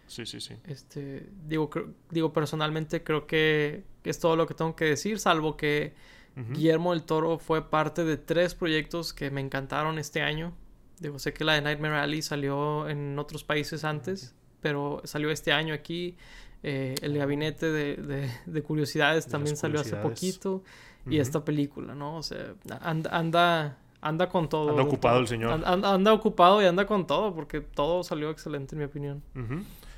Sí, 0.07 0.27
sí, 0.27 0.41
sí. 0.41 0.57
Este, 0.65 1.29
digo, 1.47 1.71
digo, 2.11 2.33
personalmente 2.33 3.05
creo 3.05 3.29
que 3.29 3.85
es 4.03 4.19
todo 4.19 4.35
lo 4.35 4.47
que 4.47 4.55
tengo 4.55 4.75
que 4.75 4.87
decir, 4.87 5.21
salvo 5.21 5.57
que 5.57 5.95
Guillermo 6.37 6.93
del 6.93 7.03
Toro 7.03 7.39
fue 7.39 7.69
parte 7.69 8.05
de 8.05 8.17
tres 8.17 8.55
proyectos 8.55 9.13
que 9.13 9.31
me 9.31 9.41
encantaron 9.41 9.99
este 9.99 10.23
año. 10.23 10.53
Digo, 10.99 11.19
sé 11.19 11.33
que 11.33 11.45
la 11.45 11.55
de 11.55 11.63
Nightmare 11.63 11.97
Alley 11.97 12.23
salió 12.23 12.89
en 12.89 13.19
otros 13.19 13.45
países 13.45 13.85
antes, 13.85 14.35
pero 14.61 15.01
salió 15.05 15.31
este 15.31 15.53
año 15.53 15.75
aquí. 15.75 16.17
Eh, 16.63 16.95
el 17.01 17.17
gabinete 17.17 17.71
de, 17.71 18.63
curiosidades 18.63 19.27
también 19.27 19.57
salió 19.57 19.81
hace 19.81 19.97
poquito. 19.97 20.63
Y 21.07 21.19
esta 21.19 21.45
película, 21.45 21.95
¿no? 21.95 22.17
O 22.17 22.23
sea, 22.23 22.55
anda, 22.81 23.79
anda, 24.01 24.29
con 24.29 24.49
todo. 24.49 24.71
Anda 24.71 24.83
ocupado 24.83 25.21
el 25.21 25.27
señor. 25.27 25.63
Anda, 25.65 26.13
ocupado 26.13 26.63
y 26.63 26.67
anda 26.67 26.87
con 26.87 27.07
todo, 27.07 27.35
porque 27.35 27.61
todo 27.61 28.03
salió 28.03 28.31
excelente, 28.31 28.75
en 28.75 28.81
mi 28.81 28.85
opinión. 28.85 29.23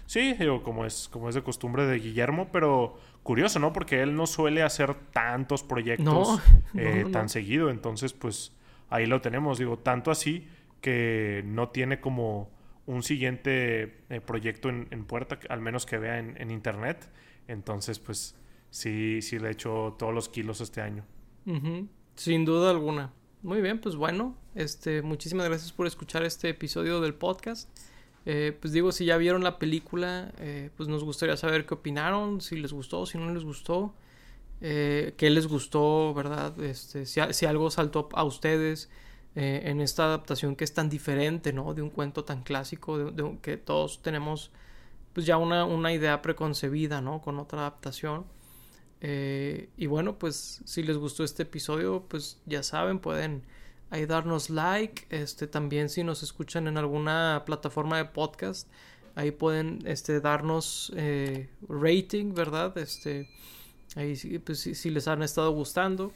Sí, 0.07 0.35
digo, 0.35 0.63
como 0.63 0.85
es, 0.85 1.09
como 1.09 1.29
es 1.29 1.35
de 1.35 1.43
costumbre 1.43 1.87
de 1.87 1.99
Guillermo, 1.99 2.49
pero 2.53 2.97
curioso, 3.23 3.59
¿no? 3.59 3.73
Porque 3.73 4.03
él 4.03 4.15
no 4.15 4.27
suele 4.27 4.63
hacer 4.63 4.95
tantos 5.13 5.63
proyectos 5.63 6.41
eh, 6.75 7.07
tan 7.13 7.29
seguido. 7.29 7.71
Entonces, 7.71 8.13
pues 8.13 8.53
ahí 8.91 9.07
lo 9.07 9.21
tenemos. 9.21 9.59
Digo, 9.59 9.79
tanto 9.79 10.11
así 10.11 10.49
que 10.81 11.43
no 11.47 11.69
tiene 11.69 12.01
como 12.01 12.51
un 12.87 13.03
siguiente 13.03 14.03
eh, 14.11 14.21
proyecto 14.21 14.69
en, 14.69 15.05
puerta, 15.05 15.39
al 15.49 15.61
menos 15.61 15.87
que 15.87 15.99
vea 15.99 16.19
en, 16.19 16.51
internet. 16.51 17.11
Entonces, 17.49 17.99
pues 17.99 18.37
sí, 18.71 19.23
sí 19.23 19.39
le 19.39 19.49
he 19.49 19.53
hecho 19.53 19.95
todos 19.99 20.13
los 20.13 20.29
kilos 20.29 20.61
este 20.61 20.81
año. 20.81 21.05
Sin 22.17 22.45
duda 22.45 22.71
alguna. 22.71 23.13
Muy 23.43 23.61
bien, 23.61 23.81
pues 23.81 23.97
bueno, 23.97 24.37
este, 24.55 25.03
muchísimas 25.03 25.49
gracias 25.49 25.73
por 25.73 25.87
escuchar 25.87 26.23
este 26.23 26.49
episodio 26.51 27.01
del 27.01 27.15
podcast. 27.15 27.69
Eh, 28.25 28.57
pues 28.61 28.73
digo, 28.73 28.93
si 28.93 29.05
ya 29.05 29.17
vieron 29.17 29.43
la 29.43 29.59
película, 29.59 30.33
eh, 30.39 30.71
pues 30.77 30.89
nos 30.89 31.03
gustaría 31.05 31.37
saber 31.37 31.67
qué 31.67 31.75
opinaron, 31.75 32.41
si 32.41 32.57
les 32.57 32.73
gustó, 32.73 33.05
si 33.07 33.19
no 33.19 33.33
les 33.33 33.45
gustó, 33.45 33.95
eh, 34.61 35.15
qué 35.17 35.31
les 35.31 35.49
gustó, 35.49 36.15
¿verdad? 36.15 36.59
Este, 36.63 37.07
si, 37.07 37.47
algo 37.47 37.71
saltó 37.71 38.09
a 38.13 38.25
ustedes 38.25 38.91
en 39.35 39.81
esta 39.81 40.05
adaptación 40.05 40.57
que 40.57 40.65
es 40.65 40.75
tan 40.75 40.91
diferente, 40.91 41.55
¿no? 41.55 41.73
De 41.73 41.81
un 41.81 41.89
cuento 41.91 42.25
tan 42.25 42.43
clásico, 42.43 42.99
de, 42.99 43.39
que 43.41 43.57
todos 43.57 44.03
tenemos 44.03 44.51
pues 45.15 45.27
ya 45.27 45.39
una, 45.39 45.65
una, 45.65 45.93
idea 45.93 46.21
preconcebida, 46.23 47.01
¿no? 47.01 47.23
Con 47.23 47.39
otra 47.39 47.61
adaptación. 47.61 48.27
y 49.01 49.87
bueno, 49.87 50.19
pues 50.19 50.63
si 50.65 50.83
les 50.83 50.99
gustó 50.99 51.25
este 51.25 51.45
episodio, 51.45 52.05
pues 52.09 52.41
ya 52.47 52.63
saben, 52.63 52.99
pueden 52.99 53.43
ahí 53.93 54.07
darnos 54.07 54.49
like, 54.49 55.05
este 55.11 55.47
también 55.47 55.91
si 55.91 56.03
nos 56.03 56.23
escuchan 56.23 56.67
en 56.67 56.79
alguna 56.79 57.43
plataforma 57.45 57.99
de 57.99 58.07
podcast, 58.07 58.67
ahí 59.15 59.31
pueden 59.33 59.81
este 59.87 60.19
darnos 60.21 60.91
eh, 60.97 61.51
rating, 61.69 62.33
¿verdad? 62.33 62.77
Este 62.79 63.29
ahí 63.95 64.17
pues 64.39 64.61
si, 64.61 64.91
les 64.91 65.07
han 65.09 65.23
estado 65.23 65.53
gustando 65.53 66.11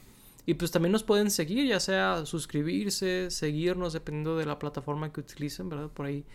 y 0.47 0.55
pues 0.55 0.71
también 0.71 0.91
nos 0.91 1.03
pueden 1.03 1.29
seguir, 1.29 1.67
ya 1.67 1.79
sea 1.79 2.25
suscribirse, 2.25 3.29
seguirnos 3.29 3.93
dependiendo 3.93 4.37
de 4.37 4.47
la 4.47 4.57
plataforma 4.57 5.13
que 5.13 5.19
utilicen, 5.19 5.69
¿verdad? 5.69 5.89
Por 5.89 6.07
ahí 6.07 6.25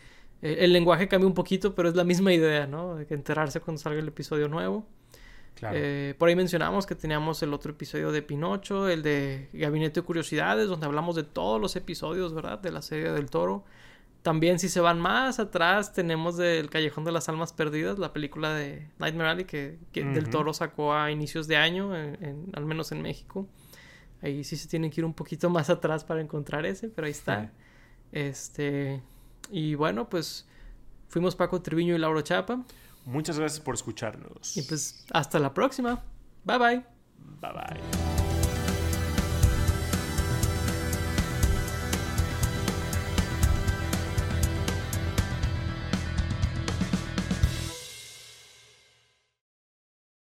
eh, 0.43 0.59
el 0.61 0.73
lenguaje 0.73 1.09
cambia 1.09 1.27
un 1.27 1.35
poquito, 1.35 1.75
pero 1.75 1.89
es 1.89 1.97
la 1.97 2.05
misma 2.05 2.33
idea, 2.33 2.69
¿no? 2.69 2.95
De 2.95 3.07
enterarse 3.11 3.59
cuando 3.59 3.83
salga 3.83 3.99
el 3.99 4.07
episodio 4.07 4.47
nuevo. 4.47 4.87
Eh, 5.73 6.15
por 6.19 6.29
ahí 6.29 6.35
mencionamos 6.35 6.87
que 6.87 6.95
teníamos 6.95 7.43
el 7.43 7.55
otro 7.55 7.73
episodio 7.73 8.11
de 8.11 8.23
Pinocho, 8.23 8.89
el 8.89 9.03
de 9.03 9.49
Gabinete 9.53 10.01
de 10.01 10.07
Curiosidades, 10.07 10.69
donde 10.69 10.87
hablamos 10.87 11.15
de 11.15 11.23
todos 11.23 11.61
los 11.61 11.77
episodios, 11.77 12.35
¿verdad? 12.35 12.59
De 12.59 12.73
la 12.73 12.83
serie 12.83 13.13
del 13.13 13.31
toro. 13.31 13.65
También 14.23 14.59
si 14.59 14.69
se 14.69 14.81
van 14.81 15.01
más 15.01 15.41
atrás 15.41 15.93
tenemos 15.93 16.37
del 16.37 16.71
Callejón 16.71 17.05
de 17.05 17.13
las 17.13 17.29
Almas 17.29 17.53
Perdidas, 17.53 17.99
la 17.99 18.13
película 18.13 18.55
de 18.55 18.89
Nightmare 18.99 19.31
Alley 19.31 19.45
que, 19.45 19.79
del 19.93 20.31
Toro 20.31 20.55
sacó 20.55 20.95
a 20.95 21.11
inicios 21.11 21.49
de 21.49 21.57
año, 21.57 21.93
al 21.93 22.65
menos 22.65 22.93
en 22.93 23.03
México. 23.03 23.49
Ahí 24.21 24.45
sí 24.45 24.57
se 24.57 24.69
tienen 24.69 24.93
que 24.93 25.01
ir 25.01 25.05
un 25.05 25.15
poquito 25.15 25.51
más 25.51 25.71
atrás 25.71 26.05
para 26.05 26.21
encontrar 26.21 26.67
ese, 26.67 26.89
pero 26.89 27.07
ahí 27.07 27.11
está. 27.11 27.51
Este 28.13 29.03
y 29.51 29.75
bueno, 29.75 30.09
pues 30.09 30.47
fuimos 31.09 31.35
Paco 31.35 31.61
Triviño 31.61 31.95
y 31.95 31.99
Lauro 31.99 32.23
Chapa. 32.23 32.65
Muchas 33.05 33.39
gracias 33.39 33.61
por 33.61 33.75
escucharnos. 33.75 34.57
Y 34.57 34.63
pues 34.63 35.05
hasta 35.13 35.39
la 35.39 35.53
próxima. 35.53 36.03
Bye 36.45 36.59
bye. 36.59 36.85
Bye 37.41 37.53
bye. 37.53 38.22